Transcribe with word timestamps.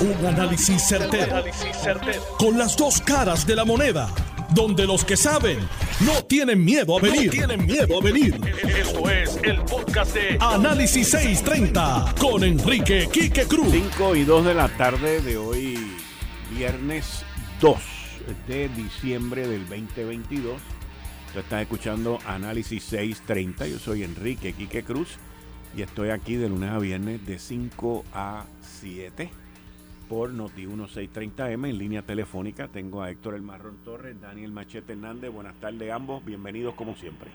Un 0.00 0.24
análisis 0.24 0.82
certero, 0.88 1.44
Con 2.38 2.56
las 2.56 2.74
dos 2.74 3.02
caras 3.02 3.46
de 3.46 3.54
la 3.54 3.66
moneda. 3.66 4.08
Donde 4.54 4.86
los 4.86 5.04
que 5.04 5.14
saben 5.14 5.58
no 6.00 6.24
tienen 6.24 6.64
miedo 6.64 6.96
a 6.96 7.02
venir. 7.02 7.30
tienen 7.30 7.66
miedo 7.66 7.98
a 8.00 8.02
venir. 8.02 8.40
Esto 8.66 9.10
es 9.10 9.38
el 9.42 9.60
podcast 9.60 10.14
de 10.14 10.38
Análisis 10.40 11.10
630 11.10 12.14
con 12.18 12.42
Enrique 12.44 13.10
Quique 13.12 13.44
Cruz. 13.44 13.68
5 13.70 14.16
y 14.16 14.24
2 14.24 14.46
de 14.46 14.54
la 14.54 14.68
tarde 14.68 15.20
de 15.20 15.36
hoy, 15.36 15.78
viernes 16.56 17.22
2 17.60 17.76
de 18.48 18.70
diciembre 18.70 19.46
del 19.46 19.68
2022. 19.68 20.54
Usted 21.26 21.40
está 21.40 21.60
escuchando 21.60 22.18
Análisis 22.26 22.82
630. 22.84 23.66
Yo 23.66 23.78
soy 23.78 24.04
Enrique 24.04 24.54
Quique 24.54 24.82
Cruz 24.82 25.18
y 25.76 25.82
estoy 25.82 26.08
aquí 26.08 26.36
de 26.36 26.48
lunes 26.48 26.70
a 26.70 26.78
viernes 26.78 27.26
de 27.26 27.38
5 27.38 28.06
a 28.14 28.46
7 28.80 29.30
por 30.10 30.32
Noti 30.32 30.66
1630M 30.66 31.70
en 31.70 31.78
línea 31.78 32.02
telefónica. 32.02 32.66
Tengo 32.66 33.00
a 33.00 33.10
Héctor 33.10 33.36
El 33.36 33.42
Marrón 33.42 33.76
Torres, 33.84 34.20
Daniel 34.20 34.50
Machete 34.50 34.94
Hernández. 34.94 35.30
Buenas 35.32 35.54
tardes 35.60 35.92
ambos, 35.92 36.24
bienvenidos 36.24 36.74
como 36.74 36.96
siempre. 36.96 37.30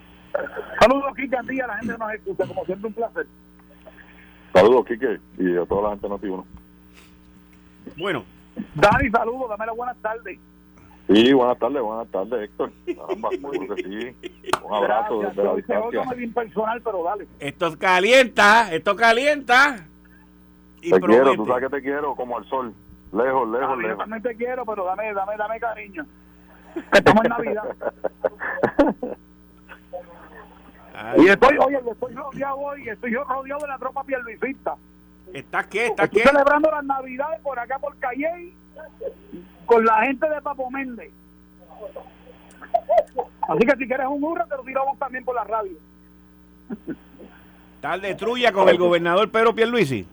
Saludos, 0.81 1.15
Quique, 1.15 1.37
a 1.37 1.41
ti, 1.43 1.61
a 1.61 1.67
la 1.67 1.77
gente 1.77 1.97
nos 1.97 2.13
escucha, 2.13 2.45
como 2.45 2.65
siempre 2.65 2.87
un 2.87 2.93
placer. 2.93 3.27
Saludos, 4.53 4.85
Quique, 4.87 5.19
y 5.37 5.55
a 5.55 5.65
toda 5.65 5.83
la 5.83 5.89
gente 5.91 6.05
de 6.05 6.09
Noti 6.09 6.27
1. 6.27 6.45
Bueno. 7.95 8.25
Dani, 8.73 9.09
saludos, 9.09 9.49
dame 9.51 9.65
la 9.67 9.71
buenas 9.71 9.97
tardes. 10.01 10.37
Sí, 11.07 11.31
buenas 11.31 11.57
tardes, 11.57 11.81
buenas 11.81 12.07
tardes, 12.09 12.43
Héctor. 12.43 12.73
Caramba, 12.93 13.29
que 13.75 13.83
sí. 13.83 14.29
Un 14.61 14.73
abrazo 14.73 15.21
desde 15.21 15.43
la 15.45 15.55
distancia. 15.55 16.03
personal, 16.33 16.81
pero 16.81 17.03
dale. 17.05 17.27
Esto 17.39 17.79
calienta, 17.79 18.73
esto 18.73 18.97
calienta. 18.97 19.87
Y 20.85 20.91
te 20.91 20.99
quiero, 21.01 21.35
tú 21.35 21.47
sabes 21.47 21.63
que 21.63 21.69
te 21.77 21.81
quiero, 21.81 22.15
como 22.15 22.37
el 22.37 22.45
sol. 22.45 22.73
Lejos, 23.11 23.49
lejos, 23.49 23.77
lejos. 23.77 23.91
Yo 23.91 23.97
también 23.97 24.21
te 24.21 24.35
quiero, 24.35 24.65
pero 24.65 24.85
dame, 24.85 25.13
dame, 25.13 25.35
dame 25.37 25.59
cariño. 25.59 26.05
Estamos 26.91 27.23
en 27.23 27.29
Navidad. 27.29 27.63
y 31.17 31.27
estoy, 31.27 31.57
oye, 31.57 31.79
estoy 31.91 32.13
rodeado 32.13 32.57
hoy, 32.57 32.89
estoy 32.89 33.13
yo 33.13 33.23
rodeado 33.23 33.61
de 33.61 33.67
la 33.67 33.77
tropa 33.79 34.03
pierluisista. 34.03 34.75
¿Estás 35.33 35.67
qué? 35.67 35.87
¿Estás 35.87 36.09
qué? 36.09 36.21
celebrando 36.21 36.69
las 36.69 36.83
Navidades 36.83 37.39
por 37.41 37.57
acá 37.57 37.79
por 37.79 37.97
Calle 37.97 38.53
con 39.65 39.83
la 39.85 40.03
gente 40.03 40.29
de 40.29 40.41
Papo 40.41 40.69
Méndez. 40.69 41.11
Así 43.47 43.65
que 43.65 43.75
si 43.77 43.87
quieres 43.87 44.07
un 44.07 44.23
hurra, 44.23 44.45
te 44.45 44.55
lo 44.55 44.63
tiramos 44.63 44.99
también 44.99 45.25
por 45.25 45.35
la 45.35 45.43
radio. 45.45 45.77
Tal 47.81 48.01
de 48.01 48.15
trulla 48.15 48.51
con 48.51 48.69
el 48.69 48.77
gobernador 48.77 49.31
Pedro 49.31 49.55
Pierluisi. 49.55 50.07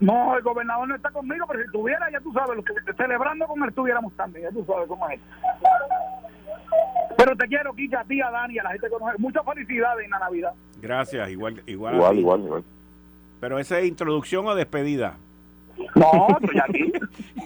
No, 0.00 0.36
el 0.36 0.42
gobernador 0.42 0.88
no 0.88 0.94
está 0.94 1.10
conmigo, 1.10 1.46
pero 1.46 1.60
si 1.60 1.66
estuviera, 1.66 2.10
ya 2.10 2.20
tú 2.20 2.32
sabes, 2.32 2.56
lo 2.56 2.64
que 2.64 2.72
celebrando 2.96 3.46
con 3.46 3.62
él 3.62 3.68
estuviéramos 3.68 4.12
también, 4.14 4.44
ya 4.44 4.50
tú 4.50 4.64
sabes 4.64 4.88
cómo 4.88 5.08
es. 5.10 5.20
Pero 7.16 7.36
te 7.36 7.46
quiero, 7.48 7.74
Kika, 7.74 8.00
a 8.00 8.04
ti, 8.04 8.20
a 8.20 8.30
Dani, 8.30 8.58
a 8.58 8.62
la 8.62 8.70
gente 8.70 8.86
que 8.86 8.92
conoce. 8.92 9.18
Muchas 9.18 9.44
felicidades 9.44 10.04
en 10.04 10.10
la 10.10 10.18
Navidad. 10.20 10.52
Gracias, 10.80 11.28
igual, 11.30 11.62
igual. 11.66 11.94
Igual, 11.94 12.18
igual, 12.18 12.40
igual. 12.40 12.64
Pero 13.40 13.58
esa 13.58 13.78
es 13.78 13.86
introducción 13.86 14.46
o 14.46 14.54
despedida. 14.54 15.16
No, 15.94 16.26
estoy 16.40 16.60
aquí. 16.60 16.92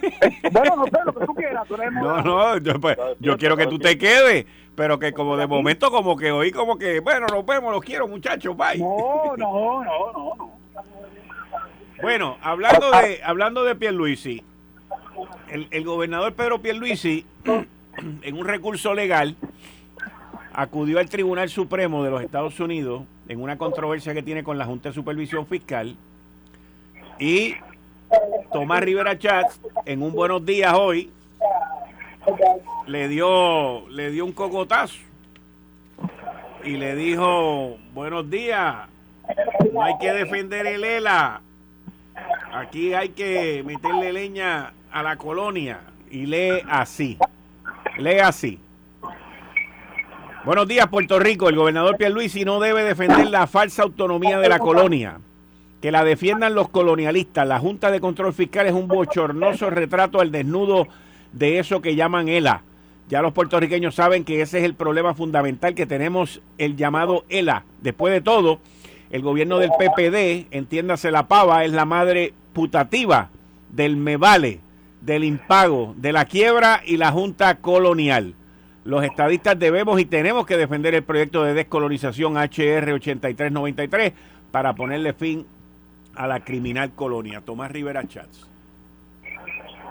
bueno, 0.53 0.77
no 0.77 0.85
sé, 0.85 0.99
lo 1.05 1.13
que 1.13 1.27
tú 1.27 1.35
quieras. 1.35 1.69
no, 1.71 2.23
no, 2.23 2.59
yo, 2.59 2.81
pues, 2.81 2.97
yo 3.21 3.37
quiero 3.37 3.57
que 3.57 3.67
tú 3.67 3.79
te 3.79 3.99
quedes, 3.99 4.47
pero 4.75 4.99
que 4.99 5.13
como 5.13 5.37
de 5.37 5.47
momento 5.47 5.91
como 5.91 6.17
que 6.17 6.33
hoy 6.33 6.51
como 6.51 6.77
que, 6.77 7.01
bueno, 7.01 7.27
nos 7.27 7.45
vemos, 7.45 7.73
los 7.73 7.83
quiero 7.83 8.09
muchachos, 8.09 8.57
bye. 8.57 8.79
No, 8.79 9.37
no, 9.37 9.85
no, 9.85 10.13
no, 10.13 10.35
no. 10.37 10.51
Bueno, 12.03 12.37
hablando 12.43 12.91
de, 12.91 13.21
hablando 13.23 13.63
de 13.63 13.77
Pierluisi, 13.77 14.43
el, 15.49 15.69
el 15.71 15.85
gobernador 15.85 16.35
Pedro 16.35 16.61
Pierluisi, 16.61 17.25
en 18.23 18.37
un 18.37 18.45
recurso 18.45 18.93
legal, 18.93 19.37
acudió 20.53 20.99
al 20.99 21.09
Tribunal 21.09 21.49
Supremo 21.49 22.03
de 22.03 22.11
los 22.11 22.21
Estados 22.21 22.59
Unidos 22.59 23.05
en 23.29 23.41
una 23.41 23.57
controversia 23.57 24.15
que 24.15 24.23
tiene 24.25 24.43
con 24.43 24.59
la 24.59 24.65
Junta 24.65 24.89
de 24.89 24.97
Supervisión 24.97 25.47
Fiscal 25.47 25.95
y 27.21 27.55
Tomás 28.53 28.81
Rivera 28.81 29.17
Chatz, 29.17 29.61
en 29.87 30.03
un 30.03 30.13
buenos 30.13 30.45
días 30.45 30.75
hoy, 30.75 31.09
le 32.89 33.07
dio, 33.07 33.89
le 33.91 34.11
dio 34.11 34.25
un 34.25 34.33
cocotazo 34.33 34.99
y 36.65 36.73
le 36.73 36.97
dijo, 36.97 37.77
buenos 37.95 38.29
días, 38.29 38.89
no 39.73 39.85
hay 39.85 39.97
que 40.01 40.13
defender 40.13 40.67
el 40.67 40.83
ELA, 40.83 41.41
aquí 42.53 42.95
hay 42.95 43.11
que 43.11 43.63
meterle 43.65 44.13
leña 44.13 44.73
a 44.91 45.03
la 45.03 45.17
colonia 45.17 45.81
y 46.11 46.27
lee 46.27 46.63
así, 46.69 47.19
lee 47.99 48.19
así. 48.19 48.59
Buenos 50.45 50.67
días, 50.67 50.89
Puerto 50.89 51.19
Rico. 51.21 51.49
El 51.49 51.57
gobernador 51.57 51.97
Pierluisi 51.97 52.45
no 52.45 52.59
debe 52.59 52.83
defender 52.83 53.29
la 53.29 53.47
falsa 53.47 53.85
autonomía 53.85 54.41
de 54.41 54.49
la 54.49 54.59
colonia 54.59 55.21
que 55.81 55.91
la 55.91 56.05
defiendan 56.05 56.55
los 56.55 56.69
colonialistas. 56.69 57.47
La 57.47 57.59
Junta 57.59 57.91
de 57.91 58.01
Control 58.01 58.33
Fiscal 58.33 58.67
es 58.67 58.73
un 58.73 58.87
bochornoso 58.87 59.69
retrato 59.69 60.21
al 60.21 60.31
desnudo 60.31 60.87
de 61.33 61.59
eso 61.59 61.83
que 61.83 61.97
llaman 61.97 62.29
ELA. 62.29 62.63
Ya 63.09 63.21
los 63.21 63.33
puertorriqueños 63.33 63.97
saben 63.97 64.25
que 64.25 64.41
ese 64.41 64.59
es 64.59 64.65
el 64.65 64.75
problema 64.75 65.13
fundamental 65.13 65.75
que 65.75 65.87
tenemos, 65.87 66.41
el 66.57 66.77
llamado 66.77 67.25
ELA. 67.29 67.65
Después 67.81 68.13
de 68.13 68.21
todo, 68.21 68.61
el 69.13 69.21
gobierno 69.21 69.59
del 69.59 69.71
PPD, 69.71 70.49
entiéndase 70.51 71.11
la 71.11 71.29
pava, 71.29 71.65
es 71.65 71.73
la 71.73 71.85
madre 71.85 72.33
putativa 72.55 73.29
del 73.69 73.95
me 73.97 74.17
vale, 74.17 74.61
del 75.03 75.23
impago, 75.25 75.95
de 75.99 76.13
la 76.13 76.25
quiebra 76.25 76.81
y 76.85 76.97
la 76.97 77.13
Junta 77.13 77.57
Colonial. 77.57 78.35
Los 78.85 79.05
estadistas 79.05 79.59
debemos 79.59 80.01
y 80.01 80.07
tenemos 80.07 80.47
que 80.47 80.57
defender 80.57 80.95
el 80.95 81.05
proyecto 81.05 81.45
de 81.45 81.53
descolonización 81.53 82.39
HR 82.39 82.93
8393 82.95 84.15
para 84.51 84.75
ponerle 84.75 85.13
fin 85.13 85.47
a 86.15 86.27
la 86.27 86.41
criminal 86.41 86.93
colonia. 86.93 87.43
Tomás 87.43 87.71
Rivera 87.71 88.09
Chats. 88.09 88.49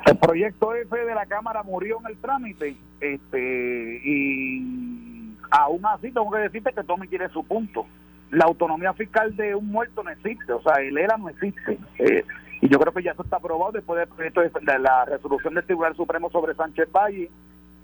El 0.07 0.17
proyecto 0.17 0.73
F 0.73 0.97
de 0.97 1.13
la 1.13 1.27
Cámara 1.27 1.61
murió 1.61 1.99
en 1.99 2.07
el 2.07 2.17
trámite 2.17 2.75
este 2.99 4.01
y 4.03 5.35
aún 5.51 5.85
así 5.85 6.11
tengo 6.11 6.31
que 6.31 6.39
decirte 6.39 6.73
que 6.73 6.83
Tommy 6.83 7.07
quiere 7.07 7.29
su 7.29 7.43
punto. 7.43 7.85
La 8.31 8.45
autonomía 8.45 8.93
fiscal 8.93 9.35
de 9.35 9.55
un 9.55 9.67
muerto 9.67 10.03
no 10.03 10.09
existe, 10.09 10.53
o 10.53 10.61
sea, 10.61 10.75
el 10.75 10.97
ERA 10.97 11.17
no 11.17 11.29
existe. 11.29 11.77
Eh, 11.99 12.25
y 12.61 12.69
yo 12.69 12.79
creo 12.79 12.93
que 12.93 13.03
ya 13.03 13.11
eso 13.11 13.23
está 13.23 13.37
aprobado 13.37 13.71
después 13.71 13.99
del 13.99 14.07
proyecto 14.07 14.41
de, 14.41 14.79
la 14.79 15.05
resolución 15.05 15.53
del 15.53 15.65
Tribunal 15.65 15.95
Supremo 15.95 16.29
sobre 16.29 16.55
Sánchez 16.55 16.89
Valle 16.91 17.29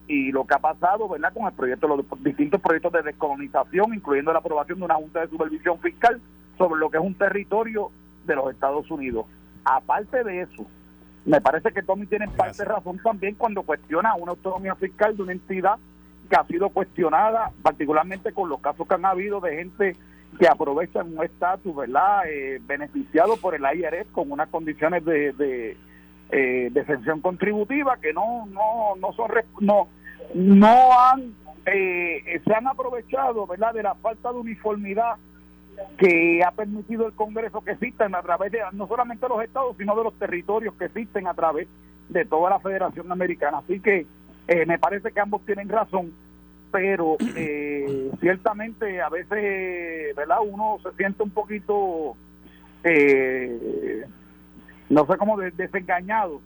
y 0.07 0.31
lo 0.31 0.45
que 0.45 0.53
ha 0.53 0.59
pasado, 0.59 1.09
¿verdad?, 1.09 1.33
con 1.33 1.47
el 1.47 1.53
proyecto, 1.53 1.87
los 1.87 2.05
distintos 2.23 2.61
proyectos 2.61 2.93
de 2.93 3.01
descolonización, 3.01 3.93
incluyendo 3.93 4.31
la 4.31 4.39
aprobación 4.39 4.79
de 4.79 4.85
una 4.85 4.95
Junta 4.95 5.21
de 5.21 5.27
Supervisión 5.27 5.79
Fiscal 5.79 6.21
sobre 6.57 6.79
lo 6.79 6.89
que 6.89 6.97
es 6.97 7.03
un 7.03 7.15
territorio 7.15 7.91
de 8.25 8.35
los 8.35 8.51
Estados 8.51 8.89
Unidos. 8.89 9.25
Aparte 9.65 10.23
de 10.23 10.41
eso, 10.41 10.65
me 11.25 11.41
parece 11.41 11.73
que 11.73 11.83
Tommy 11.83 12.05
tiene 12.05 12.27
parte 12.29 12.59
de 12.59 12.65
razón 12.65 12.99
también 12.99 13.35
cuando 13.35 13.63
cuestiona 13.63 14.15
una 14.15 14.31
autonomía 14.31 14.75
fiscal 14.75 15.17
de 15.17 15.23
una 15.23 15.33
entidad 15.33 15.77
que 16.29 16.35
ha 16.35 16.45
sido 16.45 16.69
cuestionada, 16.69 17.51
particularmente 17.61 18.31
con 18.31 18.47
los 18.47 18.61
casos 18.61 18.87
que 18.87 18.93
han 18.93 19.05
habido 19.05 19.41
de 19.41 19.55
gente 19.57 19.95
que 20.37 20.47
aprovechan 20.47 21.17
un 21.17 21.23
estatus, 21.23 21.75
¿verdad?, 21.75 22.29
eh, 22.29 22.59
beneficiado 22.65 23.37
por 23.37 23.55
el 23.55 23.63
IRS 23.63 24.07
con 24.11 24.31
unas 24.31 24.49
condiciones 24.49 25.03
de, 25.05 25.33
de, 25.33 25.77
eh, 26.29 26.71
contributiva 27.21 27.97
que 27.97 28.11
no 28.11 28.45
no 28.47 28.95
no 28.99 29.13
son 29.13 29.31
no 29.61 29.87
no 30.33 30.99
han 30.99 31.33
eh, 31.65 32.41
se 32.45 32.53
han 32.53 32.67
aprovechado, 32.67 33.45
¿verdad?, 33.45 33.73
de 33.73 33.83
la 33.83 33.95
falta 33.95 34.31
de 34.31 34.39
uniformidad 34.39 35.15
que 35.97 36.41
ha 36.43 36.51
permitido 36.51 37.05
el 37.05 37.13
Congreso 37.13 37.61
que 37.61 37.71
existan 37.71 38.15
a 38.15 38.21
través 38.21 38.51
de 38.51 38.59
no 38.73 38.87
solamente 38.87 39.27
los 39.27 39.43
estados, 39.43 39.75
sino 39.77 39.95
de 39.95 40.03
los 40.03 40.13
territorios 40.17 40.73
que 40.75 40.85
existen 40.85 41.27
a 41.27 41.33
través 41.33 41.67
de 42.09 42.25
toda 42.25 42.49
la 42.49 42.59
Federación 42.59 43.11
Americana. 43.11 43.59
Así 43.59 43.79
que 43.79 44.05
eh, 44.47 44.65
me 44.65 44.79
parece 44.79 45.11
que 45.11 45.19
ambos 45.19 45.45
tienen 45.45 45.69
razón, 45.69 46.13
pero 46.77 47.17
eh, 47.35 48.11
ciertamente 48.19 49.01
a 49.01 49.09
veces, 49.09 50.15
¿verdad? 50.15 50.37
Uno 50.47 50.77
se 50.83 50.91
siente 50.91 51.23
un 51.23 51.31
poquito, 51.31 52.15
eh, 52.83 54.05
no 54.87 55.07
sé 55.07 55.17
cómo, 55.17 55.39
desengañado 55.39 56.39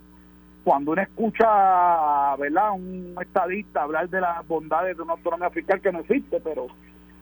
cuando 0.63 0.94
uno 0.94 1.01
escucha, 1.01 2.38
¿verdad? 2.38 2.72
Un 2.72 3.13
estadista 3.19 3.83
hablar 3.83 4.07
de 4.07 4.22
las 4.22 4.48
bondades 4.48 4.95
de 4.95 5.04
una 5.04 5.13
autonomía 5.13 5.50
fiscal 5.50 5.81
que 5.81 5.92
no 5.92 6.00
existe, 6.00 6.39
pero 6.39 6.68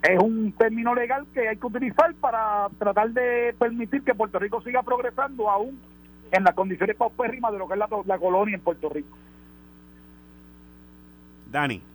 es 0.03 0.19
un 0.21 0.51
término 0.51 0.93
legal 0.93 1.25
que 1.33 1.49
hay 1.49 1.57
que 1.57 1.65
utilizar 1.65 2.13
para 2.13 2.67
tratar 2.77 3.09
de 3.09 3.55
permitir 3.57 4.03
que 4.03 4.13
Puerto 4.13 4.37
Rico 4.37 4.61
siga 4.61 4.83
progresando 4.83 5.49
aún 5.49 5.79
en 6.31 6.43
las 6.43 6.53
condiciones 6.53 6.95
paupérrimas 6.95 7.53
de 7.53 7.57
lo 7.57 7.67
que 7.67 7.73
es 7.73 7.79
la, 8.05 8.19
colonia 8.19 8.53
en 8.53 8.61
Puerto 8.61 8.87
Rico. 8.87 9.17
Dani. 11.49 11.88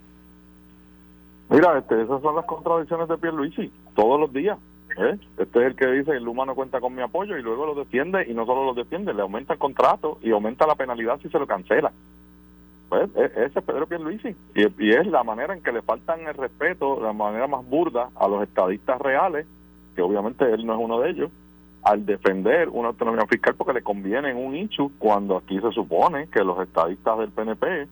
Mira, 1.51 1.79
este, 1.79 2.01
esas 2.03 2.23
son 2.23 2.37
las 2.37 2.45
contradicciones 2.47 3.09
de 3.09 3.19
Pierluisi, 3.19 3.71
todos 3.95 4.19
los 4.19 4.33
días. 4.33 4.59
¿eh? 4.99 5.19
Este 5.39 5.59
es 5.59 5.67
el 5.67 5.77
que 5.77 5.87
dice, 5.87 6.13
el 6.13 6.27
humano 6.27 6.55
cuenta 6.55 6.81
con 6.81 6.95
mi 6.95 7.03
apoyo 7.03 7.37
y 7.37 7.43
luego 7.43 7.67
lo 7.67 7.75
defiende 7.75 8.25
y 8.29 8.35
no 8.35 8.47
solo 8.47 8.65
lo 8.65 8.75
defiende, 8.75 9.13
le 9.13 9.23
aumenta 9.23 9.55
el 9.55 9.59
contrato 9.59 10.19
y 10.23 10.31
aumenta 10.31 10.67
la 10.67 10.75
penalidad 10.75 11.21
si 11.21 11.29
se 11.29 11.39
lo 11.39 11.47
cancela. 11.47 11.93
Pues 12.89 13.11
e, 13.17 13.25
ese 13.25 13.59
es 13.59 13.65
Pedro 13.65 13.87
Pierluisi 13.87 14.35
y, 14.55 14.63
y 14.85 14.91
es 14.91 15.07
la 15.07 15.23
manera 15.23 15.55
en 15.55 15.63
que 15.63 15.73
le 15.73 15.83
faltan 15.83 16.21
el 16.21 16.35
respeto, 16.35 17.01
la 17.01 17.13
manera 17.13 17.47
más 17.47 17.69
burda 17.69 18.11
a 18.15 18.29
los 18.29 18.43
estadistas 18.43 19.01
reales, 19.01 19.47
que 19.95 20.03
obviamente 20.03 20.45
él 20.45 20.65
no 20.65 20.75
es 20.75 20.81
uno 20.81 21.01
de 21.01 21.11
ellos, 21.11 21.31
al 21.85 22.07
defender 22.07 22.71
una 22.71 22.89
autonomía 22.89 23.27
fiscal 23.27 23.55
porque 23.57 23.75
le 23.75 23.83
conviene 23.83 24.31
en 24.31 24.39
un 24.39 24.53
nicho 24.53 24.91
cuando 24.99 25.37
aquí 25.37 25.61
se 25.61 25.71
supone 25.73 26.29
que 26.29 26.43
los 26.43 26.59
estadistas 26.61 27.19
del 27.19 27.31
PNP 27.31 27.89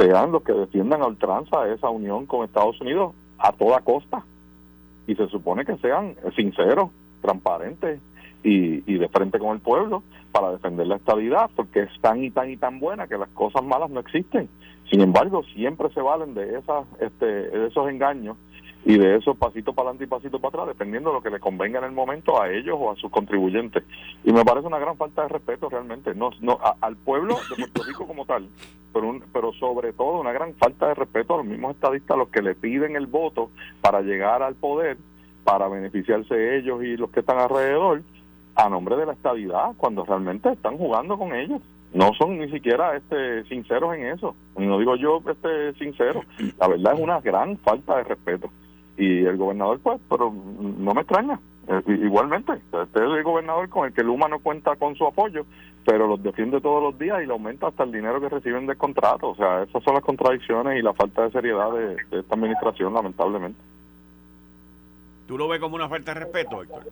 sean 0.00 0.32
los 0.32 0.42
que 0.42 0.52
defiendan 0.52 1.02
a 1.02 1.06
ultranza 1.06 1.68
esa 1.68 1.90
unión 1.90 2.26
con 2.26 2.44
Estados 2.44 2.80
Unidos 2.80 3.14
a 3.38 3.52
toda 3.52 3.80
costa 3.80 4.24
y 5.06 5.14
se 5.14 5.28
supone 5.28 5.64
que 5.64 5.76
sean 5.78 6.16
sinceros, 6.34 6.90
transparentes 7.20 8.00
y, 8.42 8.82
y 8.90 8.98
de 8.98 9.08
frente 9.08 9.38
con 9.38 9.50
el 9.50 9.60
pueblo 9.60 10.02
para 10.32 10.52
defender 10.52 10.86
la 10.86 10.96
estabilidad 10.96 11.50
porque 11.54 11.82
es 11.82 12.00
tan 12.00 12.24
y 12.24 12.30
tan 12.30 12.50
y 12.50 12.56
tan 12.56 12.80
buena 12.80 13.06
que 13.08 13.18
las 13.18 13.28
cosas 13.30 13.62
malas 13.62 13.90
no 13.90 14.00
existen. 14.00 14.48
Sin 14.90 15.02
embargo, 15.02 15.42
siempre 15.54 15.88
se 15.90 16.00
valen 16.00 16.34
de 16.34 16.58
esas 16.58 16.86
este, 17.00 17.26
de 17.26 17.66
esos 17.66 17.88
engaños 17.88 18.36
y 18.84 18.96
de 18.96 19.16
esos 19.16 19.36
pasitos 19.36 19.74
para 19.74 19.90
adelante 19.90 20.04
y 20.04 20.06
pasitos 20.06 20.40
para 20.40 20.62
atrás, 20.62 20.68
dependiendo 20.68 21.10
de 21.10 21.16
lo 21.16 21.22
que 21.22 21.30
le 21.30 21.40
convenga 21.40 21.78
en 21.78 21.84
el 21.84 21.92
momento 21.92 22.40
a 22.40 22.50
ellos 22.50 22.76
o 22.78 22.90
a 22.90 22.96
sus 22.96 23.10
contribuyentes. 23.10 23.84
Y 24.24 24.32
me 24.32 24.44
parece 24.44 24.66
una 24.66 24.78
gran 24.78 24.96
falta 24.96 25.22
de 25.22 25.28
respeto 25.28 25.68
realmente, 25.68 26.14
no, 26.14 26.30
no 26.40 26.58
al 26.80 26.96
pueblo 26.96 27.36
de 27.50 27.56
Puerto 27.56 27.82
Rico 27.86 28.06
como 28.06 28.24
tal, 28.24 28.48
pero, 28.92 29.18
pero 29.32 29.52
sobre 29.54 29.92
todo 29.92 30.20
una 30.20 30.32
gran 30.32 30.54
falta 30.54 30.88
de 30.88 30.94
respeto 30.94 31.34
a 31.34 31.38
los 31.38 31.46
mismos 31.46 31.74
estadistas, 31.74 32.16
los 32.16 32.28
que 32.28 32.42
le 32.42 32.54
piden 32.54 32.96
el 32.96 33.06
voto 33.06 33.50
para 33.80 34.00
llegar 34.00 34.42
al 34.42 34.54
poder, 34.54 34.96
para 35.44 35.68
beneficiarse 35.68 36.56
ellos 36.56 36.82
y 36.82 36.96
los 36.96 37.10
que 37.10 37.20
están 37.20 37.38
alrededor, 37.38 38.02
a 38.56 38.68
nombre 38.68 38.96
de 38.96 39.06
la 39.06 39.12
estabilidad, 39.12 39.72
cuando 39.76 40.04
realmente 40.04 40.50
están 40.50 40.76
jugando 40.76 41.18
con 41.18 41.34
ellos 41.34 41.60
no 41.92 42.12
son 42.14 42.38
ni 42.38 42.48
siquiera 42.52 42.96
este 42.96 43.42
sinceros 43.48 43.96
en 43.96 44.06
eso. 44.06 44.36
No 44.56 44.78
digo 44.78 44.94
yo 44.94 45.20
este 45.28 45.74
sincero, 45.74 46.22
la 46.58 46.68
verdad 46.68 46.94
es 46.94 47.00
una 47.00 47.20
gran 47.20 47.58
falta 47.58 47.96
de 47.96 48.04
respeto 48.04 48.48
y 49.00 49.24
el 49.24 49.36
gobernador 49.38 49.80
pues 49.82 50.00
pero 50.08 50.32
no 50.32 50.94
me 50.94 51.00
extraña. 51.00 51.40
Eh, 51.68 51.82
igualmente 52.02 52.52
este 52.52 52.82
es 52.82 53.10
el 53.10 53.22
gobernador 53.22 53.68
con 53.68 53.86
el 53.86 53.94
que 53.94 54.02
Luma 54.02 54.28
no 54.28 54.40
cuenta 54.40 54.76
con 54.76 54.94
su 54.94 55.06
apoyo 55.06 55.46
pero 55.86 56.06
los 56.06 56.22
defiende 56.22 56.60
todos 56.60 56.82
los 56.82 56.98
días 56.98 57.22
y 57.22 57.26
le 57.26 57.32
aumenta 57.32 57.68
hasta 57.68 57.84
el 57.84 57.92
dinero 57.92 58.20
que 58.20 58.28
reciben 58.28 58.66
del 58.66 58.76
contrato. 58.76 59.30
O 59.30 59.34
sea 59.34 59.62
esas 59.62 59.82
son 59.82 59.94
las 59.94 60.04
contradicciones 60.04 60.78
y 60.78 60.82
la 60.82 60.92
falta 60.92 61.22
de 61.22 61.30
seriedad 61.30 61.72
de, 61.72 61.96
esta 62.18 62.34
administración 62.34 62.92
lamentablemente. 62.92 63.60
Tú 65.26 65.38
lo 65.38 65.48
ves 65.48 65.60
como 65.60 65.76
una 65.76 65.88
falta 65.88 66.12
de 66.12 66.20
respeto 66.20 66.62
Héctor 66.62 66.84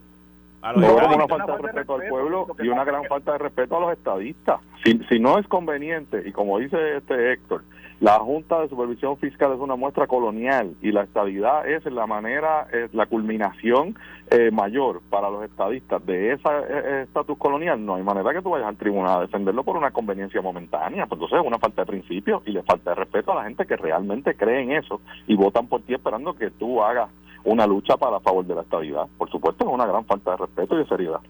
lo 0.74 0.96
como 0.96 1.14
una 1.14 1.28
falta 1.28 1.56
de 1.56 1.62
respeto 1.62 1.94
al 1.94 2.08
pueblo 2.08 2.46
y 2.58 2.68
una 2.68 2.84
gran 2.84 3.04
falta 3.04 3.32
de 3.32 3.38
respeto 3.38 3.76
a 3.76 3.80
los 3.80 3.92
estadistas. 3.92 4.60
Si, 4.84 4.98
si 5.08 5.20
no 5.20 5.38
es 5.38 5.46
conveniente 5.46 6.22
y 6.26 6.32
como 6.32 6.58
dice 6.58 6.96
este 6.96 7.32
Héctor 7.32 7.62
la 8.00 8.20
Junta 8.20 8.60
de 8.60 8.68
Supervisión 8.68 9.16
Fiscal 9.16 9.52
es 9.52 9.58
una 9.58 9.74
muestra 9.74 10.06
colonial 10.06 10.76
y 10.80 10.92
la 10.92 11.02
estabilidad 11.02 11.68
es 11.68 11.84
la 11.86 12.06
manera, 12.06 12.68
es 12.72 12.94
la 12.94 13.06
culminación 13.06 13.98
eh, 14.30 14.52
mayor 14.52 15.00
para 15.10 15.30
los 15.30 15.42
estadistas 15.42 16.06
de 16.06 16.32
ese 16.32 16.48
eh, 16.48 16.64
eh, 16.68 17.02
estatus 17.08 17.36
colonial. 17.36 17.84
No 17.84 17.96
hay 17.96 18.04
manera 18.04 18.32
que 18.32 18.40
tú 18.40 18.50
vayas 18.50 18.68
al 18.68 18.76
tribunal 18.76 19.18
a 19.18 19.20
defenderlo 19.22 19.64
por 19.64 19.76
una 19.76 19.90
conveniencia 19.90 20.40
momentánea. 20.40 21.06
Pues 21.06 21.20
entonces 21.20 21.40
es 21.40 21.46
una 21.46 21.58
falta 21.58 21.82
de 21.82 21.86
principio 21.86 22.40
y 22.46 22.52
le 22.52 22.62
falta 22.62 22.90
de 22.90 22.96
respeto 22.96 23.32
a 23.32 23.36
la 23.36 23.44
gente 23.44 23.66
que 23.66 23.76
realmente 23.76 24.36
cree 24.36 24.62
en 24.62 24.72
eso 24.72 25.00
y 25.26 25.34
votan 25.34 25.66
por 25.66 25.82
ti 25.82 25.94
esperando 25.94 26.34
que 26.34 26.52
tú 26.52 26.80
hagas 26.80 27.10
una 27.42 27.66
lucha 27.66 27.96
para 27.96 28.20
favor 28.20 28.46
de 28.46 28.54
la 28.54 28.62
estabilidad. 28.62 29.08
Por 29.18 29.28
supuesto 29.28 29.66
es 29.66 29.72
una 29.72 29.86
gran 29.86 30.04
falta 30.04 30.32
de 30.32 30.36
respeto 30.36 30.76
y 30.76 30.78
de 30.78 30.86
seriedad. 30.86 31.20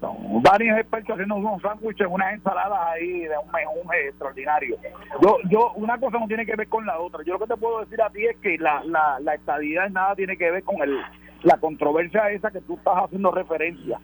Varios 0.00 0.78
expertos 0.78 1.14
haciendo 1.14 1.36
unos 1.36 1.60
sándwiches, 1.60 2.06
unas 2.08 2.34
ensaladas 2.34 2.78
ahí 2.88 3.22
de 3.22 3.36
un 3.36 3.50
menú 3.52 3.92
extraordinario. 4.06 4.76
Yo, 5.20 5.38
yo, 5.50 5.72
una 5.74 5.98
cosa 5.98 6.18
no 6.18 6.28
tiene 6.28 6.46
que 6.46 6.54
ver 6.56 6.68
con 6.68 6.86
la 6.86 6.98
otra. 6.98 7.24
Yo 7.24 7.34
lo 7.34 7.40
que 7.40 7.46
te 7.46 7.56
puedo 7.56 7.80
decir 7.80 8.00
a 8.00 8.10
ti 8.10 8.24
es 8.24 8.36
que 8.38 8.58
la, 8.58 8.82
la, 8.84 9.18
la 9.20 9.34
estadidad 9.34 9.90
nada 9.90 10.14
tiene 10.14 10.36
que 10.36 10.50
ver 10.50 10.62
con 10.62 10.80
el, 10.82 11.00
la 11.42 11.56
controversia 11.58 12.30
esa 12.30 12.50
que 12.50 12.60
tú 12.60 12.74
estás 12.74 12.94
haciendo 13.04 13.30
referencia. 13.30 13.98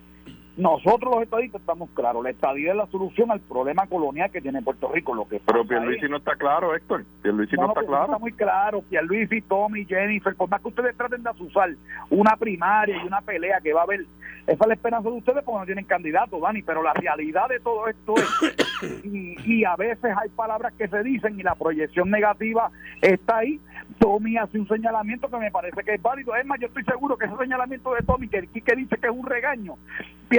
Nosotros 0.57 1.13
los 1.13 1.23
estadistas 1.25 1.61
estamos 1.61 1.91
claros, 1.95 2.23
la 2.23 2.31
estadía 2.31 2.71
es 2.71 2.77
la 2.77 2.87
solución 2.87 3.33
al 3.33 3.41
problema 3.41 3.89
colonial 3.89 4.31
que 4.31 4.41
tiene 4.41 4.63
Puerto 4.63 4.89
Rico. 4.93 5.13
Lo 5.13 5.27
que 5.27 5.41
Pero 5.45 5.65
Pierluisi 5.67 6.09
no 6.09 6.19
está 6.19 6.37
claro, 6.37 6.77
Héctor. 6.77 7.05
Pierluisi 7.23 7.57
no, 7.57 7.63
no, 7.63 7.69
está 7.71 7.85
claro. 7.85 8.05
Está 8.05 8.19
muy 8.19 8.33
claro. 8.33 8.83
Pierluisi, 8.83 9.41
Tommy, 9.43 9.85
Jennifer, 9.85 10.35
por 10.37 10.49
más 10.49 10.61
que 10.61 10.69
ustedes 10.69 10.97
traten 10.97 11.25
de 11.25 11.31
asusar 11.31 11.71
una 12.09 12.37
primaria 12.37 12.97
y 13.03 13.07
una 13.07 13.21
pelea 13.21 13.61
que 13.61 13.73
va 13.73 13.81
a 13.81 13.85
haber, 13.85 14.03
esa 14.47 14.53
es 14.53 14.67
la 14.69 14.75
esperanza 14.75 15.11
de 15.11 15.17
ustedes 15.17 15.43
porque 15.43 15.59
no 15.59 15.67
tienen 15.67 15.87
candidato, 15.87 16.39
Dani. 16.39 16.63
Pero 16.63 16.85
la 16.85 16.93
realidad 16.93 17.49
de 17.49 17.59
todo 17.59 17.89
esto 17.89 18.15
es, 18.17 19.05
y, 19.05 19.37
y 19.45 19.65
a 19.65 19.75
veces 19.75 20.13
hay 20.17 20.29
palabras 20.31 20.73
que 20.75 20.87
se 20.87 21.03
dicen 21.03 21.39
y 21.39 21.43
la 21.43 21.57
proyección 21.57 22.11
negativa 22.11 22.71
está 23.03 23.39
ahí. 23.39 23.61
Tommy 23.99 24.37
hace 24.37 24.59
un 24.59 24.69
señalamiento 24.69 25.29
que 25.29 25.37
me 25.37 25.51
parece 25.51 25.83
que 25.83 25.95
es 25.95 26.03
válido. 26.03 26.35
Es 26.37 26.47
más, 26.47 26.61
yo 26.61 26.67
estoy 26.67 26.85
seguro 26.85 27.17
que 27.17 27.27
ese 27.27 27.37
señalamiento 27.37 27.93
de 27.95 28.03
Tommy, 28.03 28.29
que, 28.29 28.47
que 28.47 28.77
dice 28.77 28.97
que 28.97 29.07
es 29.07 29.13
un 29.13 29.27
regaño, 29.27 29.77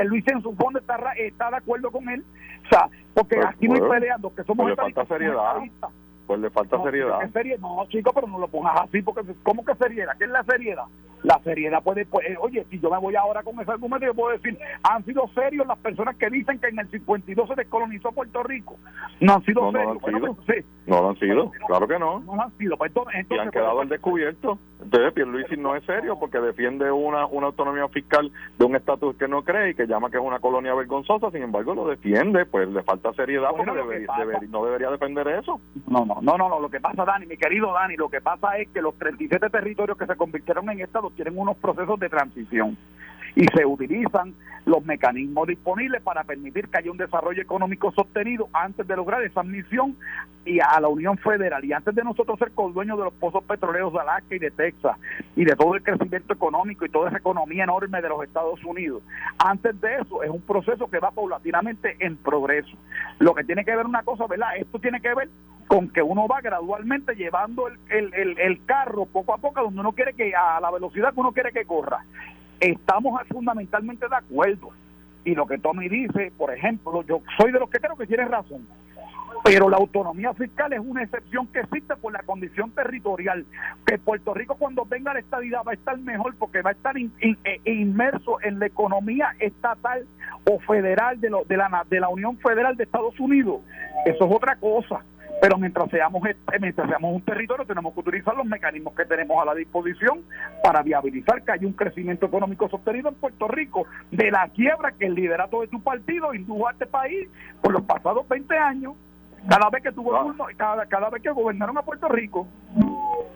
Luis 0.05 0.25
en 0.27 0.41
su 0.41 0.53
fondo 0.55 0.79
está, 0.79 0.97
está 1.17 1.49
de 1.49 1.57
acuerdo 1.57 1.91
con 1.91 2.07
él. 2.09 2.23
O 2.65 2.69
sea, 2.69 2.89
porque 3.13 3.35
pues, 3.35 3.47
aquí 3.47 3.67
no 3.67 3.75
hay 3.75 3.81
peleando, 3.81 4.33
que 4.33 4.43
somos 4.43 4.65
pues 4.65 4.69
le 4.69 4.75
falta 4.75 5.05
seriedad. 5.05 5.55
Pues 6.27 6.39
le 6.39 6.49
falta 6.49 6.81
seriedad. 6.81 7.19
No, 7.59 7.85
chico, 7.87 8.11
pero 8.13 8.27
no 8.27 8.39
lo 8.39 8.47
pongas 8.47 8.81
así, 8.81 9.01
porque 9.01 9.21
¿cómo 9.43 9.63
que 9.63 9.75
seriedad? 9.75 10.17
¿Qué 10.17 10.25
es 10.25 10.31
la 10.31 10.43
seriedad? 10.43 10.85
La 11.23 11.39
seriedad 11.39 11.81
puede, 11.81 12.05
pues, 12.05 12.27
eh, 12.29 12.35
oye, 12.39 12.65
si 12.69 12.79
yo 12.79 12.89
me 12.91 12.99
voy 12.99 13.15
ahora 13.15 13.41
con 13.41 13.59
ese 13.59 13.71
argumento, 13.71 14.05
yo 14.05 14.13
puedo 14.13 14.37
decir, 14.37 14.59
han 14.83 15.03
sido 15.05 15.27
serios 15.33 15.65
las 15.65 15.77
personas 15.79 16.15
que 16.17 16.29
dicen 16.29 16.59
que 16.59 16.67
en 16.67 16.77
el 16.77 16.87
52 16.91 17.47
se 17.47 17.55
descolonizó 17.55 18.11
Puerto 18.11 18.43
Rico. 18.43 18.77
No 19.21 19.33
han 19.33 19.43
sido 19.43 19.71
serios. 19.71 19.97
No, 20.05 20.19
lo 20.19 20.29
han 20.29 20.35
sido, 20.39 20.65
no 20.85 21.01
lo 21.01 21.09
han 21.09 21.19
sido. 21.19 21.51
claro 21.65 21.87
que 21.87 21.97
no. 21.97 22.19
No 22.19 22.39
han 22.39 22.55
sido. 22.57 22.77
Pues, 22.77 22.89
entonces, 22.89 23.25
y 23.27 23.39
han 23.39 23.49
quedado 23.49 23.81
al 23.81 23.89
descubierto. 23.89 24.59
Entonces, 24.83 25.13
Pierluisi 25.13 25.57
no 25.57 25.75
es 25.75 25.83
serio 25.85 26.15
porque 26.19 26.39
defiende 26.39 26.91
una, 26.91 27.25
una 27.25 27.47
autonomía 27.47 27.87
fiscal 27.87 28.31
de 28.59 28.65
un 28.65 28.75
estatus 28.75 29.15
que 29.15 29.27
no 29.27 29.43
cree 29.43 29.71
y 29.71 29.75
que 29.75 29.87
llama 29.87 30.11
que 30.11 30.17
es 30.17 30.23
una 30.23 30.39
colonia 30.39 30.75
vergonzosa, 30.75 31.31
sin 31.31 31.41
embargo 31.41 31.73
lo 31.73 31.87
defiende, 31.87 32.45
pues 32.45 32.69
le 32.69 32.83
falta 32.83 33.11
seriedad 33.13 33.49
porque 33.49 33.71
no 34.47 34.63
debería 34.65 34.91
defender 34.91 35.27
eso. 35.27 35.59
No, 35.87 36.05
no, 36.05 36.14
no, 36.21 36.37
no, 36.37 36.49
no, 36.49 36.59
lo 36.59 36.69
que 36.69 36.79
pasa, 36.79 37.05
Dani, 37.05 37.25
mi 37.25 37.37
querido 37.37 37.73
Dani, 37.73 37.95
lo 37.95 38.09
que 38.09 38.21
pasa 38.21 38.57
es 38.57 38.69
que 38.69 38.81
los 38.81 38.95
37 38.97 39.49
territorios 39.49 39.97
que 39.97 40.05
se 40.05 40.15
convirtieron 40.15 40.69
en 40.69 40.81
estados 40.81 41.13
tienen 41.15 41.37
unos 41.37 41.57
procesos 41.57 41.99
de 41.99 42.09
transición 42.09 42.77
y 43.35 43.45
se 43.55 43.65
utilizan 43.65 44.33
los 44.65 44.83
mecanismos 44.83 45.47
disponibles 45.47 46.01
para 46.01 46.23
permitir 46.23 46.67
que 46.69 46.79
haya 46.79 46.91
un 46.91 46.97
desarrollo 46.97 47.41
económico 47.41 47.91
sostenido 47.91 48.49
antes 48.51 48.87
de 48.87 48.95
lograr 48.95 49.21
esa 49.23 49.43
misión 49.43 49.95
y 50.43 50.59
a 50.59 50.79
la 50.79 50.87
Unión 50.87 51.17
Federal. 51.17 51.63
Y 51.63 51.73
antes 51.73 51.93
de 51.93 52.03
nosotros 52.03 52.39
ser 52.39 52.51
dueños 52.55 52.97
de 52.97 53.03
los 53.03 53.13
pozos 53.13 53.43
petroleros 53.43 53.93
de 53.93 53.99
Alaska 53.99 54.35
y 54.35 54.39
de 54.39 54.51
Texas 54.51 54.97
y 55.35 55.45
de 55.45 55.55
todo 55.55 55.75
el 55.75 55.83
crecimiento 55.83 56.33
económico 56.33 56.85
y 56.85 56.89
toda 56.89 57.09
esa 57.09 57.17
economía 57.17 57.63
enorme 57.63 58.01
de 58.01 58.09
los 58.09 58.23
Estados 58.23 58.63
Unidos, 58.63 59.03
antes 59.37 59.79
de 59.81 59.97
eso 59.97 60.23
es 60.23 60.29
un 60.29 60.41
proceso 60.41 60.89
que 60.89 60.99
va 60.99 61.11
paulatinamente 61.11 61.97
en 61.99 62.17
progreso. 62.17 62.75
Lo 63.19 63.35
que 63.35 63.43
tiene 63.43 63.65
que 63.65 63.75
ver 63.75 63.85
una 63.85 64.03
cosa, 64.03 64.25
¿verdad? 64.27 64.57
Esto 64.57 64.79
tiene 64.79 64.99
que 64.99 65.13
ver 65.13 65.29
con 65.67 65.89
que 65.89 66.01
uno 66.01 66.27
va 66.27 66.41
gradualmente 66.41 67.15
llevando 67.15 67.67
el, 67.67 68.13
el, 68.13 68.39
el, 68.39 68.65
carro 68.65 69.05
poco 69.07 69.33
a 69.33 69.37
poco 69.37 69.63
donde 69.63 69.79
uno 69.79 69.93
quiere 69.93 70.13
que, 70.13 70.35
a 70.35 70.59
la 70.59 70.69
velocidad 70.69 71.13
que 71.13 71.19
uno 71.19 71.31
quiere 71.31 71.51
que 71.51 71.65
corra. 71.65 72.05
Estamos 72.65 73.21
fundamentalmente 73.29 74.07
de 74.09 74.15
acuerdo. 74.15 74.69
Y 75.23 75.35
lo 75.35 75.45
que 75.45 75.59
Tommy 75.59 75.87
dice, 75.87 76.31
por 76.35 76.51
ejemplo, 76.51 77.03
yo 77.03 77.21
soy 77.37 77.51
de 77.51 77.59
los 77.59 77.69
que 77.69 77.79
creo 77.79 77.95
que 77.95 78.07
tiene 78.07 78.25
razón. 78.25 78.67
Pero 79.43 79.69
la 79.69 79.77
autonomía 79.77 80.33
fiscal 80.33 80.73
es 80.73 80.79
una 80.79 81.03
excepción 81.03 81.45
que 81.47 81.59
existe 81.59 81.95
por 81.97 82.11
la 82.11 82.23
condición 82.23 82.71
territorial. 82.71 83.45
Que 83.85 83.99
Puerto 83.99 84.33
Rico 84.33 84.55
cuando 84.55 84.83
venga 84.85 85.13
la 85.13 85.19
estadidad 85.19 85.61
va 85.67 85.73
a 85.73 85.75
estar 85.75 85.95
mejor 85.99 86.35
porque 86.37 86.63
va 86.63 86.71
a 86.71 86.73
estar 86.73 86.95
e, 86.97 87.61
inmerso 87.65 88.41
en 88.41 88.57
la 88.59 88.65
economía 88.65 89.35
estatal 89.39 90.07
o 90.49 90.59
federal 90.59 91.21
de, 91.21 91.29
lo, 91.29 91.43
de, 91.43 91.57
la, 91.57 91.85
de 91.87 91.99
la 91.99 92.09
Unión 92.09 92.37
Federal 92.39 92.75
de 92.77 92.85
Estados 92.85 93.19
Unidos. 93.19 93.61
Eso 94.07 94.25
es 94.25 94.35
otra 94.35 94.55
cosa. 94.55 95.03
Pero 95.41 95.57
mientras 95.57 95.89
seamos, 95.89 96.21
mientras 96.59 96.87
seamos 96.87 97.13
un 97.13 97.21
territorio, 97.21 97.65
tenemos 97.65 97.93
que 97.93 97.99
utilizar 97.99 98.35
los 98.35 98.45
mecanismos 98.45 98.95
que 98.95 99.05
tenemos 99.05 99.41
a 99.41 99.45
la 99.45 99.53
disposición 99.53 100.23
para 100.63 100.81
viabilizar 100.81 101.43
que 101.43 101.51
haya 101.51 101.67
un 101.67 101.73
crecimiento 101.73 102.25
económico 102.25 102.69
sostenido 102.69 103.09
en 103.09 103.15
Puerto 103.15 103.47
Rico, 103.47 103.85
de 104.11 104.31
la 104.31 104.47
quiebra 104.49 104.93
que 104.93 105.05
el 105.05 105.15
liderato 105.15 105.61
de 105.61 105.67
tu 105.67 105.81
partido 105.81 106.33
indujo 106.33 106.67
a 106.67 106.71
este 106.71 106.85
país 106.85 107.27
por 107.61 107.73
los 107.73 107.83
pasados 107.83 108.27
20 108.27 108.57
años, 108.57 108.93
cada 109.47 109.69
vez 109.69 109.83
que 109.83 109.91
tuvo 109.91 110.15
ah. 110.15 110.33
cada, 110.57 110.85
cada 110.85 111.09
vez 111.09 111.21
que 111.21 111.29
gobernaron 111.31 111.77
a 111.77 111.81
Puerto 111.81 112.07
Rico. 112.07 112.47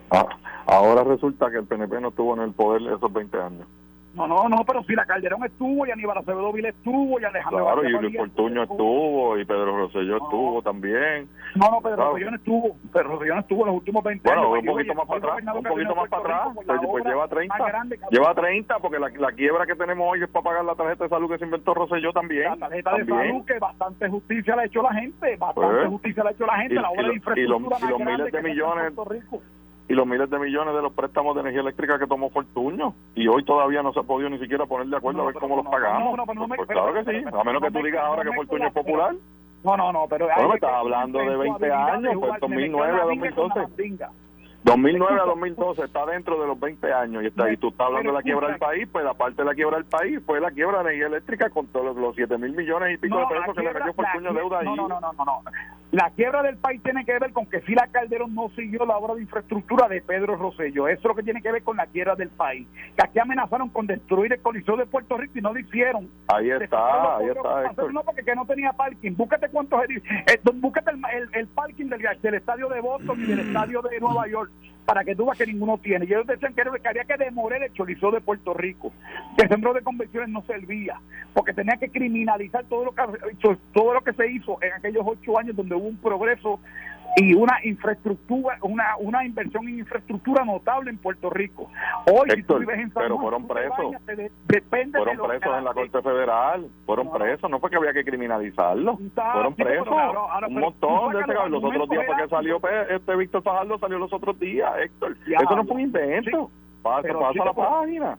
Ah, 0.10 0.26
ahora 0.66 1.04
resulta 1.04 1.52
que 1.52 1.58
el 1.58 1.66
PNP 1.66 2.02
no 2.02 2.10
estuvo 2.10 2.34
en 2.36 2.42
el 2.42 2.54
poder 2.54 2.82
esos 2.82 3.12
20 3.12 3.38
años. 3.38 3.68
No, 4.14 4.28
no, 4.28 4.50
no, 4.50 4.64
pero 4.66 4.84
si 4.84 4.96
la 4.96 5.06
Calderón 5.06 5.44
estuvo, 5.46 5.86
y 5.86 5.92
Aníbal 5.92 6.18
Acevedo 6.18 6.52
Vila 6.52 6.70
estuvo, 6.70 7.20
y 7.20 7.24
Alejandro 7.24 7.64
Claro, 7.64 7.84
y 7.84 7.92
Luis 7.92 8.18
Fortuño 8.18 8.64
estuvo, 8.64 9.38
y 9.38 9.46
Pedro 9.46 9.78
Rosselló 9.78 10.18
estuvo 10.18 10.62
también. 10.64 11.30
No, 11.56 11.70
no, 11.70 11.82
Pedro 11.82 11.96
claro. 11.96 12.12
Rosselló 12.12 12.32
no 12.32 12.38
estuvo, 12.38 12.78
Pedro 12.92 13.10
Rosselló 13.10 13.36
no 13.36 13.42
estuvo 13.42 13.62
en 13.62 13.68
los 13.68 13.76
últimos 13.76 14.04
20 14.04 14.32
años. 14.32 14.48
Bueno, 14.48 14.72
un 14.72 14.78
poquito 14.78 14.96
más 14.96 15.08
para 15.08 15.20
atrás, 15.20 15.56
un 15.56 15.64
poquito 15.64 15.96
más 15.96 16.10
para 16.10 16.22
atrás, 16.24 16.48
pues, 16.56 16.80
pues 16.90 17.06
lleva 17.06 17.28
30, 17.28 17.56
lleva 18.10 18.34
30, 18.34 18.80
porque 18.80 19.00
la, 19.00 19.10
la, 19.10 19.32
quiebra 19.32 19.66
que 19.68 19.76
tenemos 19.76 20.08
hoy 20.12 20.24
es 20.24 20.30
para 20.30 20.44
pagar 20.44 20.66
la 20.66 20.76
tarjeta 20.76 21.04
de 21.04 21.10
salud 21.10 21.30
que 21.30 21.38
se 21.38 21.46
inventó 21.46 21.74
Rosselló 21.76 22.12
también. 22.12 22.50
La 22.50 22.68
tarjeta 22.68 22.96
de 22.96 23.06
salud 23.06 23.46
que 23.46 23.60
bastante 23.60 24.10
justicia 24.10 24.56
le 24.56 24.64
ha 24.64 24.66
hecho 24.66 24.82
la 24.82 24.94
gente, 24.94 25.38
bastante 25.38 25.76
pues, 25.78 25.88
justicia 25.90 26.24
le 26.24 26.30
ha 26.30 26.32
hecho 26.32 26.46
la 26.48 26.58
gente, 26.58 26.76
la 26.76 26.90
obra 26.90 27.08
de 27.08 27.16
infraestructura 27.16 27.78
y 27.80 27.90
los, 27.90 28.00
miles 28.00 28.32
de 28.32 28.42
millones 28.42 28.94
y 29.90 29.96
los 29.96 30.06
miles 30.06 30.30
de 30.30 30.38
millones 30.38 30.76
de 30.76 30.82
los 30.84 30.94
préstamos 30.94 31.34
de 31.34 31.42
energía 31.42 31.62
eléctrica 31.62 31.98
que 31.98 32.06
tomó 32.06 32.30
Fortuño 32.30 32.94
y 33.16 33.28
hoy 33.28 33.44
todavía 33.44 33.82
no 33.82 33.92
se 33.92 34.00
ha 34.00 34.04
podido 34.04 34.30
ni 34.30 34.38
siquiera 34.38 34.68
poner 34.68 34.88
de 34.88 34.96
acuerdo 34.96 35.24
a 35.24 35.26
ver 35.26 35.36
cómo 35.36 35.58
los 35.58 35.66
pagamos. 35.66 36.16
pues, 36.48 36.70
claro 36.70 36.94
que 36.94 37.04
sí, 37.06 37.26
a 37.26 37.44
menos 37.44 37.62
que 37.62 37.72
tú 37.72 37.80
digas 37.84 38.04
ahora 38.06 38.24
que 38.24 38.36
Fortuño 38.36 38.68
es 38.68 38.74
popular. 38.74 39.16
No, 39.64 39.76
no, 39.76 39.92
no, 39.92 40.06
pero... 40.08 40.28
Bueno, 40.28 40.50
me 40.50 40.56
estás 40.56 40.74
hablando 40.74 41.20
de 41.20 41.36
20 41.36 41.72
años, 41.72 42.14
pues 42.20 42.40
2009 42.40 43.02
a 43.02 43.06
2012. 43.06 43.60
2009 44.64 45.20
a 45.22 45.26
2012 45.26 45.84
está 45.84 46.06
dentro 46.06 46.40
de 46.40 46.48
los 46.48 46.60
20 46.60 46.92
años 46.92 47.24
y 47.24 47.28
está 47.28 47.52
y 47.52 47.58
tú 47.58 47.70
estás 47.70 47.88
hablando 47.88 48.12
de 48.12 48.18
la 48.18 48.22
quiebra 48.22 48.48
del 48.50 48.60
país, 48.60 48.88
pues 48.92 49.06
la 49.06 49.14
parte 49.14 49.42
de 49.42 49.46
la 49.46 49.56
quiebra 49.56 49.78
del 49.78 49.86
país 49.86 50.20
fue 50.26 50.42
la 50.42 50.52
quiebra 50.52 50.80
de 50.80 50.90
energía 50.90 51.08
eléctrica 51.08 51.50
con 51.50 51.68
todos 51.68 51.96
los 51.96 52.16
7 52.16 52.38
mil 52.38 52.52
millones 52.52 52.96
y 52.96 52.98
pico 52.98 53.20
de 53.20 53.26
pesos 53.28 53.56
que 53.56 53.64
le 53.64 53.74
metió 53.74 53.94
Fortuño 53.94 54.34
deuda 54.34 54.60
ahí. 54.60 54.66
No, 54.66 54.76
no, 54.76 55.00
no, 55.00 55.14
no, 55.14 55.26
no. 55.26 55.44
La 55.92 56.12
quiebra 56.12 56.44
del 56.44 56.58
país 56.58 56.84
tiene 56.84 57.04
que 57.04 57.18
ver 57.18 57.34
con 57.34 57.48
que 57.48 57.62
si 57.62 57.74
la 57.74 57.88
Calderón 57.88 58.36
no 58.36 58.50
siguió 58.50 58.86
la 58.86 58.98
obra 58.98 59.16
de 59.16 59.22
infraestructura 59.22 59.88
de 59.88 60.02
Pedro 60.02 60.36
Rosselló. 60.36 60.88
Eso 60.88 61.00
es 61.00 61.06
lo 61.06 61.16
que 61.16 61.24
tiene 61.24 61.42
que 61.42 61.52
ver 61.52 61.64
con 61.64 61.78
la 61.78 61.88
quiebra 61.88 62.16
del 62.16 62.30
país. 62.30 62.68
Que 62.96 63.04
aquí 63.04 63.18
amenazaron 63.18 63.70
con 63.70 63.88
destruir 63.88 64.32
el 64.34 64.42
Coliseo 64.42 64.78
de 64.78 64.86
Puerto 64.86 65.18
Rico 65.18 65.40
y 65.40 65.42
no 65.42 65.52
lo 65.52 65.60
hicieron. 65.60 66.08
Ahí 66.28 66.52
está, 66.52 67.18
ahí 67.18 67.30
está. 67.30 67.74
No, 67.92 68.04
porque 68.04 68.24
que 68.24 68.36
no 68.36 68.46
tenía 68.46 68.72
parking. 68.74 69.16
Búscate 69.16 69.50
cuántos... 69.50 69.82
Eh, 69.90 70.40
búscate 70.54 70.92
el, 70.92 71.30
el, 71.34 71.48
parking 71.48 71.86
del, 71.86 72.02
del 72.22 72.34
estadio 72.36 72.70
de 72.70 72.82
Boston 72.82 73.24
y 73.24 73.26
del 73.26 73.40
estadio 73.40 73.82
de 73.82 74.00
Nueva 74.00 74.28
York 74.28 74.49
para 74.90 75.04
que 75.04 75.16
tú 75.16 75.30
que 75.38 75.46
ninguno 75.46 75.78
tiene. 75.78 76.06
Y 76.06 76.14
ellos 76.14 76.26
decían 76.26 76.56
que, 76.56 76.62
había 76.62 77.04
que 77.04 77.24
demoler 77.24 77.62
el 77.62 77.74
chorizo 77.74 78.10
de 78.10 78.22
Puerto 78.22 78.56
Rico, 78.56 78.92
que 79.38 79.44
el 79.44 79.50
centro 79.50 79.72
de 79.72 79.84
convenciones 79.84 80.30
no 80.30 80.42
servía, 80.48 81.00
porque 81.34 81.54
tenía 81.54 81.78
que 81.78 81.90
criminalizar 81.90 82.66
todo 82.66 82.86
lo 82.86 82.92
que, 82.96 83.04
todo 83.72 83.94
lo 83.94 84.02
que 84.02 84.14
se 84.14 84.32
hizo 84.32 84.58
en 84.64 84.74
aquellos 84.74 85.04
ocho 85.06 85.38
años 85.38 85.56
donde 85.56 85.76
hubo 85.76 85.88
un 85.88 85.98
progreso 85.98 86.60
y 87.16 87.34
una 87.34 87.58
infraestructura, 87.64 88.58
una, 88.62 88.96
una 89.00 89.26
inversión 89.26 89.68
en 89.68 89.80
infraestructura 89.80 90.44
notable 90.46 90.92
en 90.92 90.98
Puerto 90.98 91.30
Rico. 91.30 91.70
Hoy, 92.12 92.30
si 92.36 92.44
tú 92.44 92.58
vives 92.60 92.80
en 92.80 92.92
San 92.92 93.04
pero 93.04 93.18
fueron 93.18 93.48
presos. 93.48 93.96
depende 94.48 94.98
fueron 94.98 95.28
presos 95.28 95.58
en 95.58 95.64
la 95.64 95.74
Corte 95.74 96.02
Federal. 96.02 96.68
Fueron 96.86 97.12
presos, 97.12 97.50
no 97.50 97.60
fue 97.60 97.70
que 97.70 97.78
había 97.78 97.94
que 97.94 98.04
criminalizarlo. 98.04 98.98
fueron 98.98 99.56
presos. 99.56 99.88
un 100.48 100.60
montón 100.60 101.14
de 101.14 101.22
ese 101.22 101.50
Los 101.50 101.64
otros 101.64 101.90
días, 101.90 102.04
porque 102.08 102.28
salió 102.30 102.62
este 102.90 103.16
Víctor 103.16 103.44
Fajardo, 103.44 103.78
salió 103.80 103.98
los 103.98 104.14
otros 104.14 104.40
días, 104.40 104.72
Héctor. 104.80 105.18
Eso 105.26 105.56
no 105.56 105.66
fue 105.66 105.76
un 105.76 105.82
invento. 105.82 106.52
pasa, 106.82 107.08
pasa 107.08 107.46
la 107.46 107.54
página. 107.54 108.18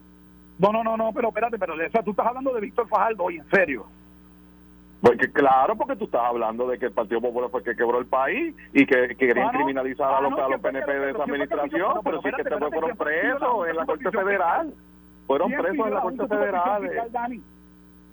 No, 0.58 0.72
no, 0.72 0.84
no, 0.84 0.96
no, 0.96 1.12
pero 1.14 1.28
espérate, 1.28 1.58
pero 1.58 1.74
o 1.74 2.02
tú 2.04 2.10
estás 2.10 2.26
hablando 2.26 2.52
de 2.52 2.60
Víctor 2.60 2.86
Fajardo 2.86 3.24
hoy, 3.24 3.36
en 3.38 3.48
serio. 3.48 3.86
Porque 5.02 5.32
claro, 5.32 5.76
porque 5.76 5.96
tú 5.96 6.04
estás 6.04 6.22
hablando 6.22 6.66
de 6.68 6.78
que 6.78 6.86
el 6.86 6.92
Partido 6.92 7.20
Popular 7.22 7.50
fue 7.50 7.60
el 7.60 7.64
que 7.64 7.76
quebró 7.76 7.98
el 7.98 8.06
país 8.06 8.54
y 8.74 8.84
que, 8.84 9.16
querían 9.16 9.50
criminalizar 9.50 10.12
a 10.12 10.20
los, 10.20 10.38
a 10.38 10.48
los 10.48 10.60
PNP 10.60 10.92
de 10.92 11.10
esa 11.10 11.22
administración, 11.22 11.92
pero 12.04 12.20
sí 12.20 12.28
que 12.36 12.44
te 12.44 12.50
fueron 12.50 12.96
presos 12.96 13.68
en 13.68 13.76
la 13.76 13.86
Corte 13.86 14.10
Federal. 14.10 14.74
Fueron 15.26 15.52
presos 15.52 15.86
en 15.86 15.94
la 15.94 16.00
Corte 16.00 16.28
Federal. 16.28 16.90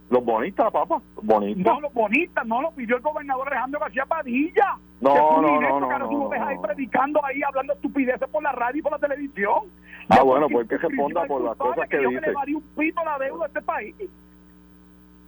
Los 0.09 0.23
bonistas, 0.23 0.71
papá, 0.71 1.01
bonitas. 1.21 1.65
No, 1.65 1.81
los 1.81 1.93
bonistas, 1.93 2.45
no 2.45 2.61
lo 2.61 2.71
pidió 2.71 2.95
el 2.95 3.01
gobernador 3.01 3.47
Alejandro 3.49 3.81
García 3.81 4.05
Padilla. 4.05 4.77
No, 5.01 5.41
no, 5.41 5.59
no, 5.59 5.79
no, 5.81 5.97
no, 5.99 6.31
ahí 6.31 6.55
predicando 6.61 7.23
ahí, 7.25 7.41
hablando 7.45 7.73
estupideces 7.73 8.29
por 8.29 8.41
la 8.41 8.53
radio 8.53 8.79
y 8.79 8.81
por 8.81 8.93
la 8.93 8.99
televisión. 8.99 9.63
Ah, 10.07 10.23
bueno, 10.23 10.47
pues 10.47 10.69
que 10.69 10.77
responda 10.77 11.25
por 11.25 11.41
las 11.41 11.57
cosas 11.57 11.89
que, 11.89 11.97
dice. 11.97 12.21
le 12.45 12.55
un 12.55 12.63
pito 12.77 13.03
la 13.03 13.19
deuda 13.19 13.43
a 13.43 13.47
este 13.47 13.61
país 13.61 13.95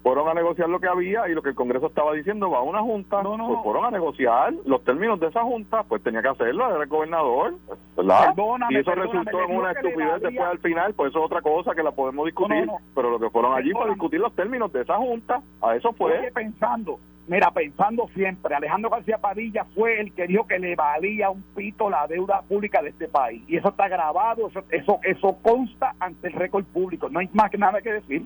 fueron 0.10 0.28
a 0.28 0.34
negociar 0.34 0.68
lo 0.70 0.80
que 0.80 0.88
había 0.88 1.30
y 1.30 1.36
lo 1.36 1.44
que 1.44 1.50
el 1.50 1.56
Congreso 1.56 1.86
estaba 1.86 2.14
diciendo 2.14 2.50
va 2.50 2.58
a 2.58 2.64
una 2.64 2.82
junta, 2.82 3.22
pues 3.22 3.60
fueron 3.64 3.86
a 3.86 3.92
negociar 3.92 4.56
los 4.66 4.84
términos 4.84 5.20
de 5.20 5.28
esa 5.28 5.44
junta, 5.44 5.84
pues 5.84 6.02
tenía 6.02 6.24
que 6.24 6.30
hacerlo, 6.30 6.68
era 6.68 6.82
el 6.82 6.90
gobernador, 6.90 7.54
¿verdad? 7.96 8.34
y 8.72 8.78
eso 8.78 8.96
resultó 8.96 9.44
en 9.44 9.56
una 9.56 9.72
estupidez 9.72 10.20
después 10.22 10.48
al 10.50 10.58
final, 10.58 10.96
pues 10.96 11.12
eso 11.12 11.20
es 11.20 11.26
otra 11.26 11.44
cosa 11.44 11.76
que 11.76 11.84
la 11.84 11.92
podemos 11.92 12.26
discutir, 12.26 12.68
pero 12.96 13.12
lo 13.12 13.20
que 13.20 13.30
fueron 13.30 13.54
allí 13.54 13.72
fue 13.72 13.88
discutir 13.88 14.20
los 14.20 14.34
términos 14.34 14.74
de 14.74 14.82
esa 14.82 14.98
junta, 14.98 15.44
a 15.62 15.76
eso 15.76 15.94
fue. 15.94 16.32
pensando, 16.34 17.00
mira, 17.28 17.52
pensando 17.52 18.08
siempre, 18.16 18.56
Alejandro 18.56 18.90
García 18.90 19.20
Padilla 19.20 19.64
fue 19.76 20.02
el 20.02 20.12
que 20.16 20.26
dijo 20.26 20.48
que 20.48 20.58
le 20.58 20.76
valía 20.76 21.30
un 21.30 21.44
pito 21.56 21.88
la 21.88 22.08
deuda 22.08 22.42
pública 22.50 22.82
de 22.82 22.90
este 22.90 23.08
país, 23.08 23.44
y 23.48 23.58
eso 23.58 23.70
está 23.70 23.88
grabado, 23.88 24.48
eso, 24.48 24.64
eso, 24.72 25.00
eso 25.04 25.38
consta 25.44 25.94
ante 26.00 26.30
el 26.30 26.34
récord 26.34 26.66
público, 26.66 27.10
no 27.12 27.20
hay 27.20 27.30
más 27.32 27.52
que 27.52 27.60
nada 27.60 27.80
que 27.80 27.94
decir. 27.94 28.26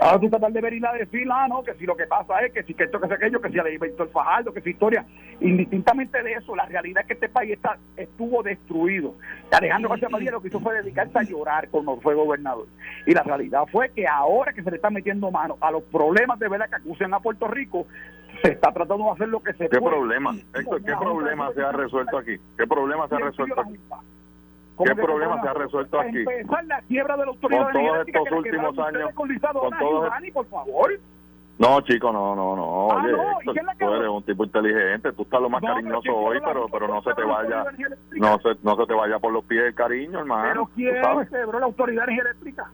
Ahora 0.00 0.20
tú 0.20 0.30
tratar 0.30 0.52
de 0.52 0.60
ver 0.60 0.74
y 0.74 0.80
la 0.80 0.92
decir, 0.92 1.26
ah, 1.30 1.48
no, 1.48 1.62
que 1.64 1.74
si 1.74 1.84
lo 1.84 1.96
que 1.96 2.06
pasa 2.06 2.40
es 2.40 2.52
que 2.52 2.62
si 2.62 2.72
que 2.72 2.84
esto, 2.84 3.00
que 3.00 3.08
si 3.08 3.14
aquello, 3.14 3.40
que 3.40 3.48
si 3.48 3.56
le 3.56 3.74
inventó 3.74 4.04
el 4.04 4.10
Fajardo, 4.10 4.52
que 4.52 4.60
si 4.60 4.70
historia. 4.70 5.04
Indistintamente 5.40 6.22
de 6.22 6.34
eso, 6.34 6.54
la 6.54 6.66
realidad 6.66 7.02
es 7.02 7.08
que 7.08 7.14
este 7.14 7.28
país 7.28 7.52
está, 7.54 7.78
estuvo 7.96 8.44
destruido. 8.44 9.16
Alejandro 9.50 9.90
García 9.90 10.08
Padilla 10.08 10.30
lo 10.30 10.40
que 10.40 10.48
hizo 10.48 10.60
fue 10.60 10.74
dedicarse 10.74 11.18
a 11.18 11.22
llorar 11.22 11.68
cuando 11.68 12.00
fue 12.00 12.14
gobernador. 12.14 12.68
Y 13.06 13.12
la 13.12 13.24
realidad 13.24 13.64
fue 13.72 13.90
que 13.90 14.06
ahora 14.06 14.52
que 14.52 14.62
se 14.62 14.70
le 14.70 14.76
está 14.76 14.88
metiendo 14.88 15.32
mano 15.32 15.58
a 15.60 15.72
los 15.72 15.82
problemas 15.84 16.38
de 16.38 16.48
verdad 16.48 16.68
que 16.68 16.76
acusan 16.76 17.12
a 17.12 17.18
Puerto 17.18 17.48
Rico, 17.48 17.88
se 18.42 18.52
está 18.52 18.70
tratando 18.72 19.04
de 19.04 19.10
hacer 19.10 19.28
lo 19.28 19.42
que 19.42 19.52
se 19.54 19.68
¿Qué 19.68 19.80
Problema? 19.80 20.32
¿Qué 20.54 20.94
problema 20.94 21.52
se 21.54 21.62
ha 21.62 21.72
resuelto 21.72 22.18
aquí? 22.18 22.36
¿Qué 22.56 22.66
problema 22.68 23.08
se 23.08 23.16
ha 23.16 23.18
resuelto 23.18 23.60
aquí? 23.60 23.78
¿Qué 24.84 24.94
problema 24.94 25.40
se 25.42 25.48
ha 25.48 25.54
resuelto 25.54 26.00
aquí? 26.00 26.18
Empezar 26.18 26.64
la 26.66 26.80
quiebra 26.82 27.16
de 27.16 27.24
la 27.24 27.30
autoridad 27.30 27.72
con 27.72 27.72
todos 27.72 28.08
estos 28.08 28.32
últimos 28.32 28.78
años. 28.78 29.10
Con 29.14 29.78
todos 29.78 30.12
por 30.32 30.46
favor. 30.46 30.90
No, 31.58 31.80
chico, 31.80 32.12
no, 32.12 32.36
no, 32.36 32.54
no. 32.54 32.92
Ah, 32.92 33.02
Oye, 33.02 33.12
no, 33.12 33.72
tú 33.78 33.94
eres 33.94 34.08
un 34.08 34.22
tipo 34.22 34.44
inteligente, 34.44 35.12
tú 35.12 35.22
estás 35.22 35.40
lo 35.40 35.50
más 35.50 35.60
cariñoso 35.60 36.14
hoy, 36.14 36.38
pero 36.44 36.68
pero 36.68 36.86
no 36.86 37.02
se 37.02 37.12
te 37.14 37.24
vaya, 37.24 37.64
no 38.12 38.38
se, 38.38 38.50
no 38.62 38.76
se 38.76 38.86
te 38.86 38.94
vaya 38.94 39.18
por 39.18 39.32
los 39.32 39.44
pies 39.44 39.64
el 39.64 39.74
cariño, 39.74 40.20
hermano. 40.20 40.48
Pero 40.48 40.70
¿quién 40.76 41.26
quebró 41.28 41.58
la 41.58 41.66
autoridad 41.66 42.08
eléctrica? 42.08 42.70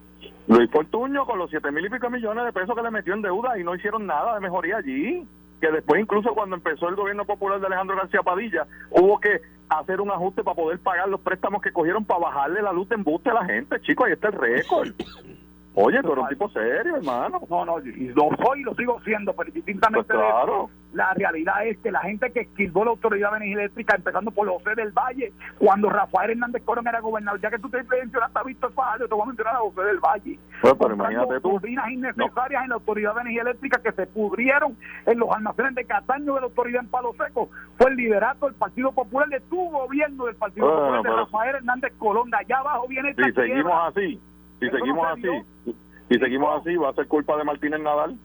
Luis 0.48 0.70
Fortuño 0.70 1.24
con 1.24 1.38
los 1.38 1.48
siete 1.48 1.70
mil 1.70 1.86
y 1.86 1.88
pico 1.88 2.10
millones 2.10 2.44
de 2.44 2.52
pesos 2.52 2.76
que 2.76 2.82
le 2.82 2.90
metió 2.90 3.14
en 3.14 3.22
deuda 3.22 3.58
y 3.58 3.64
no 3.64 3.74
hicieron 3.74 4.06
nada 4.06 4.34
de 4.34 4.40
mejoría 4.40 4.76
allí. 4.76 5.26
Que 5.62 5.70
después, 5.70 6.02
incluso 6.02 6.34
cuando 6.34 6.56
empezó 6.56 6.90
el 6.90 6.94
gobierno 6.96 7.24
popular 7.24 7.58
de 7.58 7.66
Alejandro 7.68 7.96
García 7.96 8.20
Padilla, 8.22 8.66
hubo 8.90 9.18
que 9.18 9.40
hacer 9.68 10.00
un 10.00 10.10
ajuste 10.10 10.42
para 10.42 10.54
poder 10.54 10.78
pagar 10.78 11.08
los 11.08 11.20
préstamos 11.20 11.62
que 11.62 11.72
cogieron 11.72 12.04
para 12.04 12.20
bajarle 12.20 12.62
la 12.62 12.72
luz 12.72 12.88
de 12.88 12.96
embuste 12.96 13.30
a 13.30 13.34
la 13.34 13.44
gente, 13.44 13.80
chico, 13.80 14.04
ahí 14.04 14.12
está 14.12 14.28
el 14.28 14.34
récord. 14.34 14.92
Oye, 15.76 16.00
tú 16.02 16.12
eres 16.12 16.22
un 16.22 16.28
tipo 16.28 16.48
serio, 16.50 16.96
hermano. 16.96 17.40
No, 17.50 17.64
no, 17.64 17.80
y 17.80 18.08
lo 18.08 18.30
soy 18.40 18.60
y 18.60 18.62
lo 18.62 18.74
sigo 18.74 19.00
siendo, 19.04 19.32
pero 19.32 19.50
distintamente 19.50 20.14
pues 20.14 20.18
claro. 20.18 20.70
la 20.92 21.12
realidad 21.14 21.66
es 21.66 21.78
que 21.78 21.90
la 21.90 22.00
gente 22.00 22.30
que 22.30 22.42
esquivó 22.42 22.84
la 22.84 22.92
Autoridad 22.92 23.32
de 23.32 23.38
Energía 23.38 23.62
Eléctrica, 23.64 23.96
empezando 23.96 24.30
por 24.30 24.48
José 24.48 24.76
del 24.76 24.92
Valle, 24.92 25.32
cuando 25.58 25.90
Rafael 25.90 26.30
Hernández 26.30 26.62
Corón 26.64 26.86
era 26.86 27.00
gobernador, 27.00 27.40
ya 27.40 27.50
que 27.50 27.58
tú 27.58 27.68
te 27.70 27.82
mencionaste 27.82 28.38
a 28.38 28.42
Víctor 28.44 28.72
Fajardo, 28.72 29.08
te 29.08 29.14
voy 29.14 29.24
a 29.24 29.26
mencionar 29.26 29.56
a 29.56 29.58
José 29.58 29.82
del 29.82 29.98
Valle. 29.98 30.38
Pues, 30.62 30.74
pero 30.78 30.94
imagínate 30.94 31.40
tú. 31.40 31.60
innecesarias 31.66 32.62
en 32.62 32.68
la 32.68 32.74
Autoridad 32.76 33.14
de 33.16 33.20
Energía 33.22 33.42
Eléctrica 33.42 33.80
que 33.82 33.92
se 33.92 34.06
pudrieron 34.06 34.76
en 35.06 35.18
los 35.18 35.28
almacenes 35.30 35.74
de 35.74 35.84
Cataño 35.86 36.34
de 36.34 36.40
la 36.40 36.46
Autoridad 36.46 36.82
en 36.82 36.88
Palo 36.88 37.14
Seco. 37.14 37.50
Fue 37.78 37.90
el 37.90 37.96
liderato 37.96 38.46
del 38.46 38.54
Partido 38.54 38.92
Popular 38.92 39.28
de 39.28 39.40
tu 39.40 39.56
gobierno 39.70 40.26
del 40.26 40.36
Partido 40.36 40.70
Popular 40.70 41.02
de 41.02 41.10
Rafael 41.10 41.56
Hernández 41.56 41.92
Colón. 41.98 42.30
De 42.30 42.36
allá 42.36 42.58
abajo 42.58 42.86
viene 42.86 43.10
esta 43.10 43.24
Si 43.24 43.32
seguimos 43.32 43.72
así, 43.88 44.20
si 44.60 44.70
seguimos 44.70 45.06
así, 45.08 45.74
si 46.08 46.18
seguimos 46.18 46.60
así, 46.60 46.76
va 46.76 46.90
a 46.90 46.94
ser 46.94 47.06
culpa 47.08 47.36
de 47.36 47.44
Martínez 47.44 47.80
Nadal. 47.80 48.18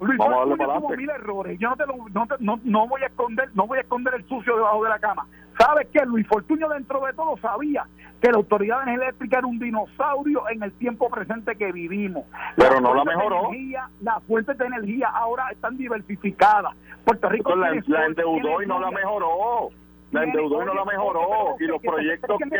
Luis 0.00 0.18
Vamos 0.18 0.34
a 0.34 0.38
darle 0.40 0.56
para 0.56 0.72
adelante. 0.74 0.96
mil 0.96 1.10
errores. 1.10 1.58
Yo 1.58 1.70
no, 1.70 1.76
te 1.76 1.86
lo, 1.86 1.96
no, 2.12 2.26
no, 2.40 2.60
no, 2.64 2.88
voy 2.88 3.02
a 3.02 3.06
esconder, 3.06 3.48
no 3.54 3.66
voy 3.66 3.78
a 3.78 3.82
esconder 3.82 4.14
el 4.14 4.24
sucio 4.28 4.56
debajo 4.56 4.82
de 4.82 4.90
la 4.90 4.98
cama. 4.98 5.26
¿Sabes 5.58 5.88
qué? 5.92 6.04
Luis 6.04 6.26
Fortuño 6.26 6.68
dentro 6.68 7.00
de 7.06 7.12
todo 7.12 7.36
sabía 7.38 7.86
que 8.20 8.30
la 8.30 8.38
autoridad 8.38 8.88
eléctrica 8.88 9.38
era 9.38 9.46
un 9.46 9.58
dinosaurio 9.58 10.48
en 10.50 10.62
el 10.62 10.72
tiempo 10.72 11.08
presente 11.10 11.56
que 11.56 11.70
vivimos. 11.72 12.24
Pero 12.56 12.80
no 12.80 12.94
la 12.94 13.04
mejoró. 13.04 13.50
las 14.00 14.22
fuentes 14.24 14.56
de 14.58 14.66
energía 14.66 15.08
ahora 15.08 15.50
están 15.50 15.76
diversificadas. 15.76 16.74
Puerto 17.04 17.28
Rico 17.28 17.54
la, 17.54 17.74
la 17.86 18.06
endeudó 18.06 18.62
y 18.62 18.66
no 18.66 18.80
la 18.80 18.90
mejoró. 18.90 19.68
La 20.10 20.24
endeudó 20.24 20.62
y 20.62 20.66
no 20.66 20.74
la 20.74 20.84
mejoró. 20.84 21.56
Y 21.60 21.64
los 21.66 21.82
proyectos 21.82 22.38
que... 22.38 22.58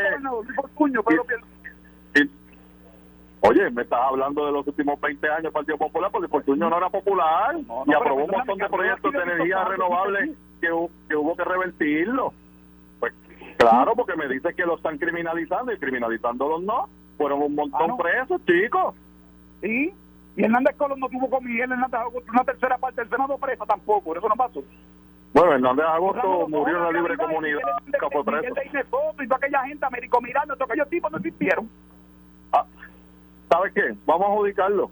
Oye, 3.46 3.70
me 3.70 3.82
estás 3.82 4.00
hablando 4.00 4.46
de 4.46 4.52
los 4.52 4.66
últimos 4.66 4.98
20 4.98 5.28
años 5.28 5.42
del 5.42 5.52
Partido 5.52 5.76
Popular, 5.76 6.10
porque 6.10 6.28
Fortunio 6.28 6.70
no 6.70 6.78
era 6.78 6.88
popular 6.88 7.56
y 7.86 7.92
aprobó 7.92 8.24
un 8.24 8.30
montón 8.30 8.56
de 8.56 8.68
proyectos 8.68 9.12
de 9.12 9.22
energía 9.22 9.64
renovable 9.64 10.34
que, 10.62 10.68
que 11.08 11.16
hubo 11.16 11.36
que 11.36 11.44
revertirlo. 11.44 12.32
Pues 13.00 13.12
claro, 13.58 13.92
porque 13.94 14.16
me 14.16 14.28
dice 14.28 14.54
que 14.54 14.64
lo 14.64 14.76
están 14.76 14.96
criminalizando 14.96 15.72
y 15.72 15.78
criminalizándolos 15.78 16.62
no. 16.62 16.88
Fueron 17.18 17.42
un 17.42 17.54
montón 17.54 17.90
ah, 17.90 17.96
presos, 17.98 18.40
chicos. 18.46 18.94
Sí, 19.60 19.92
y 20.36 20.42
Hernández 20.42 20.74
Colón 20.76 20.98
no 20.98 21.08
tuvo 21.10 21.28
con 21.28 21.44
Miguel 21.44 21.70
Hernández 21.70 22.00
una 22.32 22.44
tercera 22.44 22.78
parte 22.78 23.02
del 23.02 23.10
Senado 23.10 23.36
presa 23.36 23.66
tampoco, 23.66 24.04
por 24.04 24.16
eso 24.16 24.28
no 24.28 24.36
pasó. 24.36 24.64
Bueno, 25.34 25.52
Hernández 25.52 25.84
Agosto 25.84 26.48
murió 26.48 26.78
en 26.78 26.84
la 26.84 26.92
libre 26.92 27.16
comunidad. 27.18 27.60
Fue 28.10 28.24
preso. 28.24 28.54
Y 28.72 29.26
toda 29.26 29.36
aquella 29.36 29.64
gente, 29.64 29.84
Américo 29.84 30.20
Miranda, 30.22 30.54
todos 30.54 30.70
aquellos 30.70 30.88
tipos 30.88 31.12
no 31.12 31.18
existieron. 31.18 31.68
Ah, 32.52 32.64
¿Sabes 33.54 33.73
qué? 33.73 33.94
Vamos 34.04 34.26
a 34.26 34.32
adjudicarlo. 34.32 34.90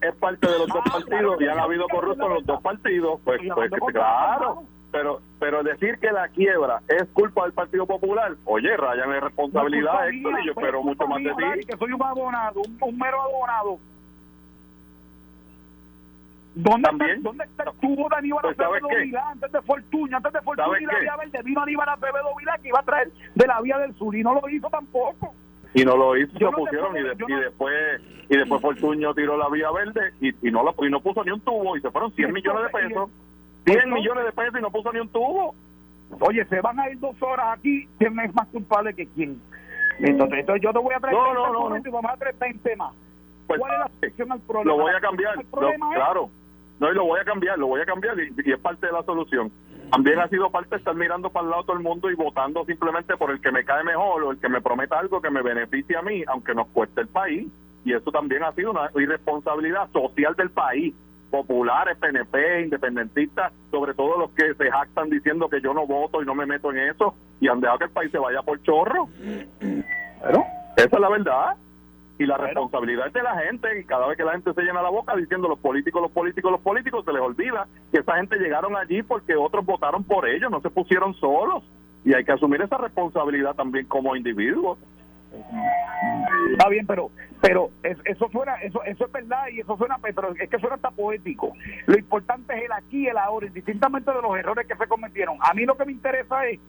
Es 0.00 0.14
parte 0.14 0.46
de 0.46 0.58
los 0.60 0.68
dos 0.68 0.82
ah, 0.84 0.90
partidos 0.92 1.40
y 1.40 1.48
han 1.48 1.58
habido 1.58 1.88
corruptos 1.88 2.28
los 2.28 2.46
dos 2.46 2.62
partidos. 2.62 3.20
Pues, 3.24 3.40
pues 3.52 3.70
claro. 3.92 4.62
Pero, 4.92 5.20
pero 5.40 5.64
decir 5.64 5.98
que 5.98 6.12
la 6.12 6.28
quiebra 6.28 6.80
es 6.86 7.08
culpa 7.12 7.42
del 7.42 7.52
Partido 7.52 7.84
Popular, 7.84 8.34
oye, 8.44 8.74
rayan 8.76 9.10
de 9.10 9.20
responsabilidad, 9.20 10.08
Héctor, 10.08 10.40
y 10.40 10.46
yo 10.46 10.52
espero 10.52 10.82
mucho 10.84 11.06
más 11.08 11.22
de 11.22 11.30
ti. 11.34 11.66
Que 11.66 11.76
soy 11.76 11.92
un 11.92 12.02
abonado, 12.02 12.62
un 12.80 12.98
mero 12.98 13.20
abonado 13.20 13.78
¿Dónde, 16.54 16.88
¿También? 16.88 17.10
Está, 17.10 17.28
¿Dónde 17.28 17.44
está, 17.44 17.64
estuvo 17.64 18.14
Aníbal 18.14 18.40
pues, 18.42 18.60
Acevedo 18.60 18.88
Vilá 18.88 19.30
antes 19.30 19.52
de 19.52 19.62
Fortuño? 19.62 20.16
Antes 20.16 20.32
de 20.32 20.40
Fortuño 20.40 20.78
y 20.80 20.86
la 20.86 20.98
Vía 21.00 21.16
Verde 21.16 21.42
vino 21.42 21.60
Aníbal 21.60 21.88
Acevedo 21.88 22.34
Vilá 22.38 22.58
que 22.62 22.68
iba 22.68 22.78
a 22.78 22.82
traer 22.82 23.10
de 23.34 23.46
la 23.46 23.60
Vía 23.60 23.78
del 23.78 23.94
Sur 23.96 24.14
y 24.14 24.22
no 24.22 24.34
lo 24.34 24.48
hizo 24.48 24.70
tampoco. 24.70 25.34
Y 25.76 25.84
no 25.84 25.94
lo 25.94 26.16
hizo, 26.16 26.32
se 26.38 26.46
pusieron 26.46 26.96
y, 26.96 27.02
después 27.02 28.00
y 28.30 28.36
después 28.36 28.62
Fortuño 28.62 29.14
tiró 29.14 29.36
la 29.36 29.50
Vía 29.50 29.70
Verde 29.70 30.10
y, 30.22 30.48
y 30.48 30.50
no 30.50 30.62
lo, 30.62 30.74
y 30.84 30.90
no 30.90 31.00
puso 31.00 31.22
ni 31.22 31.30
un 31.30 31.40
tubo 31.42 31.76
y 31.76 31.82
se 31.82 31.90
fueron 31.90 32.10
100 32.12 32.32
millones 32.32 32.62
de 32.62 32.68
pesos. 32.70 33.10
100 33.66 33.92
millones 33.92 34.24
de 34.24 34.32
pesos 34.32 34.58
y 34.58 34.62
no 34.62 34.70
puso 34.70 34.90
ni 34.90 35.00
un 35.00 35.08
tubo. 35.08 35.54
Oye, 36.20 36.46
se 36.46 36.62
van 36.62 36.80
a 36.80 36.88
ir 36.88 36.98
dos 36.98 37.20
horas 37.20 37.58
aquí, 37.58 37.86
¿quién 37.98 38.18
es 38.20 38.34
más 38.34 38.48
culpable 38.48 38.94
que 38.94 39.06
quién? 39.06 39.38
Entonces, 39.98 40.38
entonces 40.40 40.62
yo 40.62 40.72
te 40.72 40.78
voy 40.78 40.94
a 40.94 41.00
traer 41.00 41.14
no, 41.14 41.34
no, 41.34 41.68
no, 41.68 41.76
y 41.76 41.90
vamos 41.90 42.10
a 42.10 42.16
traer 42.16 42.36
20 42.38 42.76
más. 42.76 42.94
Pues, 43.46 43.60
¿Cuál 43.60 43.72
es 43.72 43.78
la 43.78 43.90
solución 44.00 44.32
al 44.32 44.40
problema? 44.40 44.76
Lo 44.76 44.82
voy 44.82 44.92
a 44.94 45.00
cambiar, 45.00 45.34
claro. 45.94 46.30
No, 46.78 46.90
y 46.90 46.94
lo 46.94 47.04
voy 47.04 47.20
a 47.20 47.24
cambiar, 47.24 47.58
lo 47.58 47.66
voy 47.68 47.80
a 47.80 47.86
cambiar 47.86 48.16
y, 48.18 48.50
es 48.50 48.58
parte 48.60 48.86
de 48.86 48.92
la 48.92 49.02
solución. 49.02 49.50
También 49.90 50.18
ha 50.18 50.28
sido 50.28 50.50
parte 50.50 50.70
de 50.70 50.76
estar 50.76 50.94
mirando 50.94 51.30
para 51.30 51.44
el 51.44 51.50
lado 51.50 51.64
todo 51.64 51.76
el 51.76 51.82
mundo 51.82 52.10
y 52.10 52.14
votando 52.14 52.64
simplemente 52.64 53.16
por 53.16 53.30
el 53.30 53.40
que 53.40 53.52
me 53.52 53.64
cae 53.64 53.84
mejor 53.84 54.24
o 54.24 54.30
el 54.32 54.38
que 54.38 54.48
me 54.48 54.60
prometa 54.60 54.98
algo 54.98 55.20
que 55.20 55.30
me 55.30 55.42
beneficie 55.42 55.96
a 55.96 56.02
mí, 56.02 56.24
aunque 56.26 56.54
nos 56.54 56.66
cueste 56.68 57.02
el 57.02 57.08
país. 57.08 57.46
Y 57.84 57.92
eso 57.92 58.10
también 58.10 58.42
ha 58.42 58.52
sido 58.52 58.72
una 58.72 58.90
irresponsabilidad 58.96 59.90
social 59.92 60.34
del 60.34 60.50
país. 60.50 60.94
Populares, 61.30 61.96
PNP, 61.98 62.62
independentistas, 62.62 63.52
sobre 63.70 63.94
todo 63.94 64.18
los 64.18 64.30
que 64.30 64.54
se 64.54 64.70
jactan 64.70 65.10
diciendo 65.10 65.48
que 65.48 65.60
yo 65.60 65.74
no 65.74 65.86
voto 65.86 66.22
y 66.22 66.26
no 66.26 66.34
me 66.34 66.46
meto 66.46 66.70
en 66.70 66.78
eso 66.78 67.14
y 67.40 67.48
han 67.48 67.60
dejado 67.60 67.78
que 67.78 67.84
el 67.84 67.90
país 67.90 68.10
se 68.10 68.18
vaya 68.18 68.42
por 68.42 68.62
chorro. 68.62 69.08
Pero, 69.58 70.44
esa 70.76 70.96
es 70.96 71.00
la 71.00 71.08
verdad 71.08 71.56
y 72.18 72.26
la 72.26 72.36
responsabilidad 72.36 73.08
es 73.08 73.12
de 73.12 73.22
la 73.22 73.36
gente 73.38 73.78
y 73.78 73.84
cada 73.84 74.06
vez 74.06 74.16
que 74.16 74.24
la 74.24 74.32
gente 74.32 74.52
se 74.54 74.62
llena 74.62 74.82
la 74.82 74.88
boca 74.88 75.14
diciendo 75.16 75.48
los 75.48 75.58
políticos, 75.58 76.00
los 76.00 76.10
políticos, 76.10 76.50
los 76.50 76.60
políticos, 76.60 77.04
se 77.04 77.12
les 77.12 77.20
olvida 77.20 77.66
que 77.92 78.00
esa 78.00 78.16
gente 78.16 78.36
llegaron 78.36 78.76
allí 78.76 79.02
porque 79.02 79.36
otros 79.36 79.64
votaron 79.64 80.02
por 80.04 80.28
ellos, 80.28 80.50
no 80.50 80.60
se 80.60 80.70
pusieron 80.70 81.14
solos 81.14 81.62
y 82.04 82.14
hay 82.14 82.24
que 82.24 82.32
asumir 82.32 82.62
esa 82.62 82.78
responsabilidad 82.78 83.54
también 83.54 83.86
como 83.86 84.16
individuos. 84.16 84.78
Está 86.52 86.68
bien, 86.68 86.86
pero 86.86 87.10
pero 87.42 87.70
eso 87.82 88.28
suena, 88.30 88.54
eso 88.62 88.82
eso 88.84 89.06
es 89.06 89.12
verdad 89.12 89.48
y 89.52 89.60
eso 89.60 89.76
suena, 89.76 89.98
pero 90.00 90.32
es 90.34 90.48
que 90.48 90.58
suena 90.58 90.76
hasta 90.76 90.90
poético. 90.90 91.52
Lo 91.86 91.98
importante 91.98 92.56
es 92.56 92.64
el 92.64 92.72
aquí 92.72 93.04
y 93.04 93.06
el 93.08 93.18
ahora, 93.18 93.46
indistintamente 93.46 94.10
de 94.10 94.22
los 94.22 94.38
errores 94.38 94.66
que 94.66 94.76
se 94.76 94.86
cometieron. 94.86 95.36
A 95.42 95.52
mí 95.52 95.66
lo 95.66 95.76
que 95.76 95.84
me 95.84 95.92
interesa 95.92 96.46
es 96.46 96.60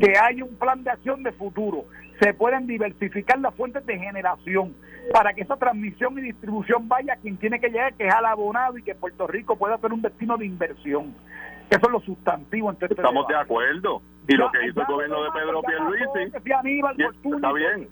que 0.00 0.18
haya 0.18 0.44
un 0.44 0.56
plan 0.56 0.82
de 0.82 0.90
acción 0.90 1.22
de 1.22 1.32
futuro. 1.32 1.84
Se 2.20 2.32
pueden 2.32 2.66
diversificar 2.66 3.38
las 3.40 3.54
fuentes 3.54 3.84
de 3.84 3.98
generación 3.98 4.74
para 5.12 5.34
que 5.34 5.42
esa 5.42 5.56
transmisión 5.56 6.18
y 6.18 6.22
distribución 6.22 6.88
vaya 6.88 7.14
a 7.14 7.16
quien 7.16 7.36
tiene 7.36 7.60
que 7.60 7.68
llegar, 7.68 7.94
que 7.94 8.06
es 8.06 8.14
al 8.14 8.26
abonado 8.26 8.78
y 8.78 8.82
que 8.82 8.94
Puerto 8.94 9.26
Rico 9.26 9.56
pueda 9.56 9.78
ser 9.78 9.92
un 9.92 10.02
destino 10.02 10.36
de 10.36 10.46
inversión. 10.46 11.14
Eso 11.70 11.86
es 11.86 11.92
lo 11.92 12.00
sustantivo. 12.00 12.70
Este 12.70 12.86
Estamos 12.86 13.26
de 13.28 13.36
acuerdo. 13.36 14.02
Y 14.28 14.34
lo 14.34 14.50
que 14.50 14.66
hizo 14.66 14.80
el 14.80 14.86
gobierno 14.86 15.22
de 15.22 15.30
Pedro 15.32 15.62
Pierluisi... 15.62 16.36
Está 16.36 17.52
bien, 17.52 17.88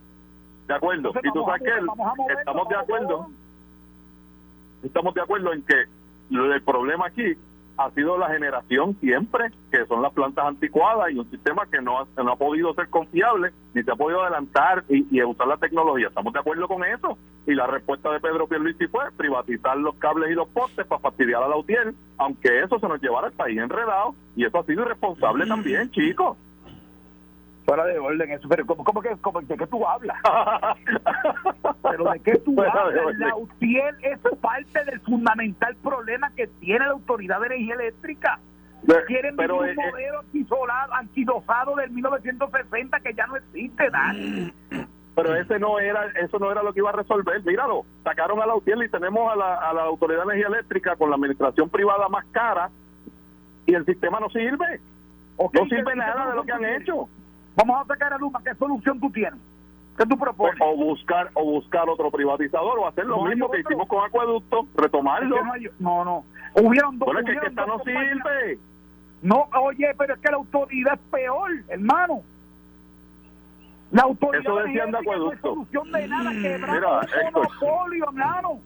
de 0.66 0.74
acuerdo. 0.74 1.12
y 1.22 1.30
tú 1.32 1.44
sabes 1.44 1.62
que 1.62 2.32
estamos 2.38 2.68
de 2.68 2.76
acuerdo. 2.76 3.28
Estamos 4.82 5.14
de 5.14 5.20
acuerdo 5.20 5.52
en 5.52 5.62
que 5.62 5.84
el 6.30 6.62
problema 6.62 7.06
aquí 7.06 7.36
ha 7.76 7.90
sido 7.90 8.18
la 8.18 8.28
generación 8.28 8.96
siempre, 9.00 9.50
que 9.70 9.84
son 9.86 10.02
las 10.02 10.12
plantas 10.12 10.46
anticuadas 10.46 11.10
y 11.10 11.18
un 11.18 11.30
sistema 11.30 11.66
que 11.70 11.80
no 11.80 12.00
ha, 12.00 12.22
no 12.22 12.32
ha 12.32 12.36
podido 12.36 12.72
ser 12.74 12.88
confiable, 12.88 13.52
ni 13.74 13.82
se 13.82 13.90
ha 13.90 13.96
podido 13.96 14.22
adelantar 14.22 14.84
y, 14.88 15.22
usar 15.22 15.46
la 15.46 15.56
tecnología. 15.56 16.08
¿Estamos 16.08 16.32
de 16.32 16.38
acuerdo 16.38 16.68
con 16.68 16.84
eso? 16.84 17.18
Y 17.46 17.54
la 17.54 17.66
respuesta 17.66 18.12
de 18.12 18.20
Pedro 18.20 18.46
Pierluisi 18.46 18.86
fue 18.86 19.04
privatizar 19.16 19.76
los 19.76 19.96
cables 19.96 20.30
y 20.30 20.34
los 20.34 20.48
postes 20.48 20.86
para 20.86 21.00
fastidiar 21.00 21.42
a 21.42 21.48
la 21.48 21.56
UTIER, 21.56 21.94
aunque 22.18 22.62
eso 22.62 22.78
se 22.78 22.88
nos 22.88 23.00
llevara 23.02 23.28
al 23.28 23.32
país 23.32 23.58
enredado, 23.58 24.14
y 24.36 24.44
eso 24.44 24.58
ha 24.58 24.64
sido 24.64 24.82
irresponsable 24.82 25.46
también, 25.46 25.90
chicos 25.90 26.36
fuera 27.64 27.84
de 27.86 27.98
orden 27.98 28.30
eso 28.30 28.48
pero 28.48 28.66
¿cómo, 28.66 29.00
que, 29.00 29.16
cómo, 29.20 29.40
de 29.40 29.56
qué 29.56 29.66
tú 29.66 29.86
hablas? 29.86 30.16
pero 31.82 32.12
de 32.12 32.20
qué 32.20 32.36
tú 32.38 32.60
hablas 32.60 33.18
la 33.18 33.36
UTIEL 33.36 33.96
es 34.02 34.18
parte 34.40 34.84
del 34.84 35.00
fundamental 35.00 35.74
problema 35.76 36.30
que 36.36 36.46
tiene 36.46 36.84
la 36.84 36.92
autoridad 36.92 37.40
de 37.40 37.46
energía 37.46 37.74
eléctrica. 37.74 38.38
Quieren 39.06 39.36
pero, 39.36 39.60
un 39.60 39.68
eh, 39.68 39.72
eh, 39.72 39.76
modelo 39.76 40.20
anquilosado 40.92 41.74
del 41.76 41.90
1960 41.90 43.00
que 43.00 43.14
ya 43.14 43.26
no 43.26 43.36
existe 43.36 43.88
Dan. 43.88 44.52
Pero 45.14 45.34
ese 45.36 45.58
no 45.58 45.78
era 45.78 46.06
eso 46.22 46.38
no 46.38 46.50
era 46.50 46.62
lo 46.62 46.72
que 46.72 46.80
iba 46.80 46.90
a 46.90 46.94
resolver. 46.94 47.42
Míralo 47.44 47.86
sacaron 48.02 48.42
a 48.42 48.46
la 48.46 48.54
UTIEL 48.54 48.82
y 48.82 48.88
tenemos 48.90 49.32
a 49.32 49.36
la, 49.36 49.54
a 49.54 49.72
la 49.72 49.82
autoridad 49.84 50.18
de 50.18 50.34
energía 50.34 50.48
eléctrica 50.48 50.96
con 50.96 51.08
la 51.08 51.16
administración 51.16 51.70
privada 51.70 52.08
más 52.08 52.26
cara 52.26 52.70
y 53.66 53.74
el 53.74 53.86
sistema 53.86 54.20
no 54.20 54.28
sirve. 54.28 54.80
No 55.38 55.66
sirve 55.66 55.96
nada 55.96 56.30
de 56.30 56.36
lo 56.36 56.44
que 56.44 56.52
han 56.52 56.64
hecho 56.64 57.08
Vamos 57.56 57.80
a 57.80 57.86
sacar 57.86 58.12
a 58.12 58.18
Luma, 58.18 58.42
¿qué 58.44 58.54
solución 58.54 59.00
tú 59.00 59.10
tienes? 59.10 59.38
¿Qué 59.96 60.04
tú 60.06 60.18
propones? 60.18 60.60
O 60.60 60.76
buscar 60.76 61.30
o 61.34 61.44
buscar 61.44 61.88
otro 61.88 62.10
privatizador 62.10 62.78
o 62.80 62.88
hacer 62.88 63.06
lo 63.06 63.22
mismo 63.22 63.48
que 63.50 63.60
hicimos 63.60 63.86
con 63.86 64.04
Acueducto, 64.04 64.66
retomarlo. 64.76 65.36
no, 65.78 66.04
no, 66.04 66.24
Hubieron 66.54 66.98
dos. 66.98 67.06
Bueno, 67.06 67.20
es 67.20 67.40
que 67.40 67.46
esta 67.46 67.66
no 67.66 67.78
sirve. 67.80 68.58
No, 69.22 69.48
oye, 69.62 69.94
pero 69.96 70.14
es 70.14 70.20
que 70.20 70.30
la 70.30 70.36
autoridad 70.36 70.94
es 70.94 71.00
peor, 71.10 71.50
hermano. 71.68 72.22
La 73.90 74.02
autoridad 74.02 74.42
Eso 74.42 74.56
decían 74.56 74.90
de 74.90 74.98
acueducto. 74.98 75.48
No 75.48 75.54
solución 75.54 75.92
de 75.92 76.08
nada, 76.08 76.30
Mira, 76.30 77.00
monopolio, 77.32 78.04
hermano. 78.06 78.60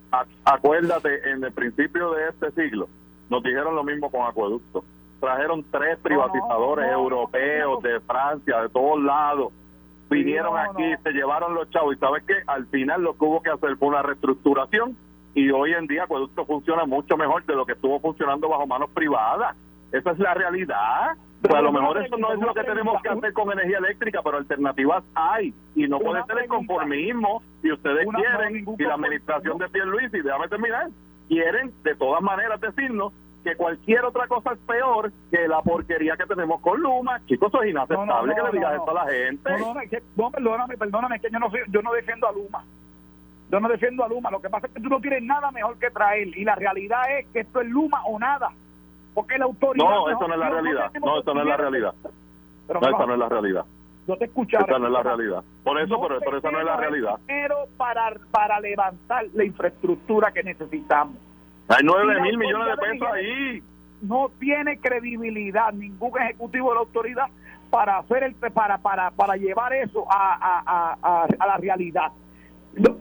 Acuérdate, 0.45 1.31
en 1.31 1.45
el 1.45 1.53
principio 1.53 2.13
de 2.13 2.29
este 2.31 2.51
siglo, 2.53 2.89
nos 3.29 3.43
dijeron 3.43 3.77
lo 3.77 3.85
mismo 3.85 4.11
con 4.11 4.27
acueducto 4.27 4.83
trajeron 5.21 5.65
tres 5.71 5.99
privatizadores 5.99 6.91
europeos 6.91 7.83
de 7.83 8.01
Francia, 8.01 8.63
de 8.63 8.69
todos 8.69 9.03
lados. 9.03 9.53
Vinieron 10.11 10.57
aquí, 10.57 10.95
se 11.03 11.13
llevaron 11.13 11.55
los 11.55 11.69
chavos. 11.71 11.95
Y 11.95 11.99
sabes 11.99 12.25
que 12.25 12.35
al 12.47 12.67
final 12.67 13.03
lo 13.03 13.17
que 13.17 13.25
hubo 13.25 13.43
que 13.43 13.51
hacer 13.51 13.77
fue 13.77 13.89
una 13.89 14.03
reestructuración 14.03 14.97
y 15.35 15.51
hoy 15.51 15.73
en 15.73 15.87
día 15.87 16.05
Acueducto 16.05 16.47
funciona 16.47 16.85
mucho 16.85 17.17
mejor 17.17 17.45
de 17.45 17.55
lo 17.55 17.67
que 17.67 17.73
estuvo 17.73 18.01
funcionando 18.01 18.49
bajo 18.49 18.67
manos 18.67 18.91
privadas. 18.91 19.57
Esa 19.93 20.11
es 20.11 20.19
la 20.19 20.35
realidad. 20.35 21.17
Pues 21.41 21.55
a 21.55 21.61
lo 21.63 21.73
mejor 21.73 22.03
eso 22.03 22.17
no 22.17 22.33
es 22.33 22.41
lo 22.41 22.53
que 22.53 22.65
tenemos 22.65 23.01
que 23.01 23.09
hacer 23.11 23.33
con 23.33 23.53
energía 23.53 23.79
eléctrica, 23.79 24.21
pero 24.25 24.39
alternativas 24.39 25.05
hay 25.15 25.55
y 25.77 25.87
no 25.87 26.01
puede 26.01 26.25
ser 26.25 26.39
el 26.39 26.49
conformismo. 26.49 27.43
Si 27.63 27.71
ustedes 27.71 28.09
quieren 28.17 28.67
y 28.77 28.83
la 28.83 28.95
administración 28.95 29.59
de 29.59 29.69
Pierluisi, 29.69 30.21
déjame 30.21 30.49
terminar, 30.49 30.89
quieren 31.29 31.73
de 31.85 31.95
todas 31.95 32.23
maneras 32.23 32.61
decirnos 32.61 33.13
que 33.45 33.57
cualquier 33.57 34.05
otra 34.05 34.27
cosa 34.27 34.53
es 34.53 34.59
peor 34.61 35.13
que 35.31 35.49
la 35.49 35.63
porquería 35.63 36.17
que 36.17 36.27
tenemos 36.27 36.61
con 36.61 36.81
Luma. 36.81 37.21
Chicos, 37.27 37.49
eso 37.49 37.63
es 37.63 37.71
inaceptable 37.71 38.35
que 38.35 38.43
le 38.43 38.51
digas 38.53 38.75
esto 38.75 38.91
a 38.91 39.05
la 39.05 39.11
gente. 39.11 39.51
No, 40.17 40.31
perdóname, 40.31 40.77
perdóname, 40.77 41.21
que 41.21 41.31
yo 41.31 41.39
no, 41.39 41.51
yo 41.69 41.83
no 41.83 41.93
defiendo 41.93 42.29
a 42.29 42.33
Luma. 42.33 42.65
Yo 43.51 43.61
no 43.61 43.69
defiendo 43.69 44.05
a 44.05 44.09
Luma. 44.09 44.31
Lo 44.31 44.41
que 44.41 44.51
pasa 44.51 44.67
es 44.67 44.75
que 44.75 44.81
tú 44.81 44.89
no 44.89 45.01
tienes 45.01 45.23
nada 45.23 45.51
mejor 45.51 45.79
que 45.79 45.91
traer. 45.91 46.29
Y 46.37 46.45
la 46.45 46.55
realidad 46.55 47.19
es 47.19 47.27
que 47.29 47.41
esto 47.41 47.61
es 47.61 47.69
Luma 47.69 48.03
o 48.05 48.19
nada. 48.19 48.51
Porque 49.15 49.39
la 49.39 49.47
autoridad. 49.47 49.85
No, 49.85 50.11
eso 50.11 50.29
no 50.29 50.35
es 50.35 50.41
la 50.41 50.51
realidad. 50.51 50.93
No, 51.01 51.21
eso 51.21 51.35
no 51.35 51.41
es 51.41 51.47
la 51.47 51.57
realidad. 51.57 51.95
no, 52.69 52.79
esa 52.79 53.07
no 53.07 53.13
es 53.15 53.19
la 53.19 53.29
realidad. 53.29 53.65
Yo 54.07 54.17
te 54.17 54.25
escuchaba. 54.27 54.65
Esa 54.69 54.79
no 54.79 54.87
es 54.87 54.93
la 54.93 55.03
realidad. 55.03 55.45
Por 55.65 55.81
eso, 55.81 56.01
pero, 56.01 56.21
por 56.21 56.37
eso 56.37 56.51
no 56.51 56.61
es 56.61 56.65
la 56.65 56.77
realidad. 56.77 57.15
Pero 57.27 57.57
para, 57.77 58.13
para 58.31 58.61
levantar 58.61 59.27
la 59.33 59.45
infraestructura 59.45 60.31
que 60.33 60.43
necesitamos. 60.43 61.17
Hay 61.69 61.85
nueve 61.85 62.21
mil 62.23 62.39
millones 62.39 62.69
de 62.69 62.77
pesos 62.77 63.09
ahí. 63.13 63.63
No 64.01 64.31
tiene 64.39 64.79
credibilidad 64.79 65.73
ningún 65.73 66.19
ejecutivo 66.21 66.71
de 66.71 66.75
la 66.75 66.81
autoridad 66.81 67.27
para 67.71 67.99
hacer 67.99 68.23
el 68.23 68.35
para 68.35 68.79
para 68.79 69.11
para 69.11 69.37
llevar 69.37 69.73
eso 69.75 70.07
a, 70.11 70.63
a, 70.65 71.27
a, 71.27 71.47
la 71.47 71.57
realidad. 71.59 72.11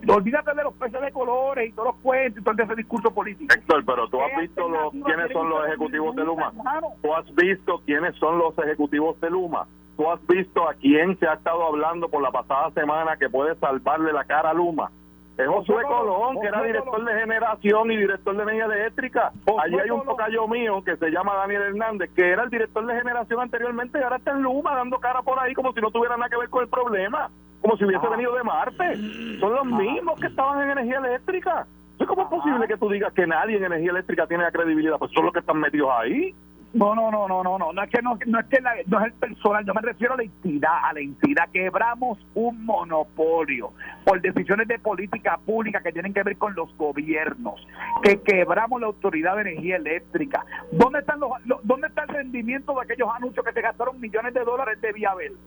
olvídate 0.08 0.54
de 0.54 0.64
los 0.64 0.74
peces 0.74 1.00
de 1.00 1.10
colores 1.12 1.70
y 1.70 1.72
todos 1.72 1.94
los 1.94 1.96
cuentos 2.02 2.42
y 2.42 2.44
todo 2.44 2.62
ese 2.62 2.74
discurso 2.74 3.10
político. 3.10 3.54
Héctor, 3.54 3.84
pero 3.86 4.08
tú 4.08 4.20
has 4.20 4.38
visto 4.38 4.68
los, 4.68 4.92
quiénes 4.92 5.32
son 5.32 5.48
los 5.48 5.66
ejecutivos 5.68 6.14
de 6.16 6.24
Luma. 6.24 6.52
Tú 7.00 7.14
has 7.14 7.34
visto 7.34 7.80
quiénes 7.86 8.16
son 8.16 8.38
los 8.38 8.58
ejecutivos 8.58 9.18
de 9.20 9.30
Luma. 9.30 9.66
Tú 9.96 10.10
has 10.10 10.24
visto 10.26 10.68
a 10.68 10.74
quién 10.74 11.18
se 11.18 11.26
ha 11.26 11.34
estado 11.34 11.64
hablando 11.64 12.08
por 12.08 12.22
la 12.22 12.30
pasada 12.30 12.70
semana 12.72 13.16
que 13.16 13.30
puede 13.30 13.54
salvarle 13.56 14.12
la 14.12 14.24
cara 14.24 14.50
a 14.50 14.54
Luma 14.54 14.90
Es 15.38 15.46
Josué 15.46 15.84
Colón, 15.84 16.40
que 16.40 16.48
era 16.48 16.64
director 16.64 17.04
de 17.04 17.20
generación 17.20 17.92
y 17.92 17.96
director 17.96 18.36
de 18.36 18.42
energía 18.42 18.64
eléctrica. 18.64 19.32
Allí 19.62 19.78
hay 19.78 19.90
un 19.90 20.04
tocayo 20.04 20.48
mío 20.48 20.82
que 20.82 20.96
se 20.96 21.10
llama 21.10 21.36
Daniel 21.36 21.62
Hernández, 21.62 22.10
que 22.16 22.28
era 22.28 22.42
el 22.42 22.50
director 22.50 22.84
de 22.84 22.96
generación 22.96 23.40
anteriormente 23.40 24.00
y 24.00 24.02
ahora 24.02 24.16
está 24.16 24.32
en 24.32 24.42
Luma 24.42 24.74
dando 24.74 24.98
cara 24.98 25.22
por 25.22 25.38
ahí 25.38 25.54
como 25.54 25.72
si 25.72 25.80
no 25.80 25.92
tuviera 25.92 26.16
nada 26.16 26.28
que 26.28 26.36
ver 26.36 26.48
con 26.48 26.64
el 26.64 26.68
problema, 26.68 27.30
como 27.60 27.76
si 27.76 27.84
hubiese 27.84 28.08
venido 28.08 28.34
de 28.34 28.42
Marte. 28.42 28.96
Son 29.38 29.54
los 29.54 29.64
mismos 29.64 30.18
que 30.20 30.26
estaban 30.26 30.60
en 30.60 30.72
energía 30.72 30.98
eléctrica. 30.98 31.68
¿Cómo 32.04 32.22
es 32.22 32.28
posible 32.28 32.66
que 32.66 32.76
tú 32.76 32.88
digas 32.88 33.12
que 33.12 33.26
nadie 33.26 33.58
en 33.58 33.64
energía 33.64 33.90
eléctrica 33.90 34.26
tiene 34.26 34.42
la 34.42 34.50
credibilidad? 34.50 34.98
Pues 34.98 35.12
son 35.12 35.24
los 35.24 35.32
que 35.32 35.40
están 35.40 35.60
metidos 35.60 35.90
ahí. 36.00 36.34
No, 36.74 36.94
no, 36.94 37.10
no, 37.10 37.26
no, 37.26 37.42
no, 37.42 37.58
no, 37.58 37.72
no 37.72 37.82
es 37.82 37.90
que 37.90 38.02
no, 38.02 38.18
no 38.26 38.40
es 38.40 38.46
que 38.46 38.58
no 38.86 39.00
es 39.00 39.06
el 39.06 39.12
personal, 39.14 39.64
yo 39.64 39.72
me 39.72 39.80
refiero 39.80 40.14
a 40.14 40.16
la 40.18 40.22
entidad, 40.22 40.84
a 40.84 40.92
la 40.92 41.00
entidad. 41.00 41.48
Quebramos 41.50 42.18
un 42.34 42.64
monopolio 42.66 43.72
por 44.04 44.20
decisiones 44.20 44.68
de 44.68 44.78
política 44.78 45.38
pública 45.44 45.80
que 45.80 45.92
tienen 45.92 46.12
que 46.12 46.22
ver 46.22 46.36
con 46.36 46.54
los 46.54 46.74
gobiernos, 46.76 47.66
que 48.02 48.20
quebramos 48.20 48.80
la 48.82 48.88
autoridad 48.88 49.36
de 49.36 49.42
energía 49.42 49.76
eléctrica. 49.76 50.44
¿Dónde 50.70 50.98
están 50.98 51.20
los, 51.20 51.30
dónde 51.62 51.88
está 51.88 52.02
el 52.02 52.08
rendimiento 52.08 52.74
de 52.74 52.82
aquellos 52.82 53.08
anuncios 53.14 53.44
que 53.46 53.52
se 53.52 53.62
gastaron 53.62 53.98
millones 53.98 54.34
de 54.34 54.44
dólares 54.44 54.78
de 54.82 54.92
Vía 54.92 55.14
Verde? 55.14 55.38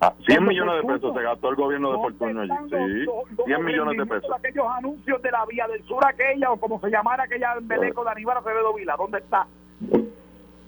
Ah, 0.00 0.14
100 0.26 0.44
millones 0.44 0.76
de 0.76 0.92
pesos 0.92 1.12
se 1.12 1.22
gastó 1.22 1.48
el 1.48 1.56
gobierno 1.56 1.90
de 1.90 1.96
Fortunio 1.96 2.42
allí. 2.42 2.52
Sí, 2.70 3.44
100 3.46 3.64
millones 3.64 3.98
de 3.98 4.06
pesos. 4.06 4.30
Aquellos 4.36 4.66
anuncios 4.76 5.20
de 5.22 5.30
la 5.32 5.44
Vía 5.46 5.66
del 5.66 5.82
Sur, 5.84 6.04
aquella, 6.06 6.52
o 6.52 6.56
como 6.58 6.78
se 6.80 6.90
llamara 6.90 7.24
aquella 7.24 7.54
embeleco 7.54 8.04
de 8.04 8.10
Aníbal 8.10 8.36
Acevedo 8.36 8.74
Vila, 8.74 8.94
¿dónde 8.96 9.18
está? 9.18 9.46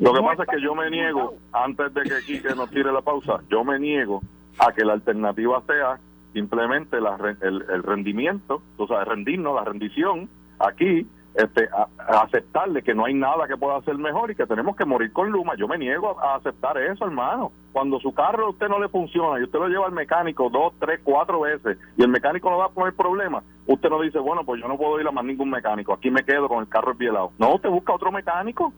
Lo 0.00 0.14
que 0.14 0.22
pasa 0.22 0.44
es 0.44 0.48
que 0.48 0.62
yo 0.62 0.74
me 0.74 0.88
niego, 0.90 1.34
antes 1.52 1.92
de 1.92 2.02
que 2.02 2.24
Quique 2.24 2.54
nos 2.54 2.70
tire 2.70 2.90
la 2.90 3.02
pausa, 3.02 3.40
yo 3.50 3.64
me 3.64 3.78
niego 3.78 4.22
a 4.58 4.72
que 4.72 4.82
la 4.82 4.94
alternativa 4.94 5.62
sea 5.66 5.98
simplemente 6.32 6.98
la, 7.02 7.18
el, 7.42 7.64
el, 7.68 7.82
rendimiento, 7.82 8.62
o 8.78 8.86
sea, 8.86 9.04
rendirnos, 9.04 9.54
la 9.54 9.64
rendición 9.64 10.30
aquí, 10.58 11.06
este, 11.34 11.68
a, 11.72 11.86
aceptarle 12.22 12.82
que 12.82 12.94
no 12.94 13.04
hay 13.04 13.12
nada 13.12 13.46
que 13.46 13.58
pueda 13.58 13.76
hacer 13.76 13.96
mejor 13.98 14.30
y 14.30 14.36
que 14.36 14.46
tenemos 14.46 14.74
que 14.74 14.86
morir 14.86 15.12
con 15.12 15.30
Luma. 15.30 15.54
Yo 15.56 15.68
me 15.68 15.76
niego 15.76 16.18
a, 16.18 16.36
aceptar 16.36 16.78
eso, 16.78 17.04
hermano. 17.04 17.52
Cuando 17.72 18.00
su 18.00 18.14
carro 18.14 18.46
a 18.46 18.50
usted 18.50 18.68
no 18.68 18.80
le 18.80 18.88
funciona 18.88 19.38
y 19.38 19.42
usted 19.42 19.58
lo 19.58 19.68
lleva 19.68 19.84
al 19.84 19.92
mecánico 19.92 20.48
dos, 20.48 20.72
tres, 20.80 21.00
cuatro 21.04 21.40
veces 21.40 21.76
y 21.98 22.02
el 22.02 22.08
mecánico 22.08 22.48
no 22.48 22.56
va 22.56 22.66
a 22.66 22.70
poner 22.70 22.94
problema, 22.94 23.42
usted 23.66 23.90
no 23.90 24.00
dice, 24.00 24.18
bueno, 24.18 24.44
pues 24.44 24.62
yo 24.62 24.66
no 24.66 24.78
puedo 24.78 24.98
ir 24.98 25.06
a 25.06 25.12
más 25.12 25.26
ningún 25.26 25.50
mecánico, 25.50 25.92
aquí 25.92 26.10
me 26.10 26.24
quedo 26.24 26.48
con 26.48 26.60
el 26.60 26.68
carro 26.68 26.96
lado 26.98 27.32
No, 27.38 27.54
usted 27.56 27.68
busca 27.68 27.92
otro 27.92 28.10
mecánico 28.10 28.72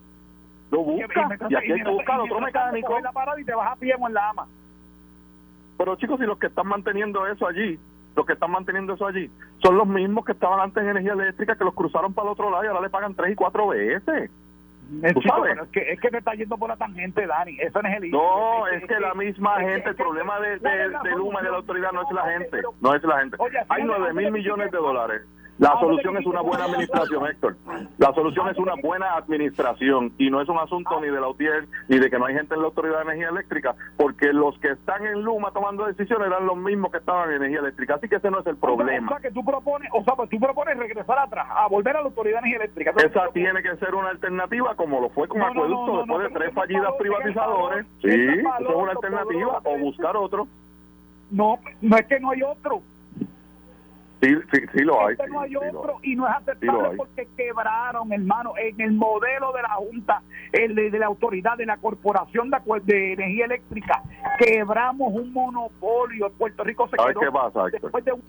lo 0.73 0.83
busca 0.85 1.29
y, 1.51 1.55
aquí 1.55 1.73
hay 1.73 1.83
que 1.83 1.91
buscar 1.91 2.19
otro 2.19 2.41
mecánico. 2.41 2.99
y 3.39 3.45
te 3.45 3.55
vas 3.55 3.73
a 3.73 3.77
pie 3.77 3.95
en 3.95 4.15
la 4.15 4.31
ama. 4.31 4.47
Pero 5.77 5.97
chicos, 5.97 6.19
y 6.21 6.25
los 6.25 6.39
que 6.39 6.47
están 6.47 6.67
manteniendo 6.67 7.27
eso 7.27 7.47
allí, 7.47 7.79
los 8.17 8.27
que 8.27 8.33
están 8.33 8.51
manteniendo 8.51 8.95
eso 8.95 9.07
allí, 9.07 9.31
son 9.63 9.77
los 9.77 9.87
mismos 9.87 10.25
que 10.25 10.33
estaban 10.33 10.61
antes 10.61 10.83
en 10.83 10.91
energía 10.91 11.13
eléctrica, 11.13 11.57
que 11.57 11.65
los 11.65 11.75
cruzaron 11.75 12.15
para 12.15 12.29
el 12.29 12.33
otro 12.33 12.51
lado 12.51 12.65
y 12.65 12.69
ahora 12.69 12.81
le 12.81 12.91
pagan 12.91 13.15
tres 13.15 13.33
y 13.33 13.35
cuatro 13.35 13.69
veces. 13.69 14.31
Es, 15.03 15.15
que, 15.73 15.93
es 15.93 16.01
que 16.01 16.11
me 16.11 16.19
está 16.19 16.35
yendo 16.35 16.57
por 16.59 16.69
la 16.69 16.77
tangente, 16.77 17.27
Dani. 17.27 17.57
Eso 17.61 17.81
no 17.81 17.89
es 17.89 17.97
el 17.97 18.11
No, 18.11 18.67
es, 18.69 18.85
que, 18.87 19.01
la 19.01 19.15
misma 19.15 19.61
gente, 19.61 19.91
el 19.91 19.97
problema 19.97 20.39
de, 20.41 20.59
de, 20.59 20.69
de 20.69 21.11
Luma 21.17 21.41
y 21.41 21.45
de 21.45 21.51
la 21.51 21.57
autoridad 21.59 21.93
no 21.93 22.03
es 22.03 22.13
la 22.13 22.31
gente. 22.31 22.61
No 22.81 22.95
es 22.95 23.03
la 23.03 23.21
gente. 23.21 23.37
Hay 23.69 23.85
nueve 23.85 24.13
mil 24.13 24.33
millones 24.33 24.71
de 24.71 24.79
dólares 24.79 25.23
la 25.59 25.79
solución 25.79 26.17
es 26.17 26.27
una 26.27 26.41
buena 26.41 26.65
administración, 26.65 27.27
Héctor. 27.27 27.57
La 27.99 28.13
solución 28.15 28.49
es 28.49 28.59
una 28.59 28.75
buena 28.83 29.15
administración 29.15 30.13
y 30.19 30.31
no 30.31 30.41
es 30.41 30.49
un 30.49 30.59
asunto 30.59 31.01
ni 31.01 31.09
de 31.09 31.21
la 31.21 31.29
UTIER 31.29 31.69
ni 31.89 31.99
de 31.99 32.11
que 32.11 32.19
no 32.19 32.27
hay 32.27 32.35
gente 32.35 32.55
en 32.55 32.63
la 32.63 32.67
Autoridad 32.67 32.99
de 32.99 33.03
Energía 33.03 33.29
Eléctrica, 33.29 33.75
porque 33.97 34.33
los 34.33 34.59
que 34.59 34.71
están 34.71 35.07
en 35.07 35.23
Luma 35.23 35.53
tomando 35.53 35.87
decisiones 35.87 36.29
eran 36.29 36.47
los 36.47 36.57
mismos 36.57 36.91
que 36.91 36.99
estaban 36.99 37.31
en 37.31 37.37
Energía 37.37 37.61
Eléctrica. 37.61 37.95
Así 37.95 38.09
que 38.09 38.17
ese 38.17 38.31
no 38.31 38.41
es 38.41 38.47
el 38.47 38.57
problema. 38.57 39.07
O 39.07 39.11
sea, 39.11 39.21
que 39.21 39.31
tú 39.31 39.45
propones, 39.45 39.91
o 39.93 40.03
sea, 40.05 40.15
pues 40.15 40.31
tú 40.31 40.41
propones 40.41 40.77
regresar 40.77 41.19
atrás, 41.19 41.47
a 41.51 41.69
volver 41.69 41.97
a 41.97 42.01
la 42.01 42.07
Autoridad 42.07 42.41
de 42.43 42.49
Energía 42.49 42.65
Eléctrica. 42.65 42.93
Esa 42.97 43.29
tiene 43.33 43.63
que 43.63 43.77
ser 43.77 43.95
una 43.95 44.09
alternativa, 44.09 44.75
como 44.75 45.01
lo 45.01 45.11
fue 45.11 45.29
con 45.29 45.43
Acueducto 45.43 45.99
después 45.99 46.23
de 46.25 46.39
tres 46.39 46.55
fallidas 46.55 46.93
privatizadores. 46.99 47.87
Sí, 48.01 48.09
eso 48.09 48.69
es 48.69 48.75
una 48.75 48.93
alternativa, 48.93 49.61
o 49.65 49.79
buscar 49.79 50.17
otro. 50.17 50.49
No, 51.31 51.59
no 51.81 51.97
es 51.97 52.07
que 52.07 52.21
no 52.21 52.31
hay 52.31 52.43
otro 52.43 52.83
Sí, 54.23 54.33
sí, 54.53 54.61
sí 54.73 54.85
lo 54.85 55.05
hay. 55.05 55.17
no 55.29 55.41
hay 55.41 55.57
otro 55.57 55.99
y 56.01 56.15
no 56.15 56.29
es 56.29 56.37
aceptable 56.37 56.97
porque 56.97 57.27
quebraron, 57.37 58.13
hermano, 58.13 58.53
en 58.57 58.81
el 58.81 58.93
modelo 58.93 59.53
de 59.53 59.63
la 59.63 59.71
Junta, 59.71 60.23
el 60.53 60.77
de, 60.77 60.97
la 60.97 61.07
autoridad 61.07 61.57
de 61.57 61.67
la 61.67 61.77
Corporación 61.79 62.49
de, 62.49 62.81
de, 62.85 63.13
Energía 63.15 63.47
Eléctrica, 63.47 64.01
quebramos 64.39 65.13
un 65.13 65.33
monopolio. 65.33 66.31
Puerto 66.39 66.63
Rico 66.63 66.89
se 66.89 66.97
¿Sabes 66.97 67.17
qué 67.19 67.33
pasa, 67.33 67.65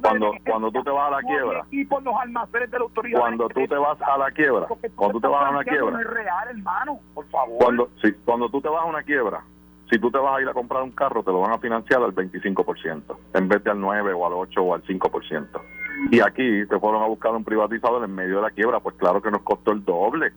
cuando, 0.01 0.31
cuando 0.43 0.71
tú 0.71 0.83
te 0.83 0.89
vas 0.89 1.07
a 1.09 1.11
la 1.11 1.21
quiebra. 1.21 1.65
Y 1.69 1.85
por 1.85 2.01
los 2.01 2.15
almacenes 2.15 2.71
de 2.71 2.79
la 2.79 2.83
autoridad. 2.85 3.19
Cuando 3.19 3.47
tú 3.49 3.67
te 3.67 3.75
vas 3.75 4.01
a 4.01 4.17
la 4.17 4.31
quiebra. 4.31 4.65
Cuando 4.95 5.13
tú 5.13 5.21
te 5.21 5.27
vas 5.27 5.45
a 5.45 5.49
una 5.51 5.63
quiebra. 5.63 6.01
Es 6.01 6.07
real, 6.07 6.47
hermano, 6.49 6.99
por 7.13 7.29
favor. 7.29 7.57
Cuando, 7.59 7.89
sí, 8.01 8.11
cuando 8.25 8.49
tú 8.49 8.59
te 8.61 8.69
vas 8.69 8.81
a 8.81 8.85
una 8.85 9.03
quiebra, 9.03 9.43
si 9.91 9.99
tú 9.99 10.09
te 10.09 10.17
vas 10.17 10.39
a 10.39 10.41
ir 10.41 10.49
a 10.49 10.53
comprar 10.53 10.81
un 10.81 10.89
carro, 10.89 11.21
te 11.21 11.31
lo 11.31 11.41
van 11.41 11.51
a 11.51 11.59
financiar 11.59 12.01
al 12.01 12.15
25%, 12.15 13.15
en 13.35 13.47
vez 13.47 13.63
de 13.63 13.69
al 13.69 13.79
9 13.79 14.13
o 14.13 14.25
al 14.25 14.33
8 14.33 14.63
o 14.63 14.73
al 14.73 14.81
5%. 14.81 15.61
Y 16.11 16.19
aquí 16.19 16.65
te 16.65 16.79
fueron 16.79 17.01
a 17.01 17.07
buscar 17.07 17.31
un 17.31 17.43
privatizador 17.43 18.03
en 18.03 18.13
medio 18.13 18.37
de 18.37 18.41
la 18.43 18.51
quiebra, 18.51 18.79
pues 18.79 18.95
claro 18.95 19.21
que 19.21 19.31
nos 19.31 19.41
costó 19.41 19.71
el 19.71 19.83
doble. 19.83 20.31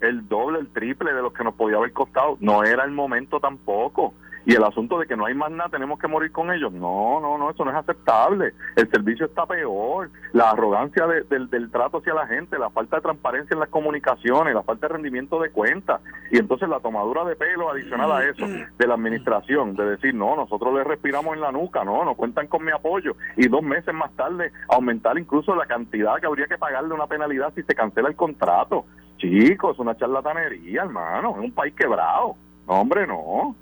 El 0.00 0.28
doble, 0.28 0.60
el 0.60 0.68
triple 0.68 1.12
de 1.12 1.22
lo 1.22 1.32
que 1.32 1.44
nos 1.44 1.54
podía 1.54 1.76
haber 1.76 1.92
costado. 1.92 2.36
No 2.40 2.62
era 2.64 2.84
el 2.84 2.92
momento 2.92 3.40
tampoco. 3.40 4.14
Y 4.48 4.54
el 4.54 4.64
asunto 4.64 4.98
de 4.98 5.06
que 5.06 5.14
no 5.14 5.26
hay 5.26 5.34
más 5.34 5.50
nada, 5.50 5.68
tenemos 5.68 5.98
que 5.98 6.08
morir 6.08 6.32
con 6.32 6.50
ellos. 6.50 6.72
No, 6.72 7.20
no, 7.20 7.36
no, 7.36 7.50
eso 7.50 7.66
no 7.66 7.70
es 7.70 7.76
aceptable. 7.76 8.54
El 8.76 8.90
servicio 8.90 9.26
está 9.26 9.44
peor. 9.44 10.08
La 10.32 10.52
arrogancia 10.52 11.06
del, 11.06 11.70
trato 11.70 11.98
hacia 11.98 12.14
la 12.14 12.26
gente, 12.26 12.58
la 12.58 12.70
falta 12.70 12.96
de 12.96 13.02
transparencia 13.02 13.52
en 13.52 13.60
las 13.60 13.68
comunicaciones, 13.68 14.54
la 14.54 14.62
falta 14.62 14.88
de 14.88 14.94
rendimiento 14.94 15.38
de 15.38 15.50
cuentas. 15.50 16.00
Y 16.30 16.38
entonces 16.38 16.66
la 16.66 16.80
tomadura 16.80 17.26
de 17.26 17.36
pelo 17.36 17.70
adicional 17.70 18.10
a 18.10 18.24
eso 18.24 18.46
de 18.46 18.86
la 18.86 18.94
administración, 18.94 19.76
de 19.76 19.84
decir, 19.84 20.14
no, 20.14 20.34
nosotros 20.34 20.72
le 20.72 20.82
respiramos 20.82 21.34
en 21.34 21.42
la 21.42 21.52
nuca, 21.52 21.84
no, 21.84 22.06
no 22.06 22.14
cuentan 22.14 22.46
con 22.46 22.64
mi 22.64 22.72
apoyo. 22.72 23.16
Y 23.36 23.48
dos 23.48 23.62
meses 23.62 23.92
más 23.92 24.12
tarde 24.12 24.50
aumentar 24.70 25.18
incluso 25.18 25.54
la 25.54 25.66
cantidad 25.66 26.16
que 26.20 26.26
habría 26.26 26.46
que 26.46 26.56
pagarle 26.56 26.94
una 26.94 27.06
penalidad 27.06 27.52
si 27.54 27.64
se 27.64 27.74
cancela 27.74 28.08
el 28.08 28.16
contrato. 28.16 28.86
Chicos, 29.18 29.74
es 29.74 29.78
una 29.78 29.94
charlatanería, 29.94 30.84
hermano. 30.84 31.32
Es 31.32 31.44
un 31.44 31.52
país 31.52 31.74
quebrado. 31.74 32.34
No, 32.66 32.80
hombre, 32.80 33.06
no. 33.06 33.54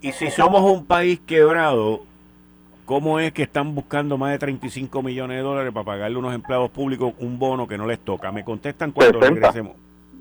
Y 0.00 0.12
si 0.12 0.30
somos 0.30 0.62
un 0.62 0.86
país 0.86 1.20
quebrado, 1.26 2.04
¿cómo 2.84 3.18
es 3.18 3.32
que 3.32 3.42
están 3.42 3.74
buscando 3.74 4.16
más 4.16 4.30
de 4.30 4.38
35 4.38 5.02
millones 5.02 5.38
de 5.38 5.42
dólares 5.42 5.72
para 5.72 5.84
pagarle 5.84 6.16
a 6.16 6.18
unos 6.20 6.34
empleados 6.34 6.70
públicos 6.70 7.14
un 7.18 7.38
bono 7.38 7.66
que 7.66 7.76
no 7.76 7.86
les 7.86 7.98
toca? 7.98 8.30
Me 8.30 8.44
contestan 8.44 8.92
cuando 8.92 9.18
regresemos. 9.18 9.76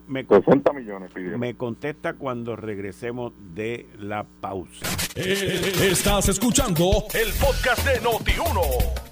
Me, 0.08 0.24
60 0.24 0.72
millones 0.72 1.12
Me 1.38 1.56
contesta 1.56 2.14
cuando 2.14 2.56
regresemos 2.56 3.34
de 3.54 3.88
la 4.00 4.24
pausa. 4.24 4.88
Eh, 5.16 5.74
estás 5.82 6.30
escuchando 6.30 7.04
el 7.14 7.34
podcast 7.34 7.86
de 7.86 8.02
Noti1. 8.02 8.62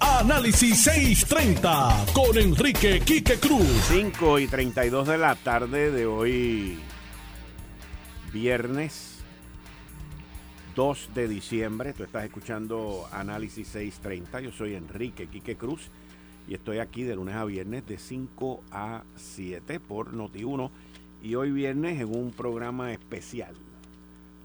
Análisis 0.00 0.82
630 0.84 2.06
con 2.14 2.38
Enrique 2.38 3.00
Quique 3.00 3.34
Cruz. 3.34 3.68
5 3.88 4.38
y 4.38 4.46
32 4.46 5.06
de 5.06 5.18
la 5.18 5.34
tarde 5.34 5.90
de 5.90 6.06
hoy, 6.06 6.78
viernes 8.32 9.15
2 10.76 11.10
de 11.14 11.26
diciembre. 11.26 11.94
Tú 11.94 12.04
estás 12.04 12.24
escuchando 12.24 13.08
Análisis 13.10 13.66
630. 13.68 14.40
Yo 14.42 14.52
soy 14.52 14.74
Enrique 14.74 15.26
Quique 15.26 15.56
Cruz 15.56 15.88
y 16.46 16.52
estoy 16.52 16.80
aquí 16.80 17.02
de 17.02 17.16
lunes 17.16 17.34
a 17.34 17.46
viernes 17.46 17.86
de 17.86 17.96
5 17.96 18.62
a 18.70 19.02
7 19.16 19.80
por 19.80 20.12
Noti1. 20.12 20.70
Y 21.22 21.34
hoy 21.34 21.50
viernes 21.50 21.98
en 21.98 22.14
un 22.14 22.30
programa 22.30 22.92
especial 22.92 23.54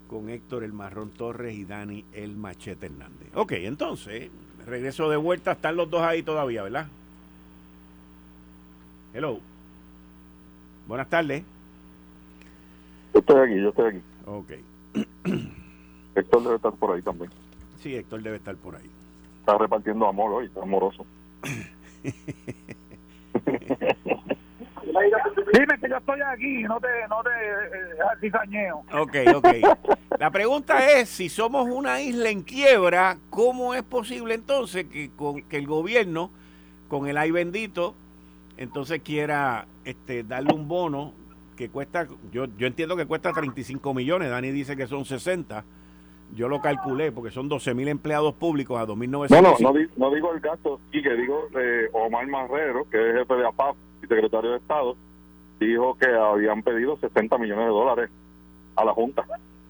con 0.08 0.30
Héctor 0.30 0.64
El 0.64 0.72
Marrón 0.72 1.10
Torres 1.10 1.54
y 1.54 1.66
Dani 1.66 2.02
El 2.14 2.34
Machete 2.34 2.86
Hernández. 2.86 3.28
Ok, 3.34 3.52
entonces, 3.52 4.30
regreso 4.64 5.10
de 5.10 5.18
vuelta. 5.18 5.52
Están 5.52 5.76
los 5.76 5.90
dos 5.90 6.00
ahí 6.00 6.22
todavía, 6.22 6.62
¿verdad? 6.62 6.86
Hello. 9.12 9.38
Buenas 10.88 11.10
tardes. 11.10 11.44
Yo 13.12 13.20
estoy 13.20 13.50
aquí, 13.50 13.60
yo 13.60 13.68
estoy 13.68 13.88
aquí. 13.90 14.00
Ok. 14.24 14.52
Héctor 16.14 16.42
debe 16.42 16.56
estar 16.56 16.72
por 16.72 16.94
ahí 16.94 17.02
también. 17.02 17.30
Sí, 17.80 17.94
Héctor 17.96 18.22
debe 18.22 18.36
estar 18.36 18.54
por 18.56 18.76
ahí. 18.76 18.90
Está 19.40 19.58
repartiendo 19.58 20.06
amor 20.06 20.32
hoy, 20.32 20.46
está 20.46 20.62
amoroso. 20.62 21.04
Dime 25.52 25.78
que 25.80 25.88
yo 25.88 25.96
estoy 25.96 26.20
aquí, 26.20 26.62
no 26.62 26.78
te, 26.80 26.88
no 27.08 27.22
te 27.22 27.30
eh, 28.26 28.32
Ok, 28.92 29.16
ok. 29.36 29.48
La 30.18 30.30
pregunta 30.30 30.90
es, 30.92 31.08
si 31.08 31.28
somos 31.28 31.68
una 31.68 32.00
isla 32.00 32.30
en 32.30 32.42
quiebra, 32.42 33.18
¿cómo 33.30 33.74
es 33.74 33.82
posible 33.82 34.34
entonces 34.34 34.86
que, 34.86 35.10
con, 35.16 35.42
que 35.42 35.56
el 35.56 35.66
gobierno, 35.66 36.30
con 36.88 37.08
el 37.08 37.16
ay 37.16 37.30
bendito, 37.30 37.94
entonces 38.56 39.02
quiera 39.02 39.66
este, 39.84 40.22
darle 40.22 40.54
un 40.54 40.68
bono 40.68 41.12
que 41.56 41.68
cuesta, 41.68 42.06
yo, 42.32 42.46
yo 42.56 42.66
entiendo 42.66 42.96
que 42.96 43.06
cuesta 43.06 43.32
35 43.32 43.94
millones, 43.94 44.30
Dani 44.30 44.50
dice 44.50 44.76
que 44.76 44.86
son 44.86 45.04
60 45.04 45.64
yo 46.34 46.48
lo 46.48 46.60
calculé 46.60 47.12
porque 47.12 47.30
son 47.30 47.48
12 47.48 47.74
mil 47.74 47.88
empleados 47.88 48.34
públicos 48.34 48.78
a 48.78 48.86
2.900. 48.86 49.30
No, 49.30 49.42
no, 49.42 49.56
no, 49.60 49.88
no, 49.96 50.14
digo 50.14 50.32
el 50.32 50.40
gasto, 50.40 50.80
y 50.90 51.02
que 51.02 51.14
digo 51.14 51.48
eh, 51.58 51.88
Omar 51.92 52.26
Marrero, 52.26 52.88
que 52.90 53.10
es 53.10 53.16
jefe 53.18 53.34
de 53.34 53.46
APAP 53.46 53.76
y 54.02 54.06
secretario 54.06 54.52
de 54.52 54.56
Estado, 54.56 54.96
dijo 55.60 55.96
que 55.98 56.06
habían 56.06 56.62
pedido 56.62 56.96
60 56.96 57.36
millones 57.38 57.66
de 57.66 57.70
dólares 57.70 58.10
a 58.76 58.84
la 58.84 58.92
Junta 58.92 59.24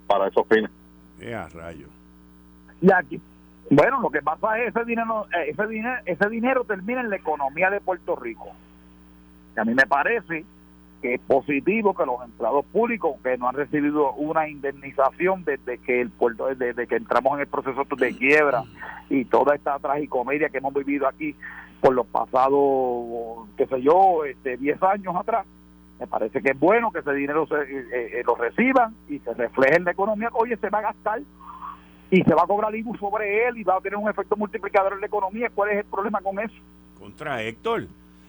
para 0.07 0.29
esos 0.29 0.47
fines. 0.47 0.71
¡Qué 1.19 1.37
rayo! 1.55 1.89
Y 2.81 2.93
aquí, 2.93 3.21
bueno, 3.71 4.01
lo 4.01 4.11
que 4.11 4.23
pasa 4.23 4.59
es 4.59 4.75
ese 4.75 4.85
dinero, 4.85 5.27
eh, 5.37 5.51
ese 5.51 5.67
dinero, 5.67 6.01
ese 6.05 6.29
dinero 6.29 6.65
termina 6.65 7.01
en 7.01 7.11
la 7.11 7.17
economía 7.17 7.71
de 7.71 7.81
Puerto 7.81 8.17
Rico. 8.17 8.51
Y 9.57 9.61
a 9.61 9.65
mí 9.65 9.75
me 9.75 9.87
parece 9.87 10.45
que 11.03 11.15
es 11.15 11.21
positivo 11.21 11.95
que 11.95 12.07
los 12.07 12.23
empleados 12.25 12.65
públicos 12.67 13.17
que 13.23 13.37
no 13.37 13.49
han 13.49 13.57
recibido 13.57 14.13
una 14.13 14.49
indemnización 14.49 15.45
desde 15.45 15.79
que 15.79 16.01
el 16.01 16.11
puerto 16.11 16.47
desde 16.47 16.87
que 16.87 16.97
entramos 16.97 17.35
en 17.35 17.41
el 17.41 17.47
proceso 17.49 17.83
de 17.97 18.17
quiebra 18.17 18.63
y 19.11 19.25
toda 19.25 19.57
esta 19.57 19.79
tragicomedia 19.81 20.49
que 20.49 20.59
hemos 20.59 20.73
vivido 20.73 21.09
aquí 21.09 21.35
por 21.81 21.93
los 21.93 22.07
pasados 22.07 23.49
qué 23.57 23.67
sé 23.67 23.83
yo 23.83 24.25
este 24.25 24.57
10 24.57 24.83
años 24.85 25.17
atrás 25.17 25.45
me 26.03 26.07
parece 26.09 26.41
que 26.43 26.51
es 26.51 26.59
bueno 26.59 26.91
que 26.91 26.99
ese 26.99 27.13
dinero 27.13 27.47
se, 27.47 27.55
eh, 27.55 27.87
eh, 27.93 28.23
lo 28.27 28.35
reciban 28.35 28.95
y 29.09 29.21
se 29.21 29.35
refleje 29.35 29.77
en 29.77 29.85
la 29.85 29.93
economía. 29.93 30.31
Oye 30.33 30.57
se 30.57 30.69
va 30.69 30.79
a 30.79 30.83
gastar 30.83 31.21
y 32.11 32.23
se 32.25 32.35
va 32.35 32.43
a 32.43 32.47
cobrar 32.49 32.75
IBU 32.75 32.97
sobre 32.97 33.47
él 33.47 33.59
y 33.59 33.63
va 33.63 33.77
a 33.77 33.81
tener 33.81 33.97
un 33.97 34.11
efecto 34.11 34.35
multiplicador 34.37 34.95
en 34.95 35.01
la 35.01 35.07
economía. 35.07 35.49
¿cuál 35.55 35.71
es 35.71 35.79
el 35.79 35.85
problema 35.85 36.21
con 36.21 36.41
eso? 36.41 36.57
contra 36.99 37.43
Héctor 37.43 37.87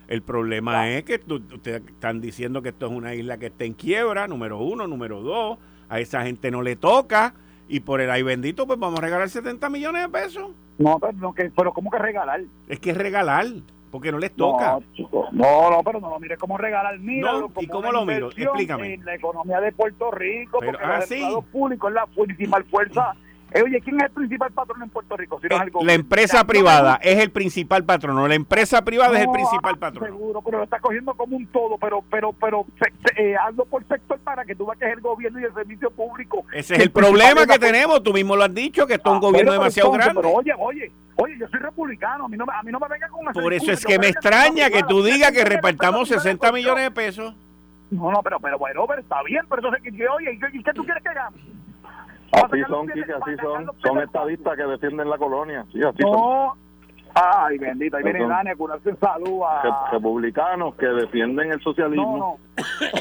el 0.08 0.22
problema 0.22 0.90
es 0.90 1.04
que 1.04 1.22
ustedes 1.28 1.82
están 1.88 2.22
diciendo 2.22 2.62
que 2.62 2.70
esto 2.70 2.88
es 2.88 2.92
una 2.92 3.16
isla 3.16 3.38
que 3.38 3.48
está 3.48 3.66
en 3.66 3.74
quiebra, 3.74 4.28
número 4.28 4.60
uno, 4.60 4.88
número 4.88 5.22
dos, 5.22 5.58
a 5.90 6.00
esa 6.00 6.24
gente 6.24 6.52
no 6.52 6.62
le 6.62 6.76
toca 6.76 7.34
y 7.68 7.80
por 7.80 8.02
el 8.02 8.12
ay 8.12 8.24
bendito 8.24 8.68
pues 8.68 8.80
vamos 8.80 9.00
a 9.00 9.02
regalar 9.02 9.30
70 9.30 9.70
millones 9.70 10.04
de 10.04 10.10
pesos. 10.10 10.52
No, 10.78 11.00
pero, 11.00 11.14
no, 11.14 11.34
que, 11.34 11.52
pero 11.56 11.72
¿cómo 11.72 11.90
que 11.92 12.00
regalar? 12.00 12.42
Es 12.68 12.80
que 12.80 12.92
es 12.92 12.98
regalar, 12.98 13.46
porque 13.92 14.12
no 14.12 14.18
les 14.18 14.34
toca. 14.34 14.80
No, 15.32 15.70
no, 15.70 15.84
pero 15.84 16.00
no 16.00 16.10
lo 16.10 16.20
mires 16.20 16.38
como 16.38 16.58
regalar, 16.58 17.00
míralo 17.00 17.52
¿Y 17.60 17.68
cómo 17.68 17.92
lo 17.92 18.06
miro? 18.06 18.32
Explícame. 18.32 18.96
En 18.96 19.06
la 19.06 19.16
economía 19.16 19.62
de 19.62 19.72
Puerto 19.72 20.12
Rico, 20.12 20.60
porque 20.60 20.84
ah, 20.84 21.00
el 21.10 21.44
público 21.52 21.88
es 21.88 21.94
la 21.94 22.08
principal 22.08 22.64
fuerza 22.66 23.14
eh, 23.54 23.62
oye, 23.62 23.80
¿quién 23.82 23.98
es 23.98 24.06
el 24.06 24.12
principal 24.12 24.52
patrón 24.52 24.82
en 24.82 24.90
Puerto 24.90 25.16
Rico? 25.16 25.40
Si 25.40 25.48
la 25.48 25.94
empresa 25.94 26.44
privada 26.44 27.00
es 27.02 27.20
el 27.20 27.32
principal 27.32 27.84
patrón. 27.84 28.28
La 28.28 28.36
empresa 28.36 28.84
privada 28.84 29.16
es 29.16 29.26
el 29.26 29.32
principal 29.32 29.78
patrón. 29.78 30.06
Seguro, 30.06 30.42
pero 30.42 30.58
lo 30.58 30.64
está 30.64 30.80
cogiendo 30.80 31.14
como 31.14 31.38
un 31.38 31.46
todo, 31.48 31.78
pero 31.78 32.04
pero 32.10 32.34
pero 32.34 32.66
eh, 33.16 33.36
por 33.70 33.88
sector 33.88 34.20
para 34.20 34.44
que 34.44 34.56
tú 34.56 34.66
veas 34.66 34.80
que 34.80 34.86
es 34.86 34.94
el 34.94 35.02
gobierno 35.02 35.40
y 35.40 35.44
el 35.44 35.54
servicio 35.54 35.92
público. 35.92 36.44
Ese 36.52 36.76
es 36.76 36.80
el, 36.82 36.92
problema 36.92 37.46
que 37.46 37.60
tenemos. 37.60 38.02
Tú 38.02 38.12
mismo 38.12 38.36
lo 38.36 38.44
has 38.44 38.54
dicho, 38.54 38.88
que 38.88 38.96
esto 38.96 39.10
es 39.10 39.12
un 39.12 39.18
ah, 39.18 39.30
gobierno 39.30 39.52
demasiado 39.52 39.92
grande. 39.92 40.16
Pero 40.16 40.34
oye, 40.34 40.54
oye, 40.58 40.92
oye, 41.18 41.38
yo 41.38 41.48
soy 41.48 41.60
republicano. 41.60 42.26
A 42.26 42.30
mí 42.30 42.38
no, 42.38 42.46
a 42.52 42.64
mí 42.64 42.72
no 42.72 42.80
me 42.80 42.88
venga 42.88 43.08
con 43.10 43.22
una 43.22 43.34
Por 43.34 43.54
eso 43.54 43.72
es 43.72 43.86
que 43.86 44.00
me 44.00 44.08
extraña 44.08 44.72
que 44.72 44.82
tú 44.84 45.04
digas 45.04 45.32
que 45.32 45.46
repartamos 45.46 46.10
60 46.10 46.52
millones 46.52 46.86
de 46.86 46.92
pesos. 46.92 47.36
No, 47.92 48.12
no, 48.12 48.24
pero, 48.24 48.40
pero 48.40 48.58
bueno, 48.58 48.86
pero 48.88 49.02
está 49.02 49.22
bien, 49.22 49.46
pero 49.48 49.62
eso 49.62 49.78
es 49.78 49.84
que, 49.84 50.08
oye, 50.08 50.40
¿y 50.54 50.64
qué 50.64 50.74
tú 50.74 50.84
quieres 50.84 51.04
que 51.04 51.10
hagamos? 51.10 51.40
Así 52.34 52.64
son, 52.68 52.88
Kike, 52.88 53.14
así 53.14 53.36
son. 53.42 53.70
Son 53.84 54.00
estadistas 54.00 54.58
que 54.58 54.64
defienden 54.64 55.10
la 55.10 55.18
colonia. 55.18 55.66
Sí, 55.72 55.82
así 55.84 56.04
no. 56.04 56.56
Ay, 57.16 57.60
bendita, 57.60 57.98
ahí 57.98 58.04
viene 58.04 58.28
Dani 58.28 58.50
a 58.50 58.56
curarse 58.56 58.90
en 58.90 59.00
salud. 59.00 59.44
Republicanos 59.92 60.74
que 60.76 60.88
defienden 60.88 61.52
el 61.52 61.62
socialismo. 61.62 62.40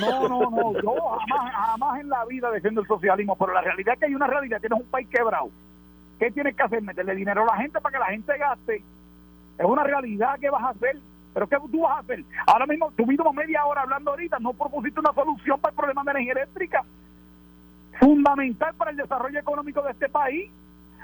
No, 0.03 0.29
no, 0.29 0.51
no, 0.51 0.73
yo 0.83 0.95
jamás, 1.29 1.55
jamás 1.55 2.01
en 2.01 2.11
la 2.11 2.25
vida 2.27 2.51
defiendo 2.51 2.83
el 2.83 2.87
socialismo, 2.87 3.37
pero 3.37 3.55
la 3.55 3.62
realidad 3.62 3.95
es 3.95 4.01
que 4.01 4.07
hay 4.07 4.14
una 4.14 4.27
realidad, 4.27 4.61
tienes 4.61 4.81
un 4.81 4.87
país 4.87 5.09
quebrado. 5.09 5.49
¿Qué 6.18 6.31
tienes 6.31 6.55
que 6.55 6.62
hacer? 6.62 6.83
Meterle 6.83 7.14
dinero 7.14 7.42
a 7.42 7.47
la 7.47 7.57
gente 7.57 7.81
para 7.81 7.92
que 7.95 7.99
la 7.99 8.07
gente 8.07 8.37
gaste. 8.37 8.85
Es 9.59 9.64
una 9.64 9.83
realidad 9.83 10.38
que 10.38 10.51
vas 10.51 10.62
a 10.62 10.68
hacer. 10.71 10.99
¿Pero 11.33 11.47
qué 11.49 11.57
tú 11.71 11.81
vas 11.81 11.97
a 11.97 12.01
hacer? 12.01 12.23
Ahora 12.47 12.66
mismo, 12.66 12.92
tuvimos 12.95 13.35
media 13.35 13.64
hora 13.64 13.81
hablando 13.81 14.11
ahorita, 14.11 14.38
no 14.40 14.53
propusiste 14.53 15.01
una 15.01 15.14
solución 15.14 15.59
para 15.59 15.71
el 15.71 15.77
problema 15.77 16.05
de 16.05 16.11
energía 16.11 16.33
eléctrica 16.33 16.85
fundamental 17.99 18.75
para 18.75 18.91
el 18.91 18.97
desarrollo 18.97 19.39
económico 19.39 19.83
de 19.83 19.93
este 19.93 20.09
país. 20.09 20.51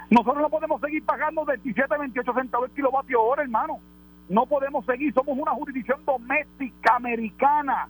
Nosotros 0.09 0.41
no 0.41 0.49
podemos 0.49 0.81
seguir 0.81 1.03
pagando 1.05 1.45
27, 1.45 1.97
28 1.97 2.33
centavos 2.33 2.69
el 2.69 2.75
kilovatio 2.75 3.21
hora, 3.21 3.43
hermano. 3.43 3.79
No 4.27 4.45
podemos 4.45 4.85
seguir, 4.85 5.13
somos 5.13 5.37
una 5.37 5.51
jurisdicción 5.51 6.03
doméstica 6.05 6.95
americana. 6.95 7.87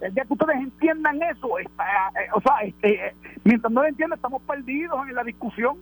El 0.00 0.14
día 0.14 0.24
que 0.24 0.32
ustedes 0.32 0.56
entiendan 0.56 1.22
eso, 1.22 1.58
eh, 1.58 1.66
o 2.34 2.40
sea, 2.40 2.56
este, 2.62 3.06
eh, 3.06 3.14
mientras 3.44 3.72
no 3.72 3.82
lo 3.82 3.88
entiendan, 3.88 4.16
estamos 4.16 4.42
perdidos 4.42 5.08
en 5.08 5.14
la 5.14 5.24
discusión. 5.24 5.76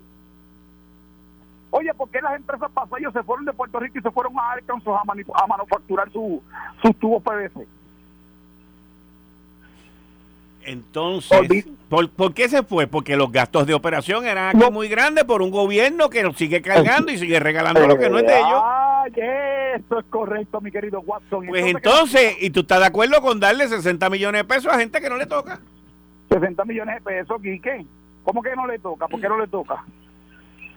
Oye, 1.70 1.94
¿por 1.94 2.10
qué 2.10 2.20
las 2.20 2.34
empresas 2.34 2.70
pasajeras 2.72 3.12
se 3.12 3.22
fueron 3.22 3.44
de 3.44 3.52
Puerto 3.52 3.78
Rico 3.78 3.98
y 3.98 4.02
se 4.02 4.10
fueron 4.10 4.38
a 4.38 4.52
Arkansas 4.52 4.92
a, 4.92 5.42
a 5.42 5.46
manufacturar 5.46 6.10
su, 6.10 6.42
sus 6.82 6.96
tubos 6.98 7.22
PVC? 7.22 7.66
Entonces, 10.62 11.66
¿por, 11.88 12.34
qué 12.34 12.48
se 12.48 12.62
fue? 12.62 12.86
Porque 12.86 13.16
los 13.16 13.32
gastos 13.32 13.66
de 13.66 13.74
operación 13.74 14.26
eran 14.26 14.56
aquí 14.56 14.70
muy 14.70 14.88
grandes 14.88 15.24
por 15.24 15.42
un 15.42 15.50
gobierno 15.50 16.10
que 16.10 16.22
nos 16.22 16.36
sigue 16.36 16.60
cargando 16.60 17.10
y 17.10 17.18
sigue 17.18 17.40
regalando 17.40 17.86
lo 17.86 17.98
que 17.98 18.10
no 18.10 18.18
es 18.18 18.26
de 18.26 18.38
ellos. 18.38 18.62
Ay, 18.62 19.12
eso 19.76 19.98
es 19.98 20.06
correcto, 20.06 20.60
mi 20.60 20.70
querido 20.70 21.00
Watson. 21.00 21.46
Pues 21.46 21.64
entonces, 21.64 22.36
¿y 22.40 22.50
tú 22.50 22.60
estás 22.60 22.80
de 22.80 22.86
acuerdo 22.86 23.20
con 23.22 23.40
darle 23.40 23.68
60 23.68 24.10
millones 24.10 24.42
de 24.42 24.44
pesos 24.44 24.72
a 24.72 24.78
gente 24.78 25.00
que 25.00 25.08
no 25.08 25.16
le 25.16 25.26
toca? 25.26 25.60
60 26.30 26.64
millones 26.64 26.96
de 26.96 27.00
pesos, 27.00 27.40
Quique. 27.42 27.86
¿Cómo 28.22 28.42
que 28.42 28.54
no 28.54 28.66
le 28.66 28.78
toca? 28.78 29.08
¿Por 29.08 29.20
qué 29.20 29.28
no 29.28 29.38
le 29.38 29.48
toca? 29.48 29.84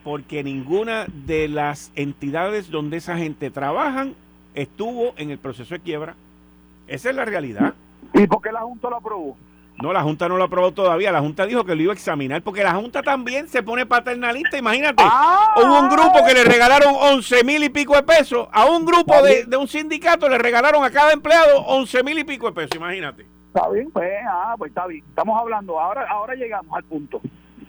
Porque 0.03 0.43
ninguna 0.43 1.05
de 1.07 1.47
las 1.47 1.91
entidades 1.95 2.69
donde 2.71 2.97
esa 2.97 3.17
gente 3.17 3.51
trabajan 3.51 4.15
estuvo 4.55 5.13
en 5.17 5.29
el 5.29 5.37
proceso 5.37 5.75
de 5.75 5.81
quiebra. 5.81 6.15
Esa 6.87 7.09
es 7.09 7.15
la 7.15 7.25
realidad. 7.25 7.73
¿Y 8.13 8.27
por 8.27 8.41
qué 8.41 8.51
la 8.51 8.61
Junta 8.61 8.89
lo 8.89 8.97
aprobó? 8.97 9.37
No, 9.81 9.91
la 9.91 10.03
Junta 10.03 10.29
no 10.29 10.37
lo 10.37 10.43
aprobó 10.43 10.71
todavía. 10.71 11.11
La 11.11 11.19
Junta 11.19 11.45
dijo 11.45 11.63
que 11.65 11.75
lo 11.75 11.81
iba 11.81 11.91
a 11.91 11.95
examinar 11.95 12.41
porque 12.41 12.63
la 12.63 12.73
Junta 12.75 13.01
también 13.01 13.47
se 13.47 13.63
pone 13.63 13.85
paternalista. 13.85 14.57
Imagínate, 14.57 15.03
ah. 15.05 15.55
hubo 15.57 15.79
un 15.79 15.89
grupo 15.89 16.23
que 16.25 16.33
le 16.33 16.43
regalaron 16.43 16.93
11 16.95 17.43
mil 17.43 17.63
y 17.63 17.69
pico 17.69 17.95
de 17.95 18.03
pesos. 18.03 18.47
A 18.51 18.65
un 18.65 18.85
grupo 18.85 19.13
de, 19.21 19.45
un 19.57 19.67
sindicato 19.67 20.29
le 20.29 20.37
regalaron 20.37 20.83
a 20.83 20.91
cada 20.91 21.11
empleado 21.11 21.61
11 21.65 22.03
mil 22.03 22.19
y 22.19 22.23
pico 22.23 22.47
de 22.47 22.53
pesos. 22.53 22.75
Imagínate. 22.75 23.25
Está 23.53 23.69
bien, 23.69 23.91
pues, 23.91 24.11
ah, 24.27 24.55
pues 24.57 24.69
está 24.69 24.87
bien. 24.87 25.03
Estamos 25.07 25.39
hablando, 25.39 25.79
ahora, 25.79 26.07
ahora 26.09 26.35
llegamos 26.35 26.75
al 26.75 26.83
punto. 26.83 27.21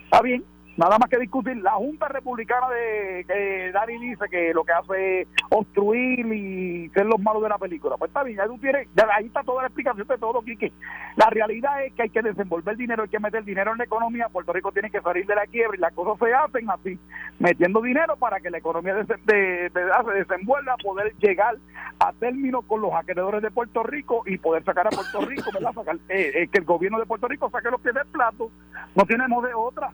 Está 0.05 0.23
bien. 0.23 0.45
Nada 0.77 0.99
más 0.99 1.09
que 1.09 1.19
discutir. 1.19 1.57
La 1.59 1.73
Junta 1.73 2.09
Republicana 2.09 2.69
de 2.69 3.25
que 3.27 3.71
Dani 3.73 3.99
dice 3.99 4.25
que 4.29 4.53
lo 4.53 4.65
que 4.65 4.73
hace 4.73 5.21
es 5.21 5.29
obstruir 5.51 6.27
y 6.27 6.89
ser 6.91 7.07
los 7.07 7.21
malos 7.21 7.43
de 7.43 7.49
la 7.49 7.59
película. 7.59 7.97
Pues 7.97 8.09
está 8.09 8.25
bien, 8.25 8.39
ya 8.39 8.47
tú 8.47 8.59
tienes, 8.59 8.89
ahí 9.17 9.27
está 9.27 9.43
toda 9.45 9.63
la 9.63 9.69
explicación 9.69 10.07
de 10.07 10.19
todo, 10.19 10.43
Quique. 10.43 10.73
La 11.17 11.31
realidad 11.31 11.85
es 11.85 11.93
que 11.95 12.03
hay 12.03 12.11
que 12.11 12.23
desenvolver 12.23 12.77
dinero, 12.77 13.05
hay 13.05 13.09
que 13.09 13.21
meter 13.21 13.45
dinero 13.45 13.73
en 13.73 13.79
la 13.79 13.85
economía. 13.85 14.29
Puerto 14.29 14.53
Rico 14.53 14.73
tiene 14.73 14.91
que 14.91 15.01
salir 15.01 15.27
de 15.27 15.37
la 15.37 15.47
quiebra 15.47 15.77
y 15.77 15.81
las 15.81 15.93
cosas 15.93 16.19
se 16.19 16.35
hacen 16.35 16.69
así, 16.69 16.99
metiendo 17.39 17.81
dinero 17.81 18.17
para 18.17 18.41
que 18.41 18.51
la 18.51 18.59
economía 18.59 18.95
de, 18.95 19.05
de, 19.05 19.71
se 19.73 20.13
desenvuelva, 20.13 20.77
poder 20.83 21.15
llegar 21.19 21.57
a 22.01 22.13
término 22.15 22.63
con 22.63 22.81
los 22.81 22.93
acreedores 22.93 23.43
de 23.43 23.51
Puerto 23.53 23.85
Rico 23.85 24.23
y 24.27 24.39
poder 24.39 24.65
sacar 24.65 24.89
a 24.89 24.91
Puerto 24.91 25.21
Rico, 25.21 25.51
¿verdad? 25.53 25.73
Sacar, 25.73 25.97
eh, 26.09 26.33
eh, 26.35 26.49
que 26.49 26.59
el 26.59 26.65
gobierno 26.65 26.99
de 26.99 27.07
Puerto 27.07 27.29
Rico 27.29 27.49
saque 27.51 27.71
los 27.71 27.81
pies 27.81 27.95
del 27.95 28.07
plato. 28.07 28.51
No 28.97 29.05
tenemos 29.05 29.45
de 29.45 29.55
otra. 29.55 29.93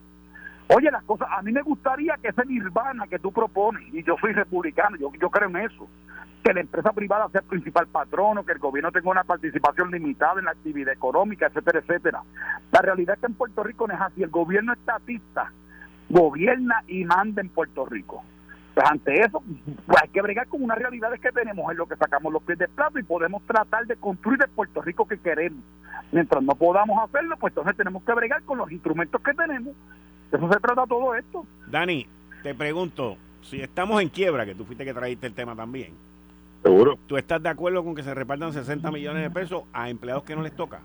Oye, 0.73 0.91
las 0.91 1.03
cosas, 1.03 1.29
a 1.31 1.43
mí 1.43 1.51
me 1.51 1.63
gustaría 1.63 2.17
que 2.23 2.29
ese 2.29 2.47
nirvana 2.47 3.07
que 3.09 3.19
tú 3.19 3.33
propones, 3.33 3.93
y 3.93 4.05
yo 4.05 4.17
soy 4.21 4.33
republicano, 4.33 4.97
yo, 4.97 5.11
yo 5.21 5.29
creo 5.29 5.49
en 5.49 5.57
eso, 5.57 5.89
que 6.45 6.55
la 6.55 6.61
empresa 6.61 6.93
privada 6.93 7.29
sea 7.31 7.41
el 7.41 7.47
principal 7.47 7.89
patrono, 7.89 8.45
que 8.45 8.53
el 8.53 8.61
gobierno 8.61 8.93
tenga 8.93 9.11
una 9.11 9.25
participación 9.25 9.91
limitada 9.91 10.39
en 10.39 10.45
la 10.45 10.53
actividad 10.53 10.95
económica, 10.95 11.47
etcétera, 11.47 11.81
etcétera. 11.81 12.23
La 12.71 12.83
realidad 12.83 13.17
es 13.17 13.21
que 13.21 13.27
en 13.27 13.35
Puerto 13.35 13.65
Rico 13.65 13.89
no 13.89 13.95
es 13.95 14.01
así, 14.01 14.23
el 14.23 14.31
gobierno 14.31 14.73
estatista 14.73 15.53
gobierna 16.11 16.83
y 16.89 17.05
manda 17.05 17.41
en 17.41 17.49
Puerto 17.49 17.87
Rico. 17.87 18.23
Pues 18.75 18.87
ante 18.89 19.15
eso, 19.15 19.43
pues 19.87 20.03
hay 20.03 20.09
que 20.09 20.23
bregar 20.23 20.47
con 20.49 20.63
unas 20.63 20.79
realidades 20.79 21.21
que 21.21 21.33
tenemos 21.33 21.71
en 21.71 21.79
lo 21.79 21.87
que 21.87 21.97
sacamos 21.97 22.33
los 22.33 22.43
pies 22.43 22.59
del 22.59 22.69
plato 22.69 22.99
y 22.99 23.03
podemos 23.03 23.43
tratar 23.43 23.87
de 23.87 23.97
construir 23.97 24.41
el 24.43 24.51
Puerto 24.51 24.83
Rico 24.83 25.07
que 25.07 25.19
queremos. 25.19 25.63
Mientras 26.13 26.43
no 26.43 26.55
podamos 26.55 27.03
hacerlo, 27.03 27.37
pues 27.39 27.53
entonces 27.53 27.77
tenemos 27.77 28.03
que 28.05 28.13
bregar 28.13 28.43
con 28.43 28.59
los 28.59 28.71
instrumentos 28.71 29.21
que 29.23 29.35
tenemos 29.35 29.75
eso 30.33 30.53
se 30.53 30.61
trata 30.61 30.87
todo 30.87 31.15
esto. 31.15 31.45
Dani, 31.67 32.07
te 32.43 32.55
pregunto, 32.55 33.17
si 33.43 33.61
estamos 33.61 34.01
en 34.01 34.09
quiebra, 34.09 34.47
que 34.47 34.55
tú 34.55 34.65
fuiste 34.65 34.85
que 34.85 34.95
trajiste 34.95 35.27
el 35.27 35.35
tema 35.35 35.57
también. 35.57 35.93
Seguro. 36.63 36.99
¿Tú 37.07 37.17
estás 37.17 37.43
de 37.43 37.49
acuerdo 37.49 37.83
con 37.83 37.95
que 37.95 38.03
se 38.03 38.15
repartan 38.15 38.53
60 38.53 38.91
millones 38.91 39.23
de 39.23 39.31
pesos 39.31 39.63
a 39.73 39.89
empleados 39.89 40.25
que 40.25 40.37
no 40.37 40.43
les 40.43 40.55
toca? 40.55 40.81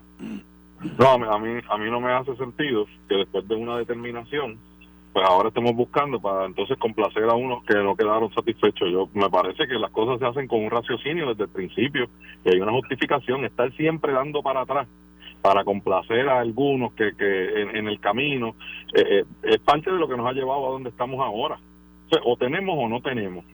No, 0.98 1.08
a 1.08 1.38
mí, 1.38 1.60
a 1.68 1.78
mí 1.78 1.90
no 1.90 2.00
me 2.00 2.12
hace 2.12 2.34
sentido 2.36 2.86
que 3.08 3.16
después 3.16 3.46
de 3.48 3.54
una 3.54 3.78
determinación, 3.78 4.58
pues 5.12 5.26
ahora 5.26 5.48
estemos 5.48 5.74
buscando 5.74 6.20
para 6.20 6.46
entonces 6.46 6.76
complacer 6.78 7.24
a 7.24 7.34
unos 7.34 7.64
que 7.64 7.74
no 7.74 7.96
quedaron 7.96 8.32
satisfechos. 8.34 8.90
Yo 8.90 9.08
Me 9.14 9.30
parece 9.30 9.66
que 9.66 9.74
las 9.74 9.90
cosas 9.90 10.18
se 10.18 10.26
hacen 10.26 10.48
con 10.48 10.64
un 10.64 10.70
raciocinio 10.70 11.28
desde 11.28 11.44
el 11.44 11.50
principio, 11.50 12.08
y 12.44 12.50
hay 12.50 12.60
una 12.60 12.72
justificación, 12.72 13.44
estar 13.44 13.72
siempre 13.72 14.12
dando 14.12 14.42
para 14.42 14.62
atrás 14.62 14.86
para 15.42 15.64
complacer 15.64 16.28
a 16.28 16.40
algunos 16.40 16.92
que, 16.94 17.12
que 17.16 17.62
en, 17.62 17.88
el 17.88 18.00
camino, 18.00 18.54
eh, 18.94 19.24
es 19.42 19.58
parte 19.58 19.90
de 19.90 19.98
lo 19.98 20.08
que 20.08 20.16
nos 20.16 20.26
ha 20.26 20.32
llevado 20.32 20.66
a 20.66 20.70
donde 20.70 20.90
estamos 20.90 21.20
ahora. 21.20 21.58
O, 22.24 22.36
tenemos 22.36 22.76
o 22.78 22.88
no 22.88 23.00
tenemos. 23.00 23.44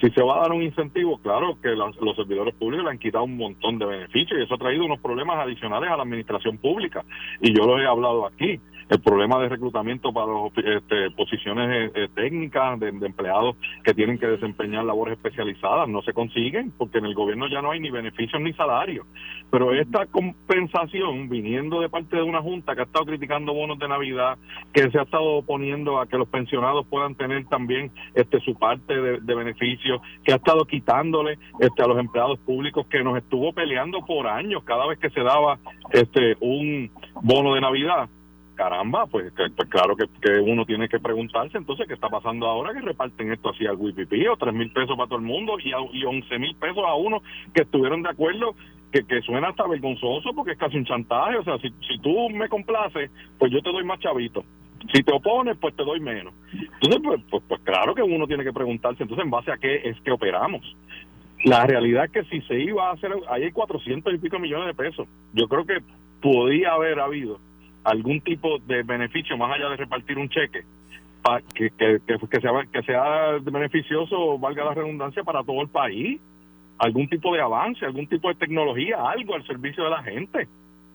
Si 0.00 0.08
se 0.10 0.22
va 0.22 0.36
a 0.36 0.42
dar 0.42 0.52
un 0.52 0.62
incentivo, 0.62 1.18
claro 1.18 1.58
que 1.60 1.70
los 1.70 2.16
servidores 2.16 2.54
públicos 2.54 2.84
le 2.84 2.90
han 2.90 2.98
quitado 2.98 3.24
un 3.24 3.36
montón 3.36 3.78
de 3.78 3.86
beneficios 3.86 4.38
y 4.38 4.44
eso 4.44 4.54
ha 4.54 4.58
traído 4.58 4.84
unos 4.84 5.00
problemas 5.00 5.38
adicionales 5.38 5.90
a 5.90 5.96
la 5.96 6.04
administración 6.04 6.56
pública. 6.58 7.04
Y 7.40 7.52
yo 7.52 7.66
lo 7.66 7.78
he 7.78 7.86
hablado 7.86 8.26
aquí 8.26 8.60
el 8.88 9.00
problema 9.00 9.38
de 9.40 9.48
reclutamiento 9.48 10.12
para 10.12 10.32
este, 10.56 11.10
posiciones 11.10 11.68
eh, 11.68 11.92
eh, 11.94 12.08
técnicas 12.14 12.80
de, 12.80 12.88
empleados 12.88 13.56
que 13.84 13.92
tienen 13.92 14.18
que 14.18 14.26
desempeñar 14.26 14.84
labores 14.84 15.16
especializadas 15.16 15.88
no 15.88 16.02
se 16.02 16.14
consiguen 16.14 16.72
porque 16.76 16.98
en 16.98 17.04
el 17.04 17.14
gobierno 17.14 17.48
ya 17.48 17.60
no 17.60 17.70
hay 17.70 17.80
ni 17.80 17.90
beneficios 17.90 18.40
ni 18.40 18.52
salarios. 18.54 19.06
Pero 19.50 19.72
esta 19.74 20.06
compensación 20.06 21.28
viniendo 21.28 21.80
de 21.80 21.88
parte 21.88 22.16
de 22.16 22.22
una 22.22 22.42
junta 22.42 22.74
que 22.74 22.82
ha 22.82 22.84
estado 22.84 23.06
criticando 23.06 23.54
bonos 23.54 23.78
de 23.78 23.88
Navidad, 23.88 24.36
que 24.72 24.90
se 24.90 24.98
ha 24.98 25.02
estado 25.02 25.36
oponiendo 25.36 25.98
a 25.98 26.06
que 26.06 26.18
los 26.18 26.28
pensionados 26.28 26.86
puedan 26.86 27.14
tener 27.14 27.46
también 27.46 27.90
este 28.14 28.40
su 28.40 28.54
parte 28.54 28.94
de, 28.94 29.20
de 29.20 29.34
beneficios, 29.34 30.00
que 30.24 30.32
ha 30.32 30.36
estado 30.36 30.64
quitándole 30.64 31.38
este 31.60 31.82
a 31.82 31.86
los 31.86 31.98
empleados 31.98 32.38
públicos 32.40 32.86
que 32.88 33.02
nos 33.02 33.16
estuvo 33.16 33.52
peleando 33.52 34.04
por 34.04 34.26
años 34.26 34.62
cada 34.64 34.86
vez 34.86 34.98
que 34.98 35.10
se 35.10 35.20
daba 35.20 35.58
este 35.92 36.36
un 36.40 36.90
bono 37.22 37.54
de 37.54 37.60
Navidad 37.60 38.08
caramba, 38.58 39.06
pues, 39.06 39.32
pues 39.34 39.68
claro 39.68 39.94
que, 39.96 40.06
uno 40.40 40.66
tiene 40.66 40.88
que 40.88 40.98
preguntarse 40.98 41.56
entonces 41.56 41.86
qué 41.86 41.94
está 41.94 42.08
pasando 42.08 42.46
ahora 42.46 42.74
que 42.74 42.80
reparten 42.80 43.32
esto 43.32 43.50
así 43.50 43.64
al 43.64 43.76
WIPP 43.76 44.28
o 44.32 44.36
tres 44.36 44.52
mil 44.52 44.72
pesos 44.72 44.96
para 44.96 45.08
todo 45.08 45.20
el 45.20 45.24
mundo 45.24 45.58
y, 45.60 45.70
y 45.92 46.04
once 46.04 46.38
mil 46.40 46.56
pesos 46.56 46.82
a 46.84 46.94
uno 46.94 47.22
que 47.54 47.62
estuvieron 47.62 48.02
de 48.02 48.10
acuerdo 48.10 48.56
que, 48.90 49.04
que 49.04 49.22
suena 49.22 49.50
hasta 49.50 49.64
vergonzoso 49.68 50.34
porque 50.34 50.52
es 50.52 50.58
casi 50.58 50.76
un 50.76 50.84
chantaje, 50.84 51.36
o 51.36 51.44
sea, 51.44 51.56
si, 51.58 51.68
si 51.86 52.00
tú 52.00 52.28
me 52.30 52.48
complaces, 52.48 53.12
pues 53.38 53.52
yo 53.52 53.62
te 53.62 53.70
doy 53.70 53.84
más 53.84 54.00
chavito. 54.00 54.44
Si 54.92 55.02
te 55.02 55.12
opones, 55.12 55.56
pues 55.58 55.76
te 55.76 55.84
doy 55.84 56.00
menos. 56.00 56.34
Entonces, 56.52 57.00
pues, 57.04 57.20
pues, 57.30 57.44
pues 57.46 57.60
claro 57.62 57.94
que 57.94 58.02
uno 58.02 58.26
tiene 58.26 58.42
que 58.42 58.52
preguntarse, 58.52 59.02
entonces, 59.02 59.24
¿en 59.24 59.30
base 59.30 59.52
a 59.52 59.58
qué 59.58 59.82
es 59.84 60.00
que 60.00 60.10
operamos? 60.10 60.64
La 61.44 61.64
realidad 61.64 62.06
es 62.06 62.10
que 62.10 62.24
si 62.24 62.40
se 62.48 62.58
iba 62.58 62.88
a 62.88 62.94
hacer, 62.94 63.12
ahí 63.28 63.44
hay 63.44 63.52
400 63.52 64.14
y 64.14 64.18
pico 64.18 64.40
millones 64.40 64.66
de 64.66 64.74
pesos. 64.74 65.06
Yo 65.32 65.46
creo 65.46 65.64
que 65.64 65.78
podía 66.20 66.72
haber 66.72 66.98
habido 66.98 67.38
algún 67.90 68.20
tipo 68.20 68.58
de 68.60 68.82
beneficio 68.82 69.36
más 69.36 69.54
allá 69.54 69.70
de 69.70 69.76
repartir 69.76 70.18
un 70.18 70.28
cheque 70.28 70.64
que, 71.54 71.70
que, 71.70 72.00
que, 72.06 72.40
sea, 72.40 72.52
que 72.72 72.82
sea 72.82 73.38
beneficioso, 73.42 74.38
valga 74.38 74.64
la 74.64 74.74
redundancia, 74.74 75.22
para 75.24 75.42
todo 75.44 75.62
el 75.62 75.68
país. 75.68 76.20
Algún 76.78 77.08
tipo 77.08 77.34
de 77.34 77.40
avance, 77.40 77.84
algún 77.84 78.06
tipo 78.06 78.28
de 78.28 78.36
tecnología, 78.36 78.98
algo 79.10 79.34
al 79.34 79.46
servicio 79.46 79.84
de 79.84 79.90
la 79.90 80.02
gente. 80.02 80.48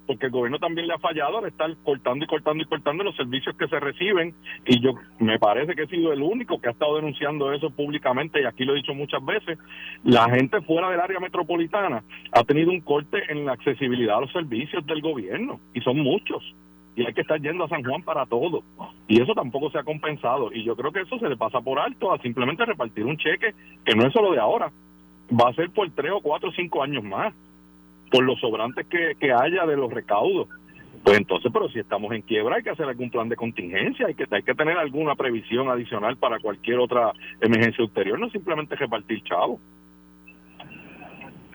Porque 0.06 0.25
el 0.25 0.32
gobierno 0.32 0.60
también 0.60 0.88
le 0.88 0.93
ha 0.93 0.99
fallado 0.99 1.38
al 1.38 1.45
estar 1.45 1.69
cortando 1.84 2.25
y 2.25 2.27
cortando 2.27 2.62
y 2.62 2.65
cortando 2.65 3.03
los 3.06 3.15
servicios 3.15 3.56
que 3.56 3.67
se 3.67 3.79
reciben. 3.79 4.34
Y 4.65 4.82
yo 4.82 4.93
me 5.19 5.39
parece 5.39 5.75
que 5.75 5.84
he 5.84 5.88
sido 5.88 6.12
el 6.12 6.21
único 6.21 6.60
que 6.60 6.69
ha 6.69 6.71
estado 6.71 6.97
denunciando 6.97 7.53
eso 7.53 7.69
públicamente, 7.69 8.41
y 8.41 8.45
aquí 8.45 8.65
lo 8.65 8.73
he 8.73 8.77
dicho 8.77 8.93
muchas 8.93 9.23
veces. 9.23 9.58
La 10.03 10.29
gente 10.29 10.62
fuera 10.62 10.89
del 10.89 10.99
área 10.99 11.19
metropolitana 11.19 12.03
ha 12.32 12.43
tenido 12.43 12.71
un 12.71 12.82
corte 12.82 13.23
en 13.29 13.45
la 13.45 13.53
accesibilidad 13.53 14.17
a 14.17 14.21
los 14.21 14.32
servicios 14.32 14.86
del 14.86 15.01
gobierno, 15.01 15.60
y 15.73 15.82
son 15.82 15.99
muchos 15.99 16.43
y 16.95 17.06
hay 17.06 17.13
que 17.13 17.21
estar 17.21 17.39
yendo 17.41 17.63
a 17.63 17.69
San 17.69 17.84
Juan 17.84 18.03
para 18.03 18.25
todo. 18.25 18.63
Y 19.08 19.21
eso 19.21 19.34
tampoco 19.34 19.71
se 19.71 19.79
ha 19.79 19.84
compensado. 19.84 20.51
Y 20.53 20.63
yo 20.63 20.75
creo 20.75 20.91
que 20.91 21.01
eso 21.01 21.17
se 21.17 21.29
le 21.29 21.38
pasa 21.38 21.62
por 21.62 21.79
alto 21.79 22.13
a 22.13 22.19
simplemente 22.19 22.65
repartir 22.65 23.06
un 23.06 23.17
cheque 23.17 23.53
que 23.86 23.95
no 23.95 24.06
es 24.06 24.13
solo 24.13 24.32
de 24.32 24.39
ahora, 24.39 24.71
va 25.32 25.49
a 25.49 25.53
ser 25.53 25.69
por 25.71 25.89
tres 25.91 26.12
o 26.12 26.21
cuatro 26.21 26.49
o 26.49 26.53
cinco 26.53 26.84
años 26.84 27.03
más, 27.03 27.34
por 28.12 28.23
los 28.23 28.39
sobrantes 28.39 28.86
que, 28.88 29.13
que 29.19 29.32
haya 29.32 29.65
de 29.65 29.75
los 29.75 29.91
recaudos. 29.91 30.47
Pues 31.03 31.17
entonces, 31.17 31.51
pero 31.51 31.67
si 31.69 31.79
estamos 31.79 32.13
en 32.13 32.21
quiebra, 32.21 32.56
hay 32.56 32.63
que 32.63 32.69
hacer 32.69 32.88
algún 32.88 33.10
plan 33.10 33.27
de 33.27 33.36
contingencia, 33.36 34.08
hay 34.08 34.15
que, 34.15 34.25
hay 34.29 34.43
que 34.43 34.56
tener 34.56 34.77
alguna 34.77 35.15
previsión 35.15 35.67
adicional 35.69 36.15
para 36.15 36.39
cualquier 36.39 36.79
otra 36.79 37.12
emergencia 37.41 37.84
ulterior, 37.84 38.17
no 38.17 38.29
simplemente 38.29 38.75
repartir 38.75 39.21
chavos 39.23 39.60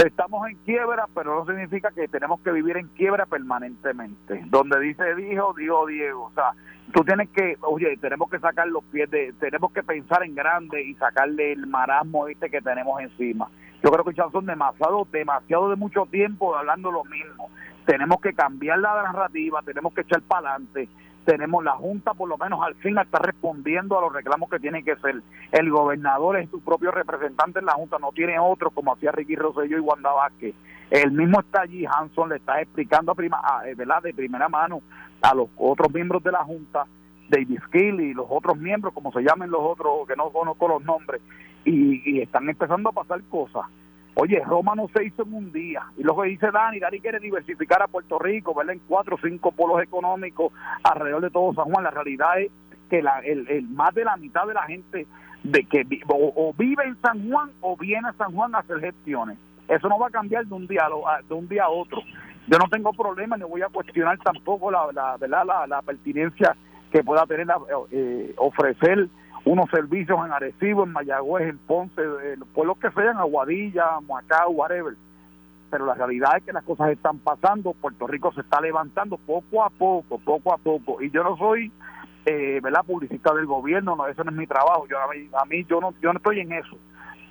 estamos 0.07 0.49
en 0.49 0.57
quiebra, 0.59 1.07
pero 1.15 1.35
no 1.35 1.47
significa 1.47 1.91
que 1.91 2.07
tenemos 2.09 2.41
que 2.41 2.53
vivir 2.53 2.77
en 2.77 2.89
quiebra 2.89 3.27
permanentemente. 3.27 4.43
Donde 4.47 4.79
dice 4.81 5.15
dijo, 5.17 5.55
dijo 5.57 5.87
Diego. 5.87 6.25
O 6.25 6.33
sea, 6.33 6.53
tú 6.93 7.05
tienes 7.05 7.29
que, 7.31 7.57
oye, 7.63 7.97
tenemos 7.97 8.31
que 8.31 8.39
sacar 8.39 8.69
los 8.69 8.85
pies 8.85 9.11
de, 9.11 9.33
tenemos 9.41 9.73
que 9.73 9.83
pensar 9.83 10.23
en 10.23 10.35
grande 10.35 10.83
y 10.83 10.95
sacarle 10.95 11.53
el 11.53 11.67
marasmo 11.67 12.29
este 12.29 12.49
que 12.51 12.61
tenemos 12.61 13.01
encima. 13.01 13.49
Yo 13.83 13.91
creo 13.91 14.05
que 14.05 14.15
ya 14.15 14.29
son 14.31 14.47
demasiado, 14.47 15.07
demasiado 15.11 15.71
de 15.71 15.77
mucho 15.77 16.07
tiempo 16.07 16.57
hablando 16.57 16.91
lo 16.91 17.05
mismo. 17.05 17.51
Tenemos 17.87 18.21
que 18.21 18.35
cambiar 18.35 18.79
la 18.79 19.03
narrativa, 19.03 19.63
tenemos 19.63 19.95
que 19.95 20.03
echar 20.03 20.21
para 20.23 20.51
adelante 20.51 20.89
tenemos 21.29 21.63
la 21.63 21.73
Junta, 21.73 22.15
por 22.15 22.27
lo 22.27 22.39
menos 22.39 22.59
al 22.63 22.75
fin 22.77 22.97
está 22.97 23.19
respondiendo 23.19 23.99
a 23.99 24.01
los 24.01 24.15
reclamos 24.15 24.49
que 24.49 24.59
tiene 24.59 24.83
que 24.83 24.97
ser. 24.97 25.23
El 25.53 25.71
gobernador 25.71 26.39
es 26.39 26.49
su 26.49 26.59
propio 26.63 26.91
representante 26.91 27.59
en 27.59 27.67
la 27.67 27.75
Junta, 27.75 27.99
no 27.99 28.13
tiene 28.13 28.39
otro 28.39 28.71
como 28.71 28.95
hacía 28.95 29.13
Ricky 29.13 29.37
Rosselló 29.37 29.77
y 29.77 29.81
Wanda 29.81 30.11
Vázquez. 30.11 30.55
El 30.91 31.13
mismo 31.13 31.41
está 31.41 31.61
allí, 31.61 31.85
Hanson 31.85 32.31
le 32.31 32.37
está 32.37 32.63
explicando 32.63 33.13
a 33.13 33.15
prima, 33.15 33.43
eh, 33.67 33.75
¿verdad? 33.75 34.03
de 34.05 34.15
primera 34.15 34.49
mano 34.49 34.81
a 35.21 35.35
los 35.35 35.51
otros 35.59 35.93
miembros 35.93 36.23
de 36.23 36.33
la 36.33 36.43
Junta, 36.45 36.87
David 37.29 37.61
Skill 37.67 38.01
y 38.01 38.15
los 38.15 38.27
otros 38.31 38.57
miembros, 38.57 38.95
como 38.95 39.13
se 39.13 39.21
llamen 39.21 39.51
los 39.51 39.61
otros, 39.63 40.09
que 40.09 40.17
no 40.17 40.31
conozco 40.31 40.67
los 40.67 40.83
nombres, 40.83 41.21
y 41.67 42.23
están 42.23 42.49
empezando 42.49 42.89
a 42.89 42.93
pasar 42.93 43.23
cosas. 43.25 43.67
Oye, 44.21 44.43
Roma 44.45 44.75
no 44.75 44.89
se 44.89 45.05
hizo 45.05 45.23
en 45.23 45.33
un 45.33 45.53
día. 45.53 45.81
Y 45.97 46.03
lo 46.03 46.21
que 46.21 46.29
dice 46.29 46.51
Dani, 46.51 46.81
Dani 46.81 46.99
quiere 46.99 47.21
diversificar 47.21 47.81
a 47.81 47.87
Puerto 47.87 48.19
Rico, 48.19 48.53
verla 48.53 48.73
en 48.73 48.81
cuatro 48.81 49.15
o 49.15 49.19
cinco 49.23 49.53
polos 49.53 49.81
económicos 49.81 50.53
alrededor 50.83 51.23
de 51.23 51.31
todo 51.31 51.55
San 51.55 51.67
Juan. 51.67 51.85
La 51.85 51.93
realidad 51.93 52.41
es 52.41 52.51
que 52.91 53.01
la, 53.01 53.21
el, 53.21 53.69
más 53.69 53.95
de 53.95 54.05
la 54.05 54.17
mitad 54.17 54.45
de 54.49 54.55
la 54.55 54.65
gente 54.65 55.07
de 55.45 55.65
que 55.67 55.87
o, 56.09 56.53
vive 56.59 56.83
en 56.83 57.01
San 57.01 57.31
Juan 57.31 57.53
o 57.61 57.77
viene 57.77 58.09
a 58.09 58.13
San 58.15 58.35
Juan 58.35 58.57
a 58.57 58.59
hacer 58.59 58.81
gestiones. 58.81 59.39
Eso 59.69 59.89
no 59.89 60.01
va 60.01 60.09
a 60.09 60.11
cambiar 60.11 60.45
de 60.47 60.55
un 60.55 60.67
día 60.67 60.87
a, 60.87 61.23
de 61.23 61.35
un 61.35 61.47
día 61.47 61.67
a 61.67 61.69
otro. 61.69 62.03
Yo 62.49 62.59
no 62.59 62.69
tengo 62.69 62.93
problema 62.95 63.37
ni 63.37 63.45
voy 63.45 63.63
a 63.63 63.69
cuestionar 63.69 64.19
tampoco 64.19 64.73
la, 64.73 64.89
la, 64.93 65.45
la, 65.45 65.67
la 65.69 65.83
pertinencia 65.83 66.57
que 66.91 67.05
pueda 67.05 67.25
tener 67.25 67.47
eh, 67.93 68.35
ofrecer 68.37 69.09
unos 69.49 69.71
servicios 69.71 70.19
en 70.25 70.33
Arecibo, 70.33 70.85
en 70.85 70.93
Mayagüez, 70.93 71.49
en 71.49 71.59
Ponce, 71.59 72.03
en 72.03 72.41
pueblos 72.53 72.77
que 72.79 72.91
sean, 72.91 73.17
Aguadilla, 73.17 73.99
Macao, 74.07 74.51
whatever. 74.51 74.95
Pero 75.71 75.87
la 75.87 75.95
realidad 75.95 76.37
es 76.37 76.45
que 76.45 76.53
las 76.53 76.65
cosas 76.65 76.91
están 76.91 77.19
pasando, 77.19 77.73
Puerto 77.73 78.07
Rico 78.07 78.31
se 78.33 78.43
está 78.43 78.61
levantando 78.61 79.17
poco 79.17 79.65
a 79.65 79.71
poco, 79.71 80.19
poco 80.19 80.53
a 80.53 80.59
poco. 80.59 81.03
Y 81.03 81.11
yo 81.11 81.25
no 81.25 81.37
soy, 81.39 81.73
eh, 82.27 82.61
¿verdad?, 82.63 82.85
publicista 82.87 83.33
del 83.35 83.47
gobierno, 83.47 83.97
no, 83.97 84.07
eso 84.07 84.23
no 84.23 84.31
es 84.31 84.37
mi 84.37 84.47
trabajo. 84.47 84.87
Yo, 84.87 84.99
a, 84.99 85.45
mí, 85.47 85.65
yo, 85.67 85.81
no, 85.81 85.95
yo 86.03 86.13
no 86.13 86.19
estoy 86.19 86.41
en 86.41 86.53
eso. 86.53 86.77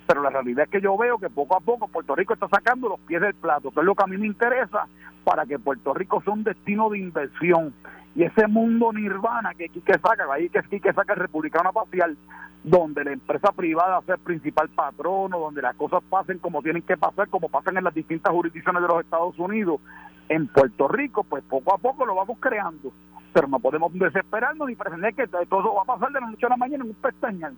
Pero 0.06 0.22
la 0.22 0.30
realidad 0.30 0.64
es 0.64 0.70
que 0.70 0.80
yo 0.80 0.96
veo 0.96 1.18
que 1.18 1.30
poco 1.30 1.56
a 1.56 1.60
poco 1.60 1.86
Puerto 1.86 2.16
Rico 2.16 2.34
está 2.34 2.48
sacando 2.48 2.88
los 2.88 3.00
pies 3.00 3.20
del 3.20 3.34
plato, 3.34 3.70
que 3.70 3.78
es 3.78 3.86
lo 3.86 3.94
que 3.94 4.04
a 4.04 4.06
mí 4.08 4.16
me 4.16 4.26
interesa 4.26 4.86
para 5.22 5.46
que 5.46 5.58
Puerto 5.58 5.94
Rico 5.94 6.20
sea 6.22 6.32
un 6.32 6.44
destino 6.44 6.88
de 6.90 6.98
inversión 6.98 7.74
y 8.18 8.24
ese 8.24 8.48
mundo 8.48 8.92
nirvana 8.92 9.54
que 9.54 9.68
Quique 9.68 9.92
saca, 9.92 10.26
ahí 10.32 10.48
que 10.48 10.60
Quique 10.64 10.92
saca 10.92 11.12
el 11.12 11.20
republicano 11.20 11.72
parcial, 11.72 12.18
donde 12.64 13.04
la 13.04 13.12
empresa 13.12 13.52
privada 13.52 14.02
sea 14.06 14.16
el 14.16 14.20
principal 14.20 14.68
patrono, 14.70 15.38
donde 15.38 15.62
las 15.62 15.76
cosas 15.76 16.02
pasen 16.10 16.40
como 16.40 16.60
tienen 16.60 16.82
que 16.82 16.96
pasar, 16.96 17.28
como 17.28 17.48
pasan 17.48 17.76
en 17.76 17.84
las 17.84 17.94
distintas 17.94 18.32
jurisdicciones 18.32 18.82
de 18.82 18.88
los 18.88 19.04
Estados 19.04 19.38
Unidos, 19.38 19.80
en 20.28 20.48
Puerto 20.48 20.88
Rico, 20.88 21.22
pues 21.22 21.44
poco 21.44 21.72
a 21.72 21.78
poco 21.78 22.04
lo 22.04 22.16
vamos 22.16 22.38
creando. 22.40 22.92
Pero 23.32 23.46
no 23.46 23.60
podemos 23.60 23.92
desesperarnos 23.92 24.66
ni 24.66 24.74
pretender 24.74 25.14
que 25.14 25.28
todo 25.28 25.76
va 25.76 25.82
a 25.82 25.96
pasar 25.96 26.10
de 26.10 26.20
la 26.20 26.28
noche 26.28 26.46
a 26.46 26.48
la 26.48 26.56
mañana 26.56 26.82
en 26.82 26.90
un 26.90 26.96
pestañal. 26.96 27.54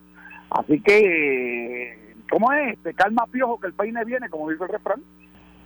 Así 0.50 0.78
que, 0.82 2.16
¿cómo 2.28 2.52
es? 2.52 2.74
Este? 2.74 2.92
Calma 2.92 3.24
piojo 3.32 3.58
que 3.58 3.68
el 3.68 3.72
peine 3.72 4.04
viene, 4.04 4.28
como 4.28 4.50
dice 4.50 4.64
el 4.64 4.68
refrán. 4.68 5.02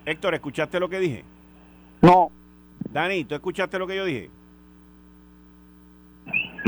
Héctor, 0.06 0.34
¿escuchaste 0.34 0.78
lo 0.78 0.88
que 0.88 1.00
dije? 1.00 1.24
No. 2.00 2.30
Dani, 2.92 3.24
¿tú 3.24 3.34
escuchaste 3.34 3.76
lo 3.76 3.88
que 3.88 3.96
yo 3.96 4.04
dije? 4.04 4.30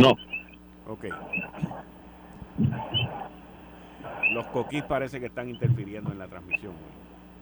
No. 0.09 0.93
Ok. 0.93 1.05
Los 4.33 4.47
coquís 4.47 4.83
parece 4.85 5.21
que 5.21 5.27
están 5.27 5.49
interfiriendo 5.49 6.13
en 6.13 6.19
la 6.19 6.27
transmisión. 6.27 6.73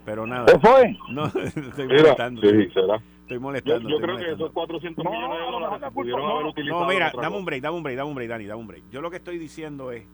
Pero 0.05 0.27
nada. 0.27 0.47
¿Qué 0.47 0.59
fue? 0.59 0.97
No, 1.11 1.27
estoy 1.45 1.87
molestando. 1.87 2.41
Sí, 2.43 2.71
será. 2.73 3.01
Estoy 3.23 3.39
molestando. 3.39 3.89
Yo, 3.89 3.99
creo 3.99 4.17
que 4.19 4.33
esos 4.33 4.53
400 4.53 5.03
millones 5.05 5.39
de 5.39 5.45
dólares 5.45 5.81
se 5.83 5.91
pudieron 5.91 6.31
haber 6.31 6.47
utilizado. 6.47 6.81
No, 6.83 6.89
mira, 6.89 7.13
dame 7.15 7.37
un 7.37 7.45
break, 7.45 7.63
dame 7.63 7.77
un 7.77 7.83
break, 7.83 7.97
dame 7.97 8.09
un 8.11 8.15
break, 8.15 8.29
Dani, 8.29 8.45
dame 8.45 8.61
un 8.61 8.67
break. 8.67 8.83
Yo 8.91 9.01
lo 9.01 9.11
que 9.11 9.17
estoy 9.17 9.39
diciendo 9.39 9.93
es 9.93 10.05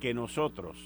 que 0.00 0.14
nosotros 0.14 0.76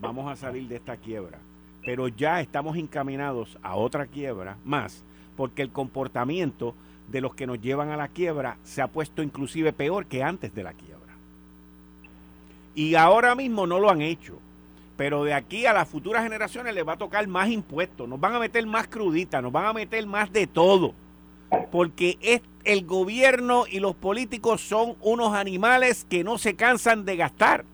vamos 0.00 0.30
a 0.30 0.36
salir 0.36 0.68
de 0.68 0.76
esta 0.76 0.96
quiebra, 0.96 1.38
pero 1.84 2.06
ya 2.06 2.40
estamos 2.40 2.76
encaminados 2.76 3.58
a 3.62 3.74
otra 3.74 4.06
quiebra 4.06 4.56
más, 4.64 5.04
porque 5.36 5.62
el 5.62 5.70
comportamiento 5.70 6.74
de 7.08 7.20
los 7.20 7.34
que 7.34 7.46
nos 7.46 7.60
llevan 7.60 7.90
a 7.90 7.96
la 7.96 8.08
quiebra 8.08 8.58
se 8.64 8.82
ha 8.82 8.88
puesto 8.88 9.22
inclusive 9.22 9.72
peor 9.72 10.06
que 10.06 10.22
antes 10.22 10.54
de 10.54 10.62
la 10.62 10.72
quiebra. 10.72 11.14
Y 12.74 12.94
ahora 12.94 13.34
mismo 13.34 13.66
no 13.66 13.78
lo 13.80 13.90
han 13.90 14.02
hecho. 14.02 14.38
Pero 14.96 15.24
de 15.24 15.32
aquí 15.32 15.64
a 15.64 15.72
las 15.72 15.88
futuras 15.88 16.24
generaciones 16.24 16.74
les 16.74 16.86
va 16.86 16.94
a 16.94 16.98
tocar 16.98 17.26
más 17.28 17.48
impuestos, 17.48 18.08
nos 18.08 18.18
van 18.18 18.34
a 18.34 18.40
meter 18.40 18.66
más 18.66 18.88
crudita, 18.88 19.40
nos 19.40 19.52
van 19.52 19.66
a 19.66 19.72
meter 19.72 20.04
más 20.06 20.32
de 20.32 20.46
todo. 20.46 20.94
porque 21.70 22.18
es 22.20 22.42
el 22.64 22.84
gobierno 22.84 23.64
y 23.70 23.80
los 23.80 23.94
políticos 23.94 24.60
son 24.60 24.96
unos 25.00 25.34
animales 25.34 26.06
que 26.08 26.24
no 26.24 26.36
se 26.36 26.54
cansan 26.54 27.04
de 27.04 27.16
gastar. 27.16 27.64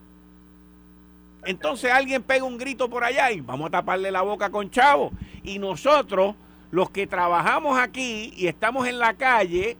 Entonces 1.44 1.90
alguien 1.90 2.22
pega 2.22 2.44
un 2.44 2.56
grito 2.56 2.88
por 2.88 3.04
allá 3.04 3.30
y 3.32 3.40
vamos 3.40 3.68
a 3.68 3.70
taparle 3.70 4.10
la 4.10 4.22
boca 4.22 4.50
con 4.50 4.70
chavo. 4.70 5.10
Y 5.42 5.58
nosotros, 5.58 6.36
los 6.74 6.90
que 6.90 7.06
trabajamos 7.06 7.78
aquí 7.78 8.34
y 8.36 8.48
estamos 8.48 8.88
en 8.88 8.98
la 8.98 9.14
calle, 9.14 9.76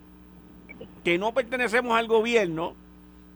que 1.03 1.19
no 1.19 1.35
pertenecemos 1.35 1.99
al 1.99 2.07
gobierno, 2.07 2.75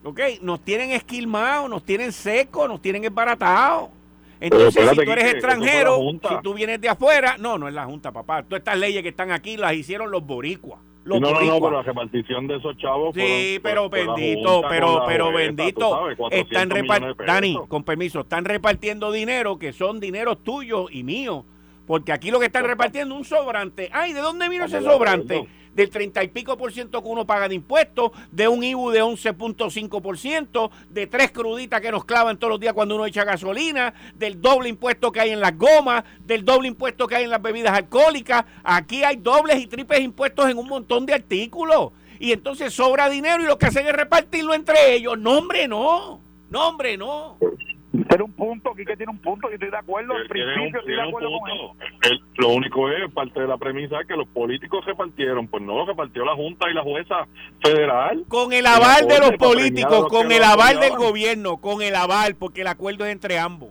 ¿ok? 0.04 0.20
Nos 0.42 0.60
tienen 0.60 0.92
esquilmados, 0.92 1.68
nos 1.68 1.82
tienen 1.82 2.12
secos, 2.12 2.68
nos 2.68 2.80
tienen 2.80 3.04
embaratados. 3.04 3.88
Entonces, 4.38 4.88
si 4.88 5.04
tú 5.04 5.10
eres 5.10 5.34
extranjero, 5.34 5.98
si 5.98 6.34
tú 6.40 6.54
vienes 6.54 6.80
de 6.80 6.88
afuera, 6.88 7.34
no, 7.36 7.58
no 7.58 7.66
es 7.66 7.74
la 7.74 7.84
Junta, 7.84 8.12
papá. 8.12 8.44
Todas 8.44 8.60
estas 8.60 8.78
leyes 8.78 9.02
que 9.02 9.08
están 9.08 9.32
aquí 9.32 9.56
las 9.56 9.74
hicieron 9.74 10.12
los 10.12 10.24
boricuas. 10.24 10.78
no, 11.04 11.18
no, 11.18 11.32
no, 11.32 11.60
pero 11.60 11.70
la 11.72 11.82
repartición 11.82 12.46
de 12.46 12.58
esos 12.58 12.76
chavos. 12.76 13.12
Sí, 13.16 13.58
pero 13.60 13.90
bendito, 13.90 14.62
pero, 14.68 15.02
pero 15.04 15.32
bendito. 15.32 16.10
Están 16.30 16.68
Dani, 17.26 17.58
con 17.66 17.82
permiso, 17.82 18.20
están 18.20 18.44
repartiendo 18.44 19.10
dinero 19.10 19.58
que 19.58 19.72
son 19.72 19.98
dineros 19.98 20.44
tuyos 20.44 20.90
y 20.92 21.02
míos. 21.02 21.44
Porque 21.88 22.12
aquí 22.12 22.30
lo 22.30 22.38
que 22.38 22.46
están 22.46 22.64
repartiendo 22.64 23.14
es 23.14 23.18
un 23.18 23.24
sobrante. 23.24 23.88
Ay, 23.92 24.12
¿de 24.12 24.20
dónde 24.20 24.48
vino 24.50 24.66
ese 24.66 24.82
sobrante? 24.82 25.48
del 25.74 25.90
30 25.90 26.24
y 26.24 26.28
pico 26.28 26.56
por 26.56 26.72
ciento 26.72 27.00
que 27.00 27.08
uno 27.08 27.24
paga 27.24 27.48
de 27.48 27.54
impuestos, 27.54 28.10
de 28.32 28.48
un 28.48 28.64
IBU 28.64 28.90
de 28.90 29.00
11.5 29.00 30.02
por 30.02 30.18
ciento, 30.18 30.72
de 30.90 31.06
tres 31.06 31.30
cruditas 31.30 31.80
que 31.80 31.92
nos 31.92 32.04
clavan 32.04 32.36
todos 32.36 32.50
los 32.50 32.60
días 32.60 32.72
cuando 32.72 32.96
uno 32.96 33.06
echa 33.06 33.22
gasolina, 33.22 33.94
del 34.16 34.42
doble 34.42 34.68
impuesto 34.70 35.12
que 35.12 35.20
hay 35.20 35.30
en 35.30 35.40
las 35.40 35.56
gomas, 35.56 36.02
del 36.24 36.44
doble 36.44 36.66
impuesto 36.66 37.06
que 37.06 37.14
hay 37.14 37.24
en 37.24 37.30
las 37.30 37.40
bebidas 37.40 37.74
alcohólicas. 37.74 38.44
Aquí 38.64 39.04
hay 39.04 39.16
dobles 39.16 39.60
y 39.60 39.68
triples 39.68 40.00
impuestos 40.00 40.50
en 40.50 40.58
un 40.58 40.66
montón 40.66 41.06
de 41.06 41.14
artículos. 41.14 41.92
Y 42.18 42.32
entonces 42.32 42.74
sobra 42.74 43.08
dinero 43.08 43.44
y 43.44 43.46
lo 43.46 43.56
que 43.56 43.66
hacen 43.66 43.86
es 43.86 43.92
repartirlo 43.92 44.54
entre 44.54 44.94
ellos. 44.94 45.16
No, 45.16 45.38
hombre, 45.38 45.68
no. 45.68 46.20
No, 46.50 46.68
hombre, 46.68 46.96
no. 46.96 47.38
Tiene 47.90 48.22
un 48.22 48.32
punto, 48.32 48.74
que 48.74 48.84
tiene 48.84 49.10
un 49.10 49.18
punto, 49.18 49.48
y 49.50 49.54
estoy 49.54 49.70
de 49.70 49.76
acuerdo, 49.78 50.12
al 50.12 50.26
principio 50.26 50.78
estoy 50.78 50.94
de 50.94 51.02
acuerdo 51.02 51.30
con 51.40 51.50
él. 51.50 52.20
Lo 52.36 52.48
único 52.50 52.90
es, 52.90 53.10
parte 53.12 53.40
de 53.40 53.46
la 53.46 53.56
premisa, 53.56 54.00
es 54.00 54.06
que 54.06 54.14
los 54.14 54.28
políticos 54.28 54.84
repartieron, 54.84 55.48
pues 55.48 55.62
no, 55.62 55.86
repartió 55.86 56.24
la 56.24 56.34
Junta 56.34 56.70
y 56.70 56.74
la 56.74 56.82
jueza 56.82 57.26
federal. 57.62 58.24
Con 58.28 58.52
el 58.52 58.66
aval 58.66 59.08
de 59.08 59.18
los 59.18 59.32
políticos, 59.32 60.06
con 60.08 60.30
el 60.30 60.44
aval 60.44 60.80
del 60.80 60.96
gobierno, 60.96 61.56
con 61.56 61.80
el 61.80 61.94
aval, 61.94 62.36
porque 62.36 62.60
el 62.60 62.66
acuerdo 62.66 63.06
es 63.06 63.12
entre 63.12 63.38
ambos. 63.38 63.70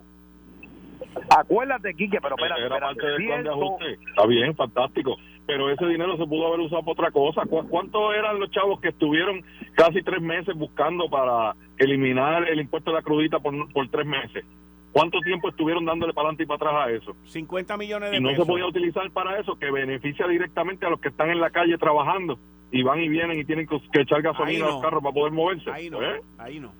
Acuérdate, 1.29 1.93
Quique, 1.93 2.19
pero 2.21 2.35
espérate, 2.35 2.65
Era 2.65 2.79
parte 2.79 3.05
del 3.05 3.25
plan 3.25 3.43
de 3.43 3.49
ajuste. 3.49 3.93
Está 4.09 4.25
bien, 4.25 4.55
fantástico. 4.55 5.17
Pero 5.47 5.71
ese 5.71 5.85
dinero 5.87 6.17
se 6.17 6.27
pudo 6.27 6.47
haber 6.47 6.59
usado 6.59 6.81
para 6.81 6.91
otra 6.91 7.11
cosa. 7.11 7.43
¿Cuántos 7.45 8.13
eran 8.13 8.39
los 8.39 8.51
chavos 8.51 8.79
que 8.81 8.89
estuvieron 8.89 9.43
casi 9.73 10.03
tres 10.03 10.21
meses 10.21 10.53
buscando 10.55 11.09
para 11.09 11.55
eliminar 11.77 12.47
el 12.49 12.59
impuesto 12.59 12.91
de 12.91 12.97
la 12.97 13.01
crudita 13.01 13.39
por, 13.39 13.71
por 13.71 13.89
tres 13.89 14.05
meses? 14.05 14.45
¿Cuánto 14.91 15.19
tiempo 15.21 15.49
estuvieron 15.49 15.85
dándole 15.85 16.13
para 16.13 16.29
adelante 16.29 16.43
y 16.43 16.45
para 16.47 16.69
atrás 16.69 16.87
a 16.87 16.91
eso? 16.91 17.15
50 17.27 17.77
millones 17.77 18.11
de 18.11 18.17
y 18.17 18.19
no 18.19 18.35
se 18.35 18.45
podía 18.45 18.65
utilizar 18.65 19.09
para 19.11 19.39
eso, 19.39 19.57
que 19.57 19.71
beneficia 19.71 20.27
directamente 20.27 20.85
a 20.85 20.89
los 20.89 20.99
que 20.99 21.09
están 21.09 21.29
en 21.29 21.39
la 21.39 21.49
calle 21.49 21.77
trabajando 21.77 22.37
y 22.71 22.83
van 22.83 22.99
y 22.99 23.07
vienen 23.07 23.39
y 23.39 23.45
tienen 23.45 23.67
que, 23.67 24.01
echar 24.01 24.21
gasolina 24.21 24.65
a 24.65 24.69
los 24.69 24.81
carros 24.81 25.01
para 25.01 25.13
poder 25.13 25.31
moverse. 25.31 25.69
Ahí 25.71 25.89
no, 25.89 26.01
¿Eh? 26.01 26.21
ahí 26.37 26.59
no. 26.59 26.73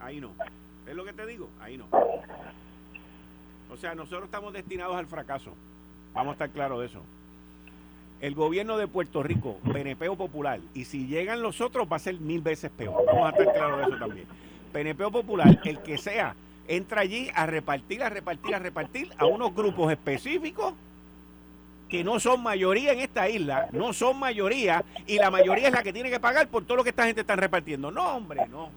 Ahí 0.00 0.20
no. 0.20 0.32
¿Es 0.86 0.96
lo 0.96 1.04
que 1.04 1.12
te 1.12 1.26
digo? 1.26 1.48
Ahí 1.60 1.76
no. 1.76 1.86
O 3.70 3.76
sea, 3.76 3.94
nosotros 3.94 4.24
estamos 4.24 4.52
destinados 4.52 4.96
al 4.96 5.06
fracaso. 5.06 5.54
Vamos 6.18 6.32
a 6.32 6.34
estar 6.34 6.50
claros 6.50 6.80
de 6.80 6.86
eso. 6.86 7.00
El 8.20 8.34
gobierno 8.34 8.76
de 8.76 8.88
Puerto 8.88 9.22
Rico, 9.22 9.56
PNP 9.72 10.08
o 10.08 10.16
Popular, 10.16 10.58
y 10.74 10.84
si 10.84 11.06
llegan 11.06 11.42
los 11.42 11.60
otros 11.60 11.86
va 11.90 11.94
a 11.94 12.00
ser 12.00 12.18
mil 12.18 12.40
veces 12.40 12.72
peor. 12.72 13.06
Vamos 13.06 13.28
a 13.28 13.30
estar 13.30 13.54
claros 13.54 13.78
de 13.78 13.84
eso 13.84 13.96
también. 14.04 14.26
PNP 14.72 15.04
o 15.04 15.12
Popular, 15.12 15.60
el 15.64 15.78
que 15.78 15.96
sea, 15.96 16.34
entra 16.66 17.02
allí 17.02 17.30
a 17.32 17.46
repartir, 17.46 18.02
a 18.02 18.08
repartir, 18.08 18.52
a 18.52 18.58
repartir 18.58 19.12
a 19.16 19.26
unos 19.26 19.54
grupos 19.54 19.92
específicos 19.92 20.74
que 21.88 22.02
no 22.02 22.18
son 22.18 22.42
mayoría 22.42 22.92
en 22.94 22.98
esta 22.98 23.28
isla, 23.28 23.68
no 23.70 23.92
son 23.92 24.18
mayoría, 24.18 24.84
y 25.06 25.18
la 25.18 25.30
mayoría 25.30 25.68
es 25.68 25.72
la 25.72 25.84
que 25.84 25.92
tiene 25.92 26.10
que 26.10 26.18
pagar 26.18 26.48
por 26.48 26.64
todo 26.64 26.78
lo 26.78 26.82
que 26.82 26.90
esta 26.90 27.06
gente 27.06 27.20
está 27.20 27.36
repartiendo. 27.36 27.92
No, 27.92 28.16
hombre, 28.16 28.44
no. 28.48 28.70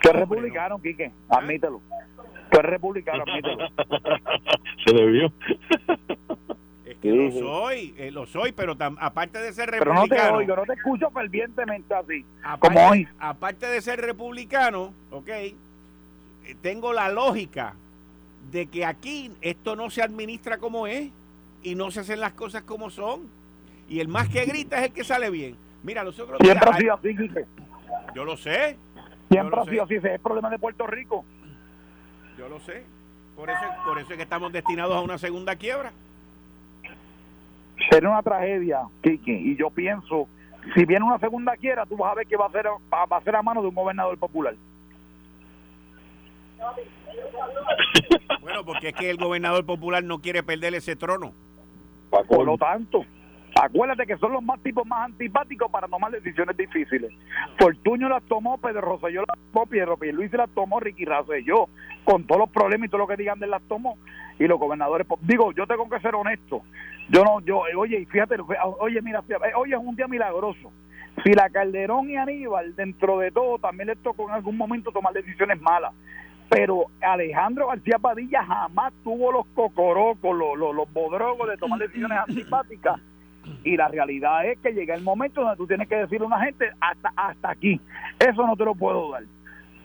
Que 0.00 0.12
republicano, 0.12 0.80
Quique, 0.80 1.10
admítelo. 1.30 1.80
Que 2.52 2.62
republicano, 2.62 3.24
admítelo. 3.26 3.68
Se 4.86 4.94
debió. 4.94 5.32
Es 6.29 6.29
lo 7.02 7.30
soy, 7.32 7.94
eh, 7.96 8.10
lo 8.10 8.26
soy, 8.26 8.52
pero 8.52 8.76
aparte 8.78 9.38
de 9.38 9.52
ser 9.52 9.70
republicano. 9.70 10.06
Pero 10.08 10.22
no 10.22 10.30
te 10.30 10.36
oigo, 10.36 10.56
no 10.56 10.62
te 10.64 10.74
escucho 10.74 11.10
fervientemente 11.10 11.94
así, 11.94 12.24
como 12.58 12.88
hoy. 12.88 13.08
Aparte 13.18 13.66
de 13.66 13.80
ser 13.80 14.00
republicano, 14.00 14.92
ok, 15.10 15.28
eh, 15.28 15.54
tengo 16.60 16.92
la 16.92 17.08
lógica 17.08 17.74
de 18.50 18.66
que 18.66 18.84
aquí 18.84 19.32
esto 19.40 19.76
no 19.76 19.90
se 19.90 20.02
administra 20.02 20.58
como 20.58 20.86
es 20.86 21.10
y 21.62 21.74
no 21.74 21.90
se 21.90 22.00
hacen 22.00 22.20
las 22.20 22.32
cosas 22.32 22.62
como 22.62 22.90
son. 22.90 23.28
Y 23.88 24.00
el 24.00 24.08
más 24.08 24.28
que 24.28 24.44
grita 24.44 24.78
es 24.78 24.84
el 24.84 24.92
que 24.92 25.04
sale 25.04 25.30
bien. 25.30 25.56
Mira, 25.82 26.04
nosotros. 26.04 26.38
Siempre 26.40 26.70
ha 26.70 26.76
sido 26.76 26.94
así, 26.94 27.16
Yo 28.14 28.24
lo 28.24 28.36
sé. 28.36 28.76
Siempre 29.30 29.60
ha 29.60 29.64
sido 29.64 29.84
así. 29.84 29.94
Ese 29.94 30.08
es 30.08 30.14
el 30.14 30.20
problema 30.20 30.50
de 30.50 30.58
Puerto 30.58 30.86
Rico. 30.86 31.24
Yo 32.36 32.48
lo 32.48 32.60
sé. 32.60 32.84
Por 33.34 33.48
eso, 33.48 33.60
por 33.84 33.98
eso 33.98 34.10
es 34.10 34.16
que 34.16 34.22
estamos 34.22 34.52
destinados 34.52 34.94
a 34.94 35.00
una 35.00 35.18
segunda 35.18 35.56
quiebra. 35.56 35.92
Sería 37.88 38.10
una 38.10 38.22
tragedia, 38.22 38.82
Kiki. 39.02 39.32
Y 39.32 39.56
yo 39.56 39.70
pienso, 39.70 40.28
si 40.74 40.84
viene 40.84 41.04
una 41.04 41.18
segunda 41.18 41.56
quiebra, 41.56 41.86
tú 41.86 41.96
vas 41.96 42.12
a 42.12 42.14
ver 42.16 42.26
que 42.26 42.36
va 42.36 42.46
a 42.46 42.50
ser, 42.50 42.66
va 42.66 43.16
a, 43.16 43.20
ser 43.22 43.36
a 43.36 43.42
mano 43.42 43.62
de 43.62 43.68
un 43.68 43.74
gobernador 43.74 44.18
popular. 44.18 44.54
Bueno, 48.40 48.64
porque 48.64 48.88
es 48.88 48.94
que 48.94 49.10
el 49.10 49.16
gobernador 49.16 49.64
popular 49.64 50.02
no 50.04 50.20
quiere 50.20 50.42
perder 50.42 50.74
ese 50.74 50.96
trono. 50.96 51.32
Por 52.10 52.44
lo 52.44 52.58
tanto, 52.58 53.04
Acuérdate 53.60 54.06
que 54.06 54.16
son 54.18 54.32
los 54.32 54.42
más 54.42 54.60
tipos 54.62 54.86
más 54.86 55.06
antipáticos 55.06 55.70
para 55.70 55.88
tomar 55.88 56.12
decisiones 56.12 56.56
difíciles. 56.56 57.12
Fortuño 57.58 58.08
las 58.08 58.22
tomó, 58.24 58.58
Pedro 58.58 58.80
Rosselló 58.80 59.24
las 59.26 59.38
tomó, 59.52 59.66
Pierro 59.66 59.98
Luis 60.12 60.32
las 60.32 60.50
tomó, 60.50 60.80
Ricky 60.80 61.04
Rosselló, 61.04 61.68
con 62.04 62.24
todos 62.24 62.40
los 62.40 62.50
problemas 62.50 62.86
y 62.86 62.90
todo 62.90 63.00
lo 63.00 63.06
que 63.08 63.16
digan 63.16 63.40
de 63.40 63.48
las 63.48 63.62
tomó. 63.62 63.98
Y 64.40 64.48
los 64.48 64.58
gobernadores, 64.58 65.06
pues, 65.06 65.20
digo, 65.22 65.52
yo 65.52 65.66
tengo 65.68 65.88
que 65.88 66.00
ser 66.00 66.16
honesto. 66.16 66.62
Yo 67.08 67.22
no, 67.22 67.40
yo, 67.40 67.62
oye, 67.76 68.00
y 68.00 68.06
fíjate, 68.06 68.36
oye, 68.80 69.00
mira, 69.02 69.22
hoy 69.54 69.72
es 69.72 69.78
un 69.78 69.94
día 69.94 70.08
milagroso. 70.08 70.72
Si 71.22 71.32
la 71.32 71.48
Calderón 71.50 72.10
y 72.10 72.16
Aníbal, 72.16 72.74
dentro 72.74 73.18
de 73.18 73.30
todo, 73.30 73.58
también 73.58 73.88
les 73.88 73.98
tocó 73.98 74.28
en 74.28 74.34
algún 74.34 74.56
momento 74.56 74.90
tomar 74.90 75.12
decisiones 75.12 75.60
malas 75.60 75.92
pero 76.50 76.86
Alejandro 77.00 77.68
García 77.68 77.96
Padilla 78.00 78.44
jamás 78.44 78.92
tuvo 79.04 79.30
los 79.30 79.46
cocorocos, 79.54 80.36
los, 80.36 80.58
los, 80.58 80.74
los 80.74 80.92
bodrogos 80.92 81.48
de 81.48 81.56
tomar 81.56 81.78
decisiones 81.78 82.18
antipáticas 82.28 83.00
y 83.64 83.76
la 83.76 83.88
realidad 83.88 84.44
es 84.46 84.58
que 84.58 84.72
llega 84.72 84.94
el 84.94 85.02
momento 85.02 85.40
donde 85.40 85.56
tú 85.56 85.66
tienes 85.66 85.88
que 85.88 85.96
decirle 85.96 86.24
a 86.24 86.26
una 86.26 86.44
gente 86.44 86.70
hasta, 86.80 87.12
hasta 87.16 87.50
aquí. 87.50 87.80
Eso 88.18 88.46
no 88.46 88.56
te 88.56 88.64
lo 88.64 88.74
puedo 88.74 89.12
dar. 89.12 89.22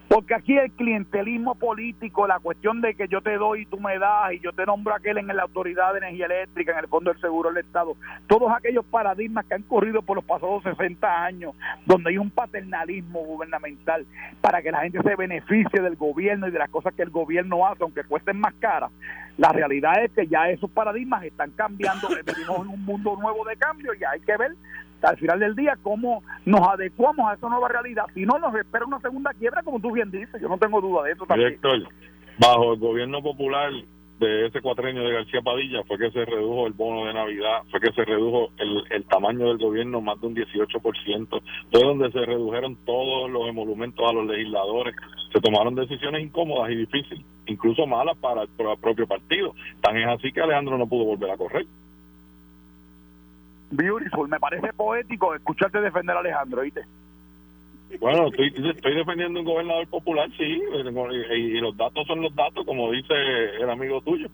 Porque 0.08 0.34
aquí 0.34 0.56
el 0.56 0.70
clientelismo 0.72 1.56
político, 1.56 2.26
la 2.28 2.38
cuestión 2.38 2.80
de 2.80 2.94
que 2.94 3.08
yo 3.08 3.20
te 3.22 3.36
doy 3.36 3.62
y 3.62 3.66
tú 3.66 3.80
me 3.80 3.98
das 3.98 4.32
y 4.34 4.40
yo 4.40 4.52
te 4.52 4.64
nombro 4.64 4.94
a 4.94 4.98
aquel 4.98 5.18
en 5.18 5.26
la 5.26 5.42
Autoridad 5.42 5.92
de 5.92 5.98
Energía 5.98 6.26
Eléctrica, 6.26 6.72
en 6.72 6.78
el 6.78 6.88
Fondo 6.88 7.12
del 7.12 7.20
Seguro 7.20 7.50
del 7.50 7.64
Estado, 7.64 7.96
todos 8.28 8.52
aquellos 8.56 8.84
paradigmas 8.84 9.44
que 9.46 9.54
han 9.54 9.62
corrido 9.62 10.02
por 10.02 10.16
los 10.16 10.24
pasados 10.24 10.62
60 10.62 11.24
años, 11.24 11.54
donde 11.86 12.10
hay 12.10 12.18
un 12.18 12.30
paternalismo 12.30 13.20
gubernamental 13.24 14.06
para 14.40 14.62
que 14.62 14.70
la 14.70 14.82
gente 14.82 15.02
se 15.02 15.16
beneficie 15.16 15.80
del 15.80 15.96
gobierno 15.96 16.46
y 16.46 16.52
de 16.52 16.58
las 16.58 16.70
cosas 16.70 16.94
que 16.94 17.02
el 17.02 17.10
gobierno 17.10 17.66
hace, 17.66 17.82
aunque 17.82 18.04
cuesten 18.04 18.38
más 18.38 18.54
caras, 18.54 18.92
la 19.38 19.50
realidad 19.50 20.02
es 20.02 20.12
que 20.12 20.26
ya 20.26 20.48
esos 20.48 20.70
paradigmas 20.70 21.24
están 21.24 21.50
cambiando, 21.50 22.08
vivimos 22.26 22.60
en 22.60 22.68
un 22.68 22.84
mundo 22.84 23.16
nuevo 23.20 23.44
de 23.44 23.56
cambio 23.56 23.92
y 23.94 24.04
hay 24.04 24.20
que 24.20 24.36
ver 24.36 24.52
al 25.02 25.16
final 25.16 25.38
del 25.38 25.54
día 25.54 25.76
cómo 25.82 26.22
nos 26.44 26.60
adecuamos 26.68 27.30
a 27.30 27.34
esa 27.34 27.48
nueva 27.48 27.68
realidad. 27.68 28.04
Si 28.14 28.24
no, 28.24 28.38
nos 28.38 28.54
espera 28.54 28.86
una 28.86 29.00
segunda 29.00 29.32
quiebra, 29.34 29.62
como 29.62 29.80
tú 29.80 29.92
bien 29.92 30.10
dices, 30.10 30.40
yo 30.40 30.48
no 30.48 30.58
tengo 30.58 30.80
duda 30.80 31.04
de 31.04 31.12
eso 31.12 31.26
también. 31.26 31.48
Director, 31.48 31.88
bajo 32.38 32.72
el 32.72 32.78
gobierno 32.78 33.22
popular 33.22 33.72
de 34.18 34.46
ese 34.46 34.62
cuatrenio 34.62 35.02
de 35.02 35.12
García 35.12 35.42
Padilla 35.42 35.82
fue 35.86 35.98
que 35.98 36.10
se 36.10 36.24
redujo 36.24 36.66
el 36.66 36.72
bono 36.72 37.06
de 37.06 37.14
Navidad, 37.14 37.62
fue 37.70 37.80
que 37.80 37.92
se 37.92 38.04
redujo 38.04 38.50
el, 38.58 38.82
el 38.90 39.04
tamaño 39.04 39.48
del 39.48 39.58
gobierno 39.58 40.00
más 40.00 40.20
de 40.20 40.26
un 40.28 40.36
18%, 40.36 41.42
fue 41.70 41.80
donde 41.80 42.10
se 42.12 42.24
redujeron 42.24 42.76
todos 42.86 43.30
los 43.30 43.48
emolumentos 43.48 44.08
a 44.08 44.14
los 44.14 44.26
legisladores, 44.26 44.94
se 45.32 45.40
tomaron 45.40 45.74
decisiones 45.74 46.22
incómodas 46.22 46.70
y 46.70 46.76
difíciles, 46.76 47.24
incluso 47.46 47.86
malas 47.86 48.16
para 48.18 48.42
el, 48.42 48.48
propio 48.48 49.06
partido. 49.06 49.54
Tan 49.82 49.96
es 49.96 50.06
así 50.08 50.32
que 50.32 50.40
Alejandro 50.40 50.78
no 50.78 50.86
pudo 50.86 51.04
volver 51.04 51.30
a 51.30 51.36
correr. 51.36 51.66
Beautiful, 53.70 54.28
me 54.28 54.38
parece 54.38 54.72
poético 54.72 55.34
escucharte 55.34 55.80
defender 55.80 56.16
a 56.16 56.20
Alejandro, 56.20 56.62
¿viste? 56.62 56.82
Bueno, 58.00 58.28
estoy, 58.28 58.52
estoy 58.70 58.94
defendiendo 58.94 59.40
un 59.40 59.46
gobernador 59.46 59.86
popular, 59.88 60.28
sí, 60.36 60.44
y, 60.44 61.60
los 61.60 61.76
datos 61.76 62.06
son 62.06 62.20
los 62.20 62.34
datos, 62.34 62.64
como 62.66 62.90
dice 62.90 63.14
el 63.60 63.70
amigo 63.70 64.00
tuyo. 64.00 64.28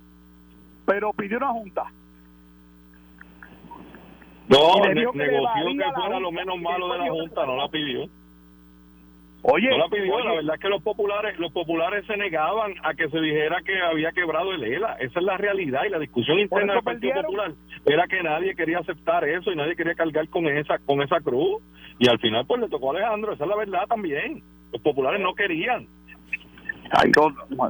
Pero 0.87 1.13
pidió 1.13 1.37
una 1.37 1.49
junta. 1.49 1.85
No, 4.49 4.85
negoció 4.85 5.13
que, 5.13 5.93
fuera 5.95 6.21
lo 6.21 6.33
menos 6.33 6.61
malo 6.61 6.93
de 6.93 6.99
la 6.99 7.11
Junta, 7.11 7.47
no 7.47 7.57
la 7.57 7.69
pidió. 7.69 8.07
Oye, 9.45 9.69
no 9.71 9.79
la 9.79 9.89
pidió, 9.89 10.21
la 10.21 10.35
verdad 10.35 10.55
es 10.55 10.61
que 10.61 10.69
los 10.69 10.83
populares, 10.83 11.37
los 11.41 11.53
populares 11.53 12.07
se 12.07 12.17
negaban 12.17 12.75
a 12.85 12.95
que 12.95 13.09
se 13.09 13.21
dijera 13.21 13.61
que 13.63 13.77
había 13.81 14.13
quebrado 14.13 14.53
el 14.53 14.63
ELA. 14.63 14.95
Esa 15.01 15.19
es 15.19 15.25
la 15.25 15.37
realidad 15.37 15.81
y 15.85 15.91
la 15.91 15.99
discusión 15.99 16.39
interna 16.39 16.75
del 16.75 16.83
Partido 16.85 17.23
Popular 17.23 17.53
era 17.85 18.07
que 18.07 18.23
nadie 18.23 18.55
quería 18.55 18.79
aceptar 18.79 19.25
eso 19.25 19.51
y 19.51 19.57
nadie 19.57 19.75
quería 19.75 19.95
cargar 19.95 20.29
con 20.29 20.47
esa, 20.47 20.79
con 20.79 21.03
esa 21.03 21.21
cruz. 21.21 21.61
Y 21.99 22.09
al 22.09 22.21
final 22.21 22.47
pues 22.47 22.61
le 22.61 22.69
tocó 22.69 22.93
a 22.93 22.97
Alejandro, 22.97 23.33
esa 23.33 23.43
es 23.43 23.51
la 23.51 23.57
verdad 23.57 23.87
también. 23.89 24.43
Los 24.73 24.81
populares 24.81 25.21
no 25.21 25.35
querían. 25.35 25.89
Hay 26.93 27.11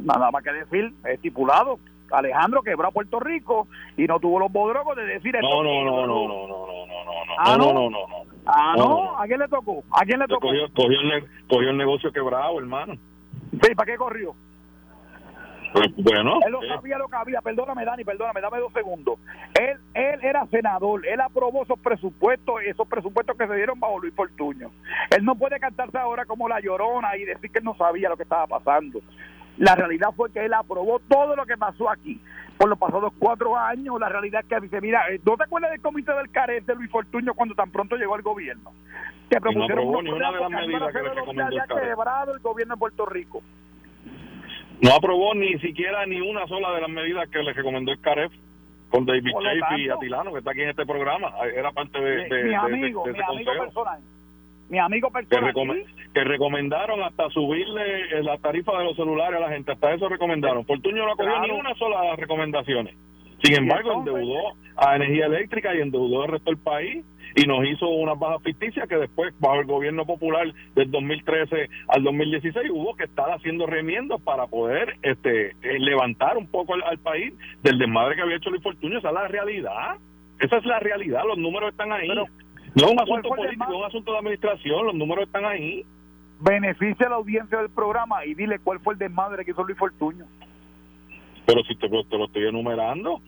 nada 0.02 0.30
más 0.30 0.44
que 0.44 0.52
decir, 0.52 0.92
estipulado. 1.06 1.78
Alejandro 2.10 2.62
quebró 2.62 2.88
a 2.88 2.90
Puerto 2.90 3.18
Rico 3.18 3.66
y 3.96 4.04
no 4.04 4.20
tuvo 4.20 4.38
los 4.38 4.52
bodrogos 4.52 4.94
de 4.96 5.06
decir 5.06 5.34
no 5.40 5.62
no 5.62 5.84
no, 5.84 5.84
no, 5.84 6.06
no, 6.06 6.28
no, 6.28 6.28
no, 6.28 6.46
no, 6.46 6.66
no, 6.66 7.24
no, 7.24 7.34
ah, 7.38 7.56
no, 7.56 7.72
no, 7.72 7.88
no, 7.88 8.06
no, 8.08 8.31
Ah, 8.46 8.74
no, 8.76 9.18
¿a 9.18 9.26
quién 9.26 9.38
le 9.38 9.48
tocó? 9.48 9.84
¿A 9.92 10.04
quién 10.04 10.18
le 10.18 10.26
tocó? 10.26 10.48
Cogió, 10.48 10.66
cogió, 10.74 11.00
el, 11.00 11.24
cogió 11.48 11.70
el 11.70 11.76
negocio 11.76 12.12
quebrado, 12.12 12.58
hermano. 12.58 12.94
Sí, 13.52 13.74
¿para 13.74 13.92
qué 13.92 13.96
corrió? 13.96 14.34
Pues, 15.72 15.88
bueno. 15.96 16.38
Él 16.44 16.52
no 16.52 16.60
sabía 16.68 16.98
lo 16.98 17.08
que 17.08 17.16
había. 17.16 17.40
Perdóname, 17.40 17.84
Dani, 17.84 18.04
perdóname, 18.04 18.40
dame 18.40 18.58
dos 18.58 18.72
segundos. 18.72 19.18
Él, 19.58 19.78
él 19.94 20.20
era 20.22 20.46
senador. 20.46 21.06
Él 21.06 21.20
aprobó 21.20 21.62
esos 21.62 21.78
presupuestos, 21.78 22.56
esos 22.66 22.86
presupuestos 22.88 23.36
que 23.36 23.46
se 23.46 23.54
dieron 23.54 23.80
bajo 23.80 24.00
Luis 24.00 24.14
Fortuño. 24.14 24.70
Él 25.10 25.24
no 25.24 25.34
puede 25.34 25.58
cantarse 25.58 25.96
ahora 25.96 26.26
como 26.26 26.48
la 26.48 26.60
llorona 26.60 27.16
y 27.16 27.24
decir 27.24 27.50
que 27.50 27.58
él 27.58 27.64
no 27.64 27.74
sabía 27.76 28.10
lo 28.10 28.16
que 28.16 28.24
estaba 28.24 28.46
pasando. 28.46 29.00
La 29.58 29.74
realidad 29.74 30.08
fue 30.16 30.32
que 30.32 30.44
él 30.44 30.54
aprobó 30.54 31.00
todo 31.08 31.36
lo 31.36 31.44
que 31.46 31.56
pasó 31.56 31.90
aquí. 31.90 32.20
Por 32.56 32.68
los 32.68 32.78
pasados 32.78 33.12
cuatro 33.18 33.56
años, 33.56 33.98
la 33.98 34.08
realidad 34.08 34.42
es 34.42 34.48
que 34.48 34.60
dice, 34.60 34.80
mira, 34.80 35.08
eh, 35.10 35.20
¿no 35.24 35.36
te 35.36 35.44
acuerdas 35.44 35.70
del 35.72 35.80
comité 35.80 36.12
del 36.12 36.30
CARET 36.30 36.64
de 36.64 36.74
Luis 36.74 36.90
Fortuño 36.90 37.34
cuando 37.34 37.54
tan 37.54 37.70
pronto 37.70 37.96
llegó 37.96 38.14
al 38.14 38.22
gobierno? 38.22 38.72
Que 39.28 39.40
propusieron 39.40 39.90
no 39.90 39.98
aprobó 39.98 40.16
una 40.16 40.32
de 40.32 40.40
las 40.40 40.50
medidas 40.50 40.92
que 40.92 41.02
le 41.02 41.14
recomendó 41.14 41.56
el 41.56 41.80
quebrado 41.80 42.34
el 42.34 42.40
gobierno 42.40 42.74
de 42.74 42.78
Puerto 42.78 43.06
Rico. 43.06 43.42
No 44.80 44.94
aprobó 44.94 45.34
ni 45.34 45.58
siquiera 45.60 46.04
ni 46.06 46.20
una 46.20 46.46
sola 46.46 46.72
de 46.72 46.80
las 46.80 46.90
medidas 46.90 47.28
que 47.30 47.42
le 47.42 47.52
recomendó 47.52 47.92
el 47.92 48.00
CAREF 48.00 48.32
con 48.90 49.06
David 49.06 49.32
Chafee 49.32 49.86
y 49.86 49.88
Atilano, 49.88 50.32
que 50.32 50.38
está 50.38 50.50
aquí 50.50 50.62
en 50.62 50.70
este 50.70 50.84
programa. 50.84 51.32
Era 51.54 51.72
parte 51.72 51.98
de, 52.00 52.28
de, 52.28 52.44
mi 52.44 52.54
amigo, 52.54 53.06
mi 53.06 53.20
amigo 53.20 53.52
personal. 53.58 54.00
Mi 54.72 54.78
amigo 54.78 55.10
personal. 55.10 55.52
Que, 56.14 56.24
recomendaron 56.24 57.02
hasta 57.02 57.28
subirle 57.28 57.82
eh, 58.10 58.22
la 58.22 58.38
tarifa 58.38 58.78
de 58.78 58.84
los 58.84 58.96
celulares 58.96 59.36
a 59.36 59.40
la 59.40 59.50
gente. 59.50 59.70
Hasta 59.70 59.92
eso 59.92 60.08
recomendaron. 60.08 60.64
Fortunio 60.64 61.04
no 61.04 61.14
cogió 61.14 61.42
ni 61.42 61.50
una 61.50 61.74
sola 61.74 62.00
de 62.00 62.08
las 62.08 62.18
recomendaciones. 62.18 62.96
Sin 63.42 63.54
embargo, 63.54 63.92
endeudó 63.92 64.54
a 64.76 64.96
energía 64.96 65.26
eléctrica 65.26 65.74
y 65.74 65.82
endeudó 65.82 66.22
al 66.22 66.28
resto 66.30 66.50
del 66.50 66.58
país 66.58 67.04
y 67.34 67.42
nos 67.42 67.66
hizo 67.66 67.86
una 67.86 68.14
baja 68.14 68.38
ficticia 68.38 68.86
que 68.86 68.96
después, 68.96 69.34
bajo 69.40 69.60
el 69.60 69.66
gobierno 69.66 70.06
popular 70.06 70.50
del 70.74 70.90
2013 70.90 71.68
al 71.88 72.02
2016, 72.02 72.70
hubo 72.70 72.96
que 72.96 73.04
estar 73.04 73.30
haciendo 73.30 73.66
remiendos 73.66 74.22
para 74.22 74.46
poder 74.46 74.96
este 75.02 75.48
eh, 75.50 75.78
levantar 75.80 76.38
un 76.38 76.46
poco 76.46 76.72
al, 76.74 76.98
país 76.98 77.34
del 77.62 77.78
desmadre 77.78 78.16
que 78.16 78.22
había 78.22 78.36
hecho 78.36 78.48
Luis 78.48 78.62
Fortunio. 78.62 79.00
Esa 79.00 79.08
es 79.08 79.14
la 79.14 79.28
realidad. 79.28 79.96
Esa 80.40 80.56
es 80.56 80.64
la 80.64 80.78
realidad. 80.80 81.24
Los 81.26 81.36
números 81.36 81.72
están 81.72 81.92
ahí. 81.92 82.08
No 82.74 82.86
es 82.86 82.92
un 82.92 83.00
asunto 83.00 83.28
político, 83.28 83.64
es 83.64 83.78
un 83.78 83.84
asunto 83.84 84.12
de 84.12 84.18
administración. 84.18 84.86
Los 84.86 84.94
números 84.94 85.26
están 85.26 85.44
ahí. 85.44 85.84
Beneficia 86.40 87.06
a 87.06 87.10
la 87.10 87.16
audiencia 87.16 87.58
del 87.58 87.70
programa 87.70 88.24
y 88.24 88.34
dile 88.34 88.58
cuál 88.58 88.80
fue 88.80 88.94
el 88.94 88.98
desmadre 88.98 89.44
que 89.44 89.52
hizo 89.52 89.62
Luis 89.62 89.78
Fortuño. 89.78 90.24
Pero 91.46 91.62
si 91.64 91.76
te, 91.76 91.88
te 91.88 92.18
lo 92.18 92.24
estoy 92.24 92.48
enumerando 92.48 93.20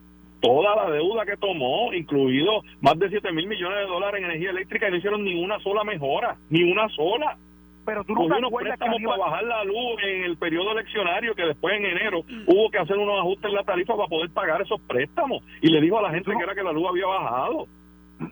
toda 0.44 0.76
la 0.76 0.90
deuda 0.90 1.24
que 1.24 1.36
tomó, 1.36 1.92
incluido 1.94 2.62
más 2.80 2.98
de 2.98 3.08
7 3.08 3.32
mil 3.32 3.46
millones 3.46 3.78
de 3.78 3.86
dólares 3.86 4.18
en 4.18 4.26
energía 4.26 4.50
eléctrica 4.50 4.88
y 4.88 4.90
no 4.90 4.96
hicieron 4.98 5.24
ni 5.24 5.42
una 5.42 5.58
sola 5.60 5.84
mejora, 5.84 6.36
ni 6.50 6.62
una 6.70 6.88
sola. 6.90 7.38
Pero 7.86 8.04
tú 8.04 8.14
no 8.14 8.28
te 8.28 8.56
préstamos 8.64 8.98
para 9.04 9.18
bajar 9.18 9.44
la 9.44 9.64
luz 9.64 10.02
en 10.02 10.24
el 10.24 10.36
periodo 10.38 10.72
eleccionario 10.72 11.34
que 11.34 11.44
después 11.44 11.74
en 11.76 11.84
enero 11.84 12.24
hubo 12.46 12.70
que 12.70 12.78
hacer 12.78 12.96
unos 12.96 13.18
ajustes 13.20 13.50
en 13.50 13.56
la 13.56 13.64
tarifa 13.64 13.94
para 13.94 14.08
poder 14.08 14.30
pagar 14.30 14.62
esos 14.62 14.80
préstamos 14.82 15.42
y 15.60 15.68
le 15.68 15.80
dijo 15.80 15.98
a 15.98 16.02
la 16.02 16.10
gente 16.10 16.30
que 16.30 16.42
era 16.42 16.54
que 16.54 16.62
la 16.62 16.72
luz 16.72 16.88
había 16.88 17.06
bajado. 17.06 17.66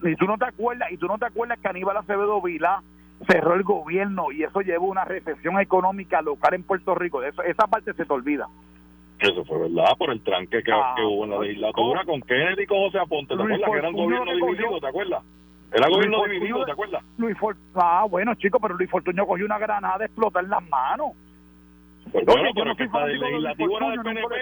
Y 0.03 0.17
tú 0.17 0.27
no 0.27 0.39
te 0.39 0.45
acuerdas, 0.45 0.91
y 0.93 0.97
tú 0.97 1.07
no 1.07 1.19
te 1.19 1.27
acuerdas 1.27 1.59
que 1.59 1.69
Aníbal 1.69 1.97
Acevedo 1.97 2.41
Vilá 2.41 2.83
cerró 3.27 3.55
el 3.55 3.63
gobierno 3.63 4.33
y 4.33 4.43
eso 4.43 4.61
llevó 4.61 4.87
una 4.87 5.05
recesión 5.05 5.61
económica 5.61 6.23
local 6.23 6.55
en 6.55 6.63
Puerto 6.63 6.95
Rico. 6.95 7.23
Eso, 7.23 7.43
esa 7.43 7.67
parte 7.67 7.93
se 7.95 8.05
te 8.05 8.13
olvida. 8.13 8.49
Eso 9.21 9.45
fue 9.45 9.59
verdad, 9.59 9.97
por 9.97 10.11
el 10.11 10.21
tranque 10.23 10.63
que, 10.63 10.73
ah, 10.73 10.97
hubo 10.99 11.25
en 11.25 11.31
la 11.31 11.39
legislatura 11.39 12.05
con 12.05 12.21
Kennedy 12.23 12.65
y 12.65 12.67
con 12.67 12.79
José 12.79 12.99
Aponte. 12.99 13.37
¿Te 13.37 13.43
acuerdas 13.43 13.71
que 13.71 13.79
era 13.79 13.89
un 13.89 13.95
gobierno 13.95 14.33
dividido? 14.33 14.81
¿Te 14.81 14.87
acuerdas? 14.89 15.23
Era 15.73 15.89
gobierno 15.89 16.25
dividido, 16.25 16.65
¿te 16.65 16.73
acuerdas? 16.73 17.05
Luis 17.17 17.37
ah, 17.77 18.05
bueno, 18.11 18.35
chicos, 18.35 18.61
pero 18.61 18.75
Luis 18.75 18.91
Fortuño 18.91 19.25
cogió 19.25 19.47
una 19.47 19.59
granada 19.59 19.99
de 19.99 20.05
explotar 20.07 20.45
las 20.45 20.69
manos. 20.69 21.13
Pues 22.11 22.27
bueno, 22.27 22.51
pero 22.55 22.75
que 22.77 22.83
el 22.83 23.21
legislativo 23.21 23.79
era 23.79 23.91
del 23.91 24.01
PNP. 24.01 24.35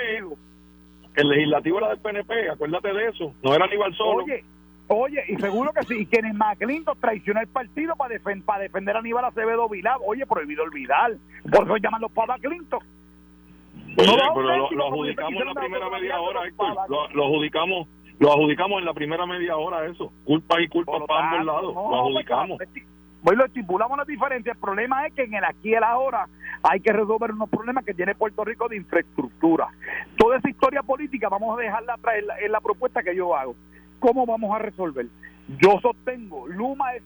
El 1.17 1.29
legislativo 1.29 1.79
era 1.79 1.89
del 1.91 1.99
PNP, 1.99 2.51
acuérdate 2.51 2.93
de 2.93 3.07
eso. 3.09 3.35
No 3.43 3.55
era 3.55 3.67
Aníbal 3.67 3.95
solo. 3.95 4.25
Oye, 4.25 4.45
Oye, 4.93 5.23
y 5.29 5.37
seguro 5.37 5.73
que 5.73 5.85
sí. 5.85 6.01
Y 6.01 6.07
quienes 6.07 6.35
McClinton 6.35 6.99
traicionó 7.01 7.41
el 7.41 7.49
partido 7.49 7.95
para, 7.97 8.19
para 8.45 8.63
defender 8.63 8.97
a 8.97 8.99
Aníbal 8.99 9.25
Acevedo 9.25 9.69
Vilá. 9.69 9.97
Oye, 10.05 10.27
prohibido 10.27 10.65
olvidar. 10.65 11.13
Por 11.51 11.65
eso 11.65 11.77
llaman 11.77 12.01
los 12.01 12.13
para 12.13 12.37
Clinton 12.39 12.81
pero 13.97 14.17
lo, 14.17 14.87
adjudicamos 14.87 15.41
en 15.41 15.47
la 15.47 15.55
primera 15.55 15.91
media 15.91 16.21
hora, 16.21 16.47
Héctor. 16.47 16.77
Lo, 16.89 17.25
adjudicamos 17.25 17.89
lo 18.19 18.33
adjudicamos 18.33 18.81
en 18.81 18.85
la 18.85 18.93
primera 18.93 19.27
media 19.27 19.57
hora 19.57 19.87
eso. 19.87 20.13
Culpa 20.25 20.61
y 20.61 20.69
culpa 20.69 20.93
para 21.07 21.31
ambos 21.31 21.47
lados. 21.47 21.75
lo 21.75 22.01
adjudicamos. 22.01 22.59
Pues 23.23 23.37
lo 23.37 23.45
estipulamos 23.45 23.99
las 23.99 24.07
diferencias. 24.07 24.57
El 24.57 24.61
problema 24.61 25.07
es 25.07 25.15
que 25.15 25.23
en 25.25 25.35
el 25.35 25.45
aquí 25.45 25.71
y 25.71 25.75
el 25.75 25.85
ahora 25.85 26.27
hay 26.63 26.81
que 26.81 26.93
resolver 26.93 27.33
unos 27.33 27.49
problemas 27.49 27.85
que 27.85 27.95
tiene 27.95 28.15
Puerto 28.15 28.45
Rico 28.45 28.69
de 28.69 28.77
infraestructura. 28.77 29.69
Toda 30.17 30.39
esa 30.39 30.49
historia 30.49 30.83
política 30.83 31.29
vamos 31.29 31.59
a 31.59 31.63
dejarla 31.63 31.95
atrás 31.95 32.17
en 32.19 32.27
la, 32.27 32.39
en 32.41 32.53
la 32.53 32.61
propuesta 32.61 33.03
que 33.03 33.15
yo 33.15 33.35
hago. 33.37 33.55
¿Cómo 34.01 34.27
vamos 34.27 34.55
a 34.55 34.59
resolver? 34.59 35.07
Yo 35.59 35.79
sostengo, 35.81 36.49
Luma 36.49 36.95
es, 36.95 37.03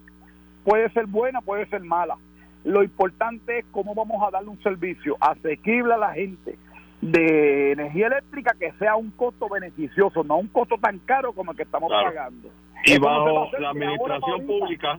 puede 0.64 0.90
ser 0.90 1.06
buena, 1.06 1.40
puede 1.40 1.66
ser 1.66 1.82
mala. 1.82 2.16
Lo 2.64 2.82
importante 2.82 3.58
es 3.58 3.66
cómo 3.70 3.94
vamos 3.94 4.22
a 4.26 4.30
darle 4.30 4.48
un 4.48 4.62
servicio 4.62 5.16
asequible 5.20 5.94
a 5.94 5.98
la 5.98 6.12
gente, 6.12 6.56
de 7.00 7.72
energía 7.72 8.06
eléctrica 8.06 8.54
que 8.58 8.72
sea 8.78 8.96
un 8.96 9.10
costo 9.10 9.48
beneficioso, 9.48 10.24
no 10.24 10.38
un 10.38 10.48
costo 10.48 10.76
tan 10.80 10.98
caro 11.00 11.32
como 11.34 11.50
el 11.50 11.56
que 11.56 11.64
estamos 11.64 11.90
pagando. 11.90 12.48
Y 12.86 12.98
bajo 12.98 13.50
la 13.58 13.70
administración 13.70 14.46
pública, 14.46 14.98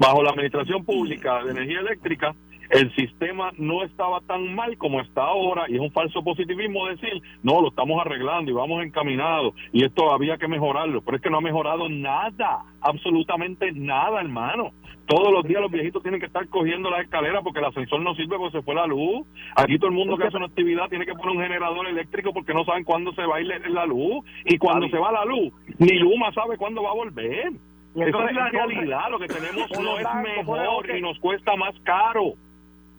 bajo 0.00 0.22
la 0.22 0.30
administración 0.30 0.84
pública 0.84 1.44
de 1.44 1.52
energía 1.52 1.80
eléctrica, 1.80 2.34
el 2.70 2.94
sistema 2.94 3.52
no 3.56 3.82
estaba 3.84 4.20
tan 4.22 4.54
mal 4.54 4.76
como 4.78 5.00
está 5.00 5.22
ahora 5.22 5.64
y 5.68 5.74
es 5.74 5.80
un 5.80 5.92
falso 5.92 6.22
positivismo 6.22 6.86
decir, 6.88 7.22
no, 7.42 7.60
lo 7.60 7.68
estamos 7.68 8.00
arreglando 8.00 8.50
y 8.50 8.54
vamos 8.54 8.82
encaminados 8.82 9.54
y 9.72 9.84
esto 9.84 10.12
había 10.12 10.38
que 10.38 10.48
mejorarlo, 10.48 11.02
pero 11.02 11.16
es 11.16 11.22
que 11.22 11.30
no 11.30 11.38
ha 11.38 11.42
mejorado 11.42 11.88
nada, 11.88 12.64
absolutamente 12.80 13.72
nada, 13.72 14.20
hermano. 14.20 14.72
Todos 15.06 15.30
los 15.30 15.44
días 15.44 15.60
los 15.60 15.70
viejitos 15.70 16.02
tienen 16.02 16.18
que 16.18 16.26
estar 16.26 16.48
cogiendo 16.48 16.88
la 16.88 17.02
escalera 17.02 17.42
porque 17.42 17.58
el 17.58 17.66
ascensor 17.66 18.00
no 18.00 18.14
sirve 18.14 18.38
porque 18.38 18.58
se 18.58 18.64
fue 18.64 18.74
la 18.74 18.86
luz. 18.86 19.26
Aquí 19.54 19.78
todo 19.78 19.88
el 19.88 19.96
mundo 19.96 20.16
que 20.16 20.24
hace 20.24 20.36
una 20.38 20.46
actividad 20.46 20.88
tiene 20.88 21.04
que 21.04 21.12
poner 21.12 21.36
un 21.36 21.42
generador 21.42 21.86
eléctrico 21.86 22.32
porque 22.32 22.54
no 22.54 22.64
saben 22.64 22.84
cuándo 22.84 23.12
se 23.12 23.26
va 23.26 23.36
a 23.36 23.40
ir 23.42 23.48
la 23.68 23.84
luz. 23.84 24.24
Y 24.46 24.56
cuando 24.56 24.88
se 24.88 24.96
va 24.96 25.12
la 25.12 25.26
luz, 25.26 25.52
ni 25.78 25.98
Luma 25.98 26.32
sabe 26.32 26.56
cuándo 26.56 26.82
va 26.82 26.90
a 26.90 26.94
volver. 26.94 27.52
Esa 27.94 28.24
es 28.28 28.34
la 28.34 28.48
realidad. 28.48 29.10
Lo 29.10 29.18
que 29.18 29.28
tenemos 29.28 29.70
no 29.78 29.98
es 29.98 30.06
mejor 30.36 30.90
y 30.96 31.02
nos 31.02 31.18
cuesta 31.18 31.54
más 31.56 31.74
caro. 31.84 32.32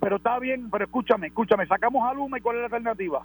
Pero 0.06 0.18
está 0.18 0.38
bien, 0.38 0.70
pero 0.70 0.86
escúchame, 0.86 1.26
escúchame. 1.26 1.66
Sacamos 1.66 2.08
a 2.08 2.14
Luma 2.14 2.38
y 2.38 2.42
¿cuál 2.42 2.58
es 2.58 2.60
la 2.60 2.66
alternativa? 2.66 3.24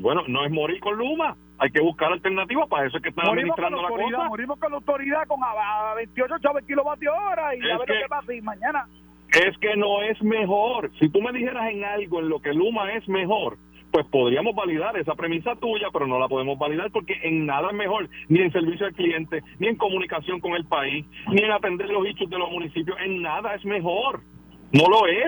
bueno, 0.00 0.22
no 0.28 0.44
es 0.44 0.52
morir 0.52 0.78
con 0.78 0.96
Luma, 0.96 1.36
hay 1.58 1.72
que 1.72 1.80
buscar 1.80 2.12
alternativas, 2.12 2.68
para 2.68 2.86
eso 2.86 2.98
es 2.98 3.02
que 3.02 3.08
están 3.08 3.26
administrando 3.26 3.82
la, 3.82 3.88
cosa. 3.88 4.28
Morimos 4.28 4.60
con 4.60 4.70
la 4.70 4.76
autoridad 4.76 5.26
con 5.26 5.40
a, 5.42 5.94
28 5.96 6.38
chavos 6.38 6.62
kilovatios 6.64 7.12
hora 7.12 7.56
y 7.56 7.60
a 7.68 7.78
ver 7.78 7.88
qué 7.88 8.08
pasa 8.08 8.32
y 8.32 8.40
mañana. 8.40 8.86
Es 9.32 9.58
que 9.58 9.76
no 9.76 10.00
es 10.02 10.22
mejor. 10.22 10.92
Si 11.00 11.08
tú 11.08 11.20
me 11.20 11.32
dijeras 11.32 11.72
en 11.72 11.84
algo 11.84 12.20
en 12.20 12.28
lo 12.28 12.40
que 12.40 12.54
Luma 12.54 12.92
es 12.92 13.08
mejor, 13.08 13.58
pues 13.90 14.06
podríamos 14.06 14.54
validar 14.54 14.96
esa 14.96 15.16
premisa 15.16 15.56
tuya, 15.56 15.88
pero 15.92 16.06
no 16.06 16.20
la 16.20 16.28
podemos 16.28 16.56
validar 16.56 16.92
porque 16.92 17.18
en 17.24 17.46
nada 17.46 17.70
es 17.70 17.76
mejor, 17.76 18.08
ni 18.28 18.42
en 18.42 18.52
servicio 18.52 18.86
al 18.86 18.94
cliente, 18.94 19.42
ni 19.58 19.66
en 19.66 19.76
comunicación 19.76 20.38
con 20.38 20.52
el 20.52 20.66
país, 20.66 21.04
ni 21.32 21.42
en 21.42 21.50
atender 21.50 21.88
los 21.88 22.06
hechos 22.06 22.30
de 22.30 22.38
los 22.38 22.48
municipios, 22.52 22.96
en 23.00 23.22
nada 23.22 23.56
es 23.56 23.64
mejor. 23.64 24.20
No 24.72 24.88
lo 24.88 25.06
es. 25.06 25.26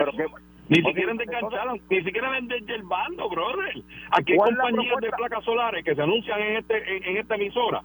Ni 0.69 0.81
siquiera 0.81 1.11
engancharon, 1.11 1.81
ni 1.89 2.03
siquiera 2.03 2.37
el 2.37 2.83
bando, 2.83 3.29
brother. 3.29 3.83
Aquí 4.11 4.31
hay 4.31 4.37
compañías 4.37 4.95
de 5.01 5.09
placas 5.09 5.43
solares 5.43 5.83
que 5.83 5.93
se 5.93 6.01
anuncian 6.01 6.39
en 6.39 6.57
este 6.57 7.09
en, 7.09 7.17
esta 7.17 7.35
emisora 7.35 7.83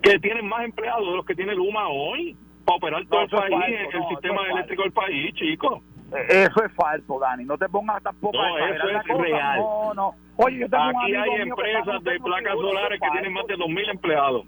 que 0.00 0.18
tienen 0.20 0.46
más 0.46 0.64
empleados 0.64 1.06
de 1.06 1.16
los 1.16 1.26
que 1.26 1.34
tiene 1.34 1.54
Luma 1.54 1.88
hoy 1.88 2.36
para 2.64 2.76
operar 2.76 3.04
todo 3.06 3.22
el 3.22 3.28
país, 3.28 3.76
el 3.92 4.08
sistema 4.08 4.42
eléctrico 4.50 4.82
del 4.82 4.92
país, 4.92 5.34
chicos. 5.34 5.82
E, 6.12 6.44
eso 6.44 6.64
es 6.64 6.72
falso, 6.74 7.18
Dani. 7.18 7.44
No 7.44 7.58
te 7.58 7.68
pongas 7.68 8.02
tampoco 8.02 8.36
no, 8.36 8.58
eso 8.58 8.88
es 8.88 9.18
real. 9.18 9.58
No, 9.58 9.94
no. 9.94 10.14
Oye, 10.36 10.58
yo 10.60 10.68
tengo 10.68 10.84
Aquí 10.84 11.14
hay 11.14 11.42
empresas 11.42 12.02
de 12.04 12.20
placas 12.20 12.54
solares 12.54 13.00
que 13.00 13.10
tienen 13.10 13.32
más 13.32 13.46
de 13.46 13.56
2.000 13.56 13.90
empleados. 13.90 14.46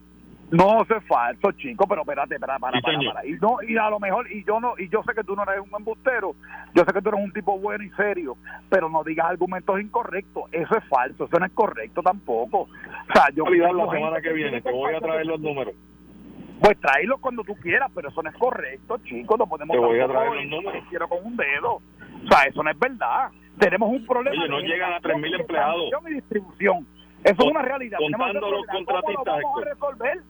No, 0.51 0.83
eso 0.83 0.97
es 0.97 1.05
falso, 1.07 1.53
chico, 1.53 1.87
pero 1.89 2.03
espérate, 2.03 2.35
espérate, 2.35 2.61
para, 2.61 2.81
para, 2.81 3.13
para, 3.13 3.27
Y, 3.27 3.33
no, 3.41 3.57
y 3.67 3.77
a 3.77 3.91
lo 3.91 3.99
mejor, 3.99 4.31
y 4.31 4.45
yo 4.45 4.61
no, 4.61 4.75
y 4.79 4.89
yo 4.89 5.03
sé 5.03 5.15
que 5.15 5.25
tú 5.25 5.35
no 5.35 5.43
eres 5.43 5.61
un 5.61 5.77
embustero, 5.77 6.35
yo 6.75 6.85
sé 6.85 6.93
que 6.93 7.03
tú 7.03 7.09
eres 7.09 7.21
un 7.25 7.33
tipo 7.33 7.59
bueno 7.59 7.83
y 7.83 7.91
serio, 7.91 8.37
pero 8.69 8.89
no 8.89 9.03
digas 9.03 9.27
argumentos 9.27 9.81
incorrectos, 9.81 10.45
eso 10.53 10.77
es 10.77 10.85
falso, 10.89 11.25
eso 11.25 11.39
no 11.39 11.47
es 11.47 11.53
correcto 11.53 12.03
tampoco. 12.03 12.61
O 12.63 13.13
sea, 13.13 13.27
yo... 13.35 13.45
la 13.45 13.91
semana 13.91 14.21
que 14.21 14.33
viene, 14.33 14.61
te 14.61 14.71
voy 14.71 14.95
a 14.95 15.01
traer 15.01 15.27
los 15.27 15.41
números. 15.41 15.75
Pues 16.61 16.81
tráelos 16.81 17.21
cuando 17.21 17.43
tú 17.43 17.55
quieras, 17.57 17.91
pero 17.95 18.09
eso 18.09 18.23
no 18.23 18.31
es 18.31 18.37
correcto, 18.37 18.99
chicos, 19.05 19.39
no 19.39 19.47
podemos... 19.47 19.77
Te 19.77 19.83
voy 19.83 20.01
a 20.01 20.09
traer 20.09 20.35
los 20.35 20.47
números. 20.47 20.85
Quiero 20.89 21.09
con 21.09 21.25
un 21.25 21.37
dedo. 21.37 21.75
O 21.75 22.29
sea, 22.31 22.45
eso 22.45 22.63
no 22.63 22.71
es 22.71 22.79
verdad. 22.79 23.31
Tenemos 23.59 23.91
un 23.91 24.07
problema... 24.07 24.41
Oye, 24.41 24.49
no 24.49 24.61
llegan 24.61 24.93
a 24.93 25.01
3.000 25.01 25.41
empleados. 25.41 25.91
Y 26.09 26.15
distribución. 26.15 26.87
Eso 27.25 27.37
es 27.39 27.51
una 27.51 27.63
realidad. 27.63 27.99
Contando 27.99 28.51
los 28.51 28.67
contratistas. 28.67 29.43
¿Cómo 29.43 29.55
vamos 29.55 29.63
a 29.63 29.71
resolver? 29.71 30.23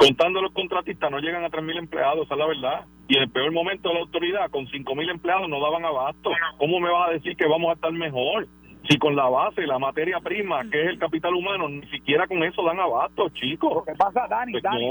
Contando 0.00 0.40
los 0.40 0.52
contratistas, 0.54 1.10
no 1.10 1.18
llegan 1.18 1.44
a 1.44 1.50
3.000 1.50 1.76
empleados, 1.76 2.24
esa 2.24 2.32
es 2.32 2.38
la 2.38 2.46
verdad. 2.46 2.86
Y 3.06 3.16
en 3.16 3.24
el 3.24 3.30
peor 3.30 3.52
momento 3.52 3.90
de 3.90 3.96
la 3.96 4.00
autoridad, 4.00 4.50
con 4.50 4.66
5.000 4.66 5.10
empleados, 5.10 5.46
no 5.46 5.60
daban 5.60 5.84
abasto. 5.84 6.30
¿Cómo 6.56 6.80
me 6.80 6.90
vas 6.90 7.10
a 7.10 7.12
decir 7.12 7.36
que 7.36 7.46
vamos 7.46 7.68
a 7.68 7.74
estar 7.74 7.92
mejor? 7.92 8.48
Si 8.88 8.96
con 8.96 9.14
la 9.14 9.28
base, 9.28 9.66
la 9.66 9.78
materia 9.78 10.18
prima, 10.20 10.62
que 10.70 10.84
es 10.84 10.88
el 10.88 10.98
capital 10.98 11.34
humano, 11.34 11.68
ni 11.68 11.86
siquiera 11.88 12.26
con 12.26 12.42
eso 12.42 12.62
dan 12.62 12.80
abasto, 12.80 13.28
chicos. 13.28 13.84
¿Qué 13.84 13.92
pasa, 13.92 14.26
Dani? 14.26 14.52
Pues 14.52 14.62
Dani, 14.62 14.90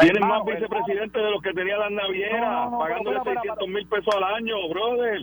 Tienen 0.00 0.26
más 0.26 0.42
vicepresidentes 0.42 1.22
de 1.22 1.30
los 1.30 1.42
que 1.42 1.52
tenía 1.52 1.76
la 1.76 1.90
naviera, 1.90 2.70
pagándole 2.78 3.20
600 3.22 3.68
mil 3.68 3.86
pesos 3.88 4.14
al 4.16 4.24
año, 4.24 4.56
brother. 4.70 5.20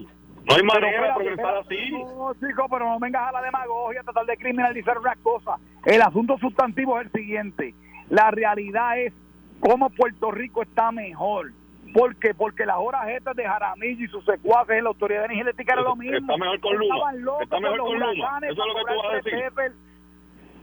No 0.47 0.55
hay 0.55 0.61
manera 0.61 1.07
de 1.07 1.13
progresar 1.15 1.57
así. 1.57 1.91
No, 1.91 2.33
chico, 2.35 2.67
pero 2.69 2.87
no 2.87 2.99
vengas 2.99 3.29
a 3.29 3.31
la 3.31 3.41
demagogia, 3.41 4.01
a 4.01 4.03
tratar 4.03 4.27
de 4.27 4.37
criminalizar 4.37 4.99
una 4.99 5.15
cosa. 5.23 5.55
El 5.85 6.03
asunto 6.03 6.37
sustantivo 6.37 6.99
es 6.99 7.07
el 7.07 7.11
siguiente. 7.13 7.73
La 8.09 8.31
realidad 8.31 8.99
es 8.99 9.13
cómo 9.59 9.89
Puerto 9.89 10.31
Rico 10.31 10.61
está 10.61 10.91
mejor. 10.91 11.51
¿Por 11.93 12.15
qué? 12.17 12.33
Porque 12.33 12.65
las 12.65 12.77
horas 12.77 13.07
estas 13.09 13.35
de 13.35 13.45
Jaramillo 13.45 14.03
y 14.03 14.07
sus 14.09 14.25
secuaces 14.25 14.77
en 14.77 14.83
la 14.83 14.89
Autoridad 14.89 15.19
de 15.19 15.25
Energía 15.25 15.43
Eléctrica 15.43 15.73
era 15.73 15.81
lo 15.81 15.95
mismo. 15.95 16.17
Está 16.17 16.37
mejor 16.37 16.59
con 16.59 16.77
Luma. 16.77 17.41
Está 17.41 17.59
mejor 17.59 17.77
con 17.79 17.99
Luma. 17.99 18.39
Eso 18.41 18.51
es 18.51 18.57
lo 18.57 18.75
que 18.75 18.93
tú 18.93 19.01
vas 19.01 19.11
a 19.11 19.15
decir. 19.15 19.73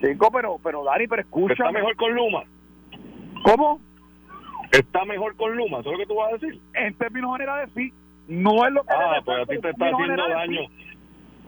Chico, 0.01 0.30
pero, 0.32 0.59
pero 0.62 0.84
Dani, 0.84 1.07
pero 1.07 1.22
escucha. 1.22 1.55
Está 1.55 1.70
mejor 1.72 1.97
con 1.97 2.14
Luma. 2.14 2.45
¿Cómo? 3.45 3.80
Está 4.72 5.05
mejor 5.05 5.36
con 5.36 5.55
Luma, 5.55 5.80
¿eso 5.80 5.90
es 5.90 5.93
lo 5.93 5.99
que 5.99 6.07
tú 6.07 6.14
vas 6.14 6.30
a 6.30 6.36
decir? 6.38 6.61
En 6.74 6.95
términos 6.95 7.32
generales, 7.32 7.70
sí. 7.74 7.93
No 8.26 8.66
es 8.66 8.72
lo 8.72 8.82
que... 8.84 8.95
Ah, 8.95 9.20
pues 9.22 9.43
a 9.43 9.47
ti 9.47 9.61
te 9.61 9.70
está 9.70 9.86
haciendo 9.86 10.28
daño. 10.28 10.61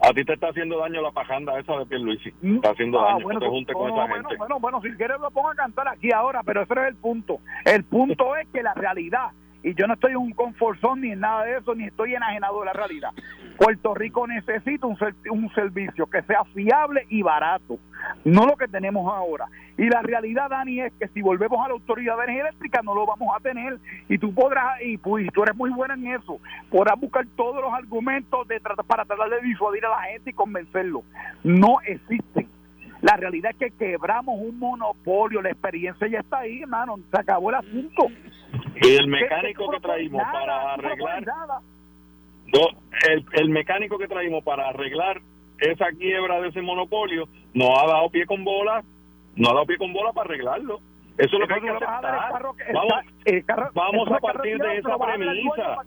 A 0.01 0.13
ti 0.13 0.23
te 0.25 0.33
está 0.33 0.49
haciendo 0.49 0.77
daño 0.79 1.01
la 1.01 1.11
pajanda 1.11 1.57
esa 1.59 1.77
de 1.77 1.85
Pierluisi. 1.85 2.29
Está 2.43 2.71
haciendo 2.71 2.99
ah, 2.99 3.13
daño. 3.13 3.23
Bueno, 3.23 3.39
te 3.39 3.47
junte 3.47 3.73
con 3.73 3.91
esa 3.91 4.05
bueno, 4.05 4.29
Bueno, 4.37 4.59
bueno, 4.59 4.81
si 4.81 4.91
quieres 4.91 5.19
lo 5.19 5.31
pongo 5.31 5.49
a 5.49 5.55
cantar 5.55 5.87
aquí 5.87 6.11
ahora, 6.11 6.41
pero 6.43 6.61
ese 6.61 6.73
es 6.73 6.87
el 6.89 6.95
punto. 6.95 7.39
El 7.63 7.83
punto 7.85 8.35
es 8.35 8.47
que 8.49 8.61
la 8.61 8.73
realidad 8.73 9.31
y 9.65 9.73
yo 9.73 9.87
no 9.87 9.95
estoy 9.95 10.11
en 10.11 10.17
un 10.17 10.31
conforzón 10.31 11.01
ni 11.01 11.11
en 11.11 11.21
nada 11.21 11.43
de 11.43 11.57
eso, 11.57 11.73
ni 11.73 11.85
estoy 11.85 12.13
enajenado 12.13 12.59
de 12.59 12.65
la 12.67 12.73
realidad. 12.73 13.09
Puerto 13.57 13.95
Rico 13.95 14.27
necesita 14.27 14.85
un, 14.85 15.49
servicio 15.55 16.05
que 16.05 16.21
sea 16.21 16.43
fiable 16.53 17.07
y 17.09 17.23
barato, 17.23 17.79
no 18.23 18.45
lo 18.45 18.55
que 18.57 18.67
tenemos 18.67 19.11
ahora. 19.11 19.47
Y 19.75 19.89
la 19.89 20.03
realidad, 20.03 20.51
Dani, 20.51 20.81
es 20.81 20.93
que 20.99 21.07
si 21.07 21.21
volvemos 21.23 21.65
a 21.65 21.69
la 21.69 21.73
Autoridad 21.73 22.15
de 22.17 22.23
Energía 22.25 22.43
Eléctrica 22.43 22.81
no 22.83 22.93
lo 22.93 23.07
vamos 23.07 23.29
a 23.35 23.39
tener. 23.39 23.79
Y 24.07 24.19
tú 24.19 24.35
podrás, 24.35 24.79
y, 24.83 24.97
pues, 24.97 25.27
tú 25.33 25.41
eres 25.41 25.55
muy 25.55 25.71
buena 25.71 25.95
en 25.95 26.07
eso, 26.07 26.39
podrás 26.69 26.99
buscar 26.99 27.25
todos 27.35 27.59
los 27.59 27.73
argumentos 27.73 28.47
de 28.47 28.59
para 28.59 29.03
tratar 29.03 29.29
de 29.29 29.41
disuadir 29.41 29.83
a 29.85 29.89
la 29.89 30.01
gente 30.11 30.29
y 30.29 30.33
convencerlo. 30.33 31.03
No 31.43 31.77
existen. 31.85 32.54
La 33.05 33.17
realidad 33.17 33.51
es 33.51 33.57
que 33.57 33.77
quebramos 33.77 34.39
un 34.39 34.57
monopolio, 34.57 35.39
la 35.39 35.51
experiencia 35.51 36.07
ya 36.07 36.21
está 36.21 36.39
ahí, 36.39 36.63
hermano, 36.63 36.95
se 37.11 37.21
acabó 37.21 37.51
el 37.51 37.57
asunto. 37.57 38.07
Y 38.81 38.95
el 38.95 39.07
mecánico 39.07 39.69
que 39.69 39.79
traímos 39.79 40.23
para 40.23 40.73
arreglar... 40.73 41.23
el, 43.07 43.25
el 43.33 43.49
mecánico 43.49 43.99
que 43.99 44.07
traímos 44.07 44.43
para 44.43 44.69
arreglar 44.69 45.21
esa 45.59 45.85
quiebra 45.91 46.41
de 46.41 46.47
ese 46.47 46.63
monopolio 46.63 47.29
no 47.53 47.79
ha 47.79 47.85
dado 47.85 48.09
pie 48.09 48.25
con 48.25 48.43
bola, 48.43 48.83
no 49.35 49.51
ha 49.51 49.53
dado 49.53 49.67
pie 49.67 49.77
con 49.77 49.93
bola 49.93 50.11
para 50.11 50.25
arreglarlo. 50.25 50.79
Eso 51.19 51.35
es 51.35 51.39
lo 51.39 51.47
que 51.47 51.53
hay 51.53 51.61
que 51.61 51.69
aceptar. 51.69 52.41
Vamos, 52.73 53.73
vamos 53.75 54.11
a 54.11 54.17
partir 54.17 54.57
de 54.57 54.77
esa 54.77 54.97
premisa. 54.97 55.77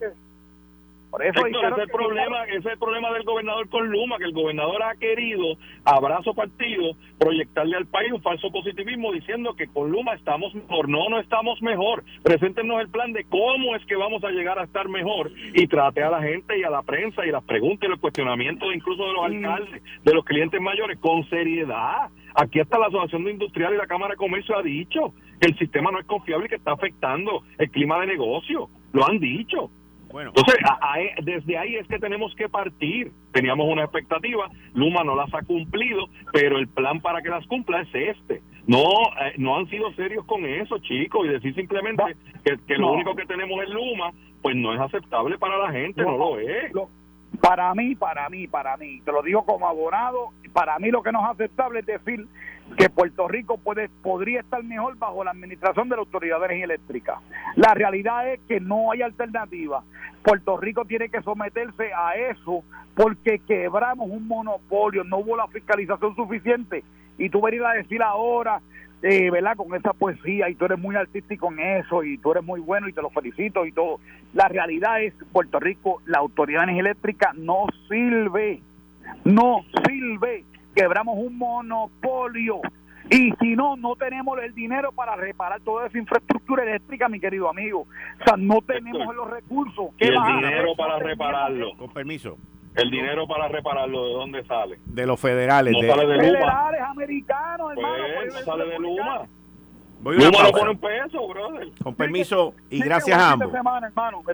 Por 1.10 1.24
eso 1.24 1.46
ese, 1.46 1.56
es 1.56 1.78
el 1.78 1.88
problema, 1.88 2.44
ese 2.44 2.58
es 2.58 2.66
el 2.66 2.78
problema 2.78 3.10
del 3.12 3.24
gobernador 3.24 3.68
con 3.70 3.88
Luma, 3.88 4.18
que 4.18 4.24
el 4.24 4.32
gobernador 4.32 4.82
ha 4.82 4.94
querido, 4.96 5.56
abrazo 5.84 6.34
partido, 6.34 6.92
proyectarle 7.18 7.76
al 7.76 7.86
país 7.86 8.12
un 8.12 8.20
falso 8.20 8.50
positivismo 8.50 9.12
diciendo 9.12 9.54
que 9.54 9.68
con 9.68 9.90
Luma 9.90 10.14
estamos 10.14 10.54
mejor. 10.54 10.88
No, 10.88 11.08
no 11.08 11.18
estamos 11.18 11.62
mejor. 11.62 12.04
Preséntenos 12.22 12.80
el 12.80 12.90
plan 12.90 13.12
de 13.12 13.24
cómo 13.24 13.74
es 13.74 13.84
que 13.86 13.96
vamos 13.96 14.22
a 14.22 14.30
llegar 14.30 14.58
a 14.58 14.64
estar 14.64 14.88
mejor 14.88 15.30
y 15.54 15.66
trate 15.66 16.02
a 16.02 16.10
la 16.10 16.22
gente 16.22 16.58
y 16.58 16.62
a 16.62 16.70
la 16.70 16.82
prensa 16.82 17.24
y 17.24 17.30
las 17.30 17.44
preguntas 17.44 17.86
y 17.86 17.90
los 17.90 18.00
cuestionamientos 18.00 18.68
incluso 18.74 19.06
de 19.06 19.12
los 19.12 19.24
alcaldes, 19.24 19.82
de 20.04 20.14
los 20.14 20.24
clientes 20.24 20.60
mayores, 20.60 20.98
con 20.98 21.28
seriedad. 21.30 22.10
Aquí 22.34 22.60
hasta 22.60 22.78
la 22.78 22.86
Asociación 22.86 23.24
de 23.24 23.32
Industrial 23.32 23.72
y 23.72 23.78
la 23.78 23.86
Cámara 23.86 24.12
de 24.12 24.16
Comercio 24.16 24.56
ha 24.56 24.62
dicho 24.62 25.14
que 25.40 25.48
el 25.48 25.58
sistema 25.58 25.90
no 25.90 26.00
es 26.00 26.06
confiable 26.06 26.46
y 26.46 26.48
que 26.50 26.56
está 26.56 26.72
afectando 26.72 27.42
el 27.58 27.70
clima 27.70 28.00
de 28.00 28.08
negocio. 28.08 28.68
Lo 28.92 29.06
han 29.08 29.18
dicho. 29.18 29.70
Bueno. 30.18 30.32
Entonces, 30.34 30.58
desde 31.22 31.56
ahí 31.56 31.76
es 31.76 31.86
que 31.86 32.00
tenemos 32.00 32.34
que 32.34 32.48
partir. 32.48 33.12
Teníamos 33.32 33.68
una 33.70 33.84
expectativa, 33.84 34.50
Luma 34.74 35.04
no 35.04 35.14
las 35.14 35.32
ha 35.32 35.42
cumplido, 35.42 36.06
pero 36.32 36.58
el 36.58 36.66
plan 36.66 37.00
para 37.00 37.22
que 37.22 37.28
las 37.28 37.46
cumpla 37.46 37.82
es 37.82 37.88
este. 37.94 38.42
No, 38.66 38.82
eh, 38.82 39.34
no 39.36 39.56
han 39.56 39.70
sido 39.70 39.92
serios 39.92 40.24
con 40.24 40.44
eso, 40.44 40.78
chicos, 40.80 41.24
y 41.24 41.28
decir 41.28 41.54
simplemente 41.54 42.02
que, 42.42 42.78
lo 42.78 42.90
único 42.94 43.14
que 43.14 43.26
tenemos 43.26 43.62
es 43.62 43.68
Luma, 43.68 44.10
pues 44.42 44.56
no 44.56 44.74
es 44.74 44.80
aceptable 44.80 45.38
para 45.38 45.56
la 45.56 45.70
gente, 45.70 46.02
no, 46.02 46.18
lo 46.18 46.40
es. 46.40 46.72
para 47.40 47.72
mí, 47.74 47.94
para 47.94 48.28
mí, 48.28 48.48
para 48.48 48.76
mí, 48.76 49.00
te 49.02 49.12
lo 49.12 49.22
digo 49.22 49.44
como 49.44 49.68
abogado, 49.68 50.30
para 50.48 50.78
mí 50.78 50.90
lo 50.90 51.02
que 51.02 51.12
no 51.12 51.20
es 51.20 51.30
aceptable 51.30 51.80
es 51.80 51.86
decir 51.86 52.26
que 52.76 52.90
Puerto 52.90 53.28
Rico 53.28 53.58
puede, 53.58 53.88
podría 54.02 54.40
estar 54.40 54.62
mejor 54.62 54.96
bajo 54.98 55.24
la 55.24 55.30
administración 55.30 55.88
de 55.88 55.96
la 55.96 56.02
Autoridad 56.02 56.38
de 56.40 56.44
Energía 56.46 56.64
Eléctrica. 56.64 57.20
La 57.56 57.74
realidad 57.74 58.30
es 58.32 58.40
que 58.46 58.60
no 58.60 58.92
hay 58.92 59.02
alternativa. 59.02 59.82
Puerto 60.22 60.56
Rico 60.56 60.84
tiene 60.84 61.08
que 61.08 61.22
someterse 61.22 61.92
a 61.94 62.14
eso 62.14 62.62
porque 62.94 63.38
quebramos 63.40 64.10
un 64.10 64.26
monopolio, 64.26 65.04
no 65.04 65.18
hubo 65.18 65.36
la 65.36 65.46
fiscalización 65.48 66.14
suficiente. 66.16 66.84
Y 67.16 67.30
tú 67.30 67.40
venir 67.40 67.64
a 67.64 67.72
decir 67.72 68.02
ahora, 68.02 68.60
eh, 69.02 69.30
¿verdad? 69.30 69.56
Con 69.56 69.74
esa 69.74 69.92
poesía 69.92 70.48
y 70.48 70.56
tú 70.56 70.64
eres 70.64 70.78
muy 70.78 70.96
artístico 70.96 71.52
en 71.52 71.60
eso 71.60 72.02
y 72.02 72.18
tú 72.18 72.32
eres 72.32 72.44
muy 72.44 72.60
bueno 72.60 72.88
y 72.88 72.92
te 72.92 73.00
lo 73.00 73.10
felicito 73.10 73.64
y 73.64 73.72
todo. 73.72 74.00
La 74.34 74.48
realidad 74.48 75.02
es 75.02 75.14
Puerto 75.32 75.60
Rico, 75.60 76.02
la 76.06 76.18
Autoridad 76.18 76.60
de 76.60 76.64
Energía 76.64 76.90
Eléctrica 76.90 77.32
no 77.36 77.66
sirve, 77.88 78.60
no 79.24 79.64
sirve 79.86 80.44
quebramos 80.78 81.16
un 81.18 81.36
monopolio. 81.36 82.60
Y 83.10 83.32
si 83.40 83.56
no, 83.56 83.76
no 83.76 83.96
tenemos 83.96 84.38
el 84.40 84.54
dinero 84.54 84.92
para 84.92 85.16
reparar 85.16 85.60
toda 85.62 85.86
esa 85.86 85.98
infraestructura 85.98 86.62
eléctrica, 86.62 87.08
mi 87.08 87.18
querido 87.18 87.48
amigo. 87.48 87.86
O 88.20 88.24
sea, 88.24 88.36
no 88.36 88.60
tenemos 88.60 89.14
los 89.14 89.30
recursos. 89.30 89.86
¿Y 89.98 90.06
el 90.06 90.14
dinero 90.14 90.76
para 90.76 90.98
repararlo? 90.98 91.74
Con 91.76 91.90
permiso. 91.90 92.36
¿El 92.74 92.90
dinero 92.90 93.26
para 93.26 93.48
repararlo 93.48 94.06
de 94.06 94.12
dónde 94.12 94.44
sale? 94.44 94.78
De 94.84 95.06
los 95.06 95.18
federales. 95.18 95.72
No 95.72 95.80
sale 95.80 96.06
de 96.06 96.16
Luma. 96.16 96.38
Federales 96.38 96.80
americanos, 96.82 97.72
pues, 97.74 97.86
hermano. 97.86 98.24
no 98.26 98.38
sale 98.40 98.64
de 98.66 98.78
Luma. 98.78 99.28
Voy 100.00 100.16
un 100.16 100.78
peso, 100.78 101.28
brother. 101.28 101.68
Con 101.82 101.94
permiso 101.94 102.54
y 102.70 102.80
gracias 102.80 103.18
a 103.18 103.32
ambos. 103.32 103.50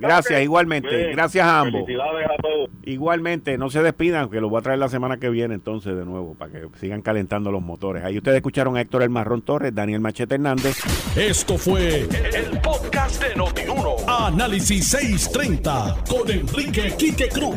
Gracias, 0.00 0.42
igualmente. 0.42 1.12
Gracias 1.12 1.46
a 1.46 1.60
ambos. 1.60 1.82
Felicidades 1.86 2.26
a 2.26 2.42
todos. 2.42 2.70
Igualmente, 2.84 3.56
no 3.56 3.70
se 3.70 3.82
despidan, 3.82 4.28
que 4.28 4.40
los 4.40 4.50
voy 4.50 4.58
a 4.58 4.62
traer 4.62 4.78
la 4.78 4.88
semana 4.88 5.18
que 5.18 5.30
viene 5.30 5.54
entonces 5.54 5.96
de 5.96 6.04
nuevo, 6.04 6.34
para 6.34 6.52
que 6.52 6.68
sigan 6.78 7.02
calentando 7.02 7.50
los 7.50 7.62
motores. 7.62 8.04
Ahí 8.04 8.18
ustedes 8.18 8.36
escucharon 8.36 8.76
a 8.76 8.80
Héctor 8.80 9.02
El 9.02 9.10
Marrón 9.10 9.42
Torres, 9.42 9.74
Daniel 9.74 10.00
Machete 10.00 10.34
Hernández. 10.34 10.76
Esto 11.16 11.56
fue 11.56 12.00
el 12.00 12.60
podcast 12.60 13.22
de 13.22 13.34
Notiuno. 13.34 13.96
Análisis 14.06 14.90
630 14.90 16.04
con 16.08 16.30
Enrique 16.30 16.94
Quique 16.98 17.28
Cruz. 17.28 17.56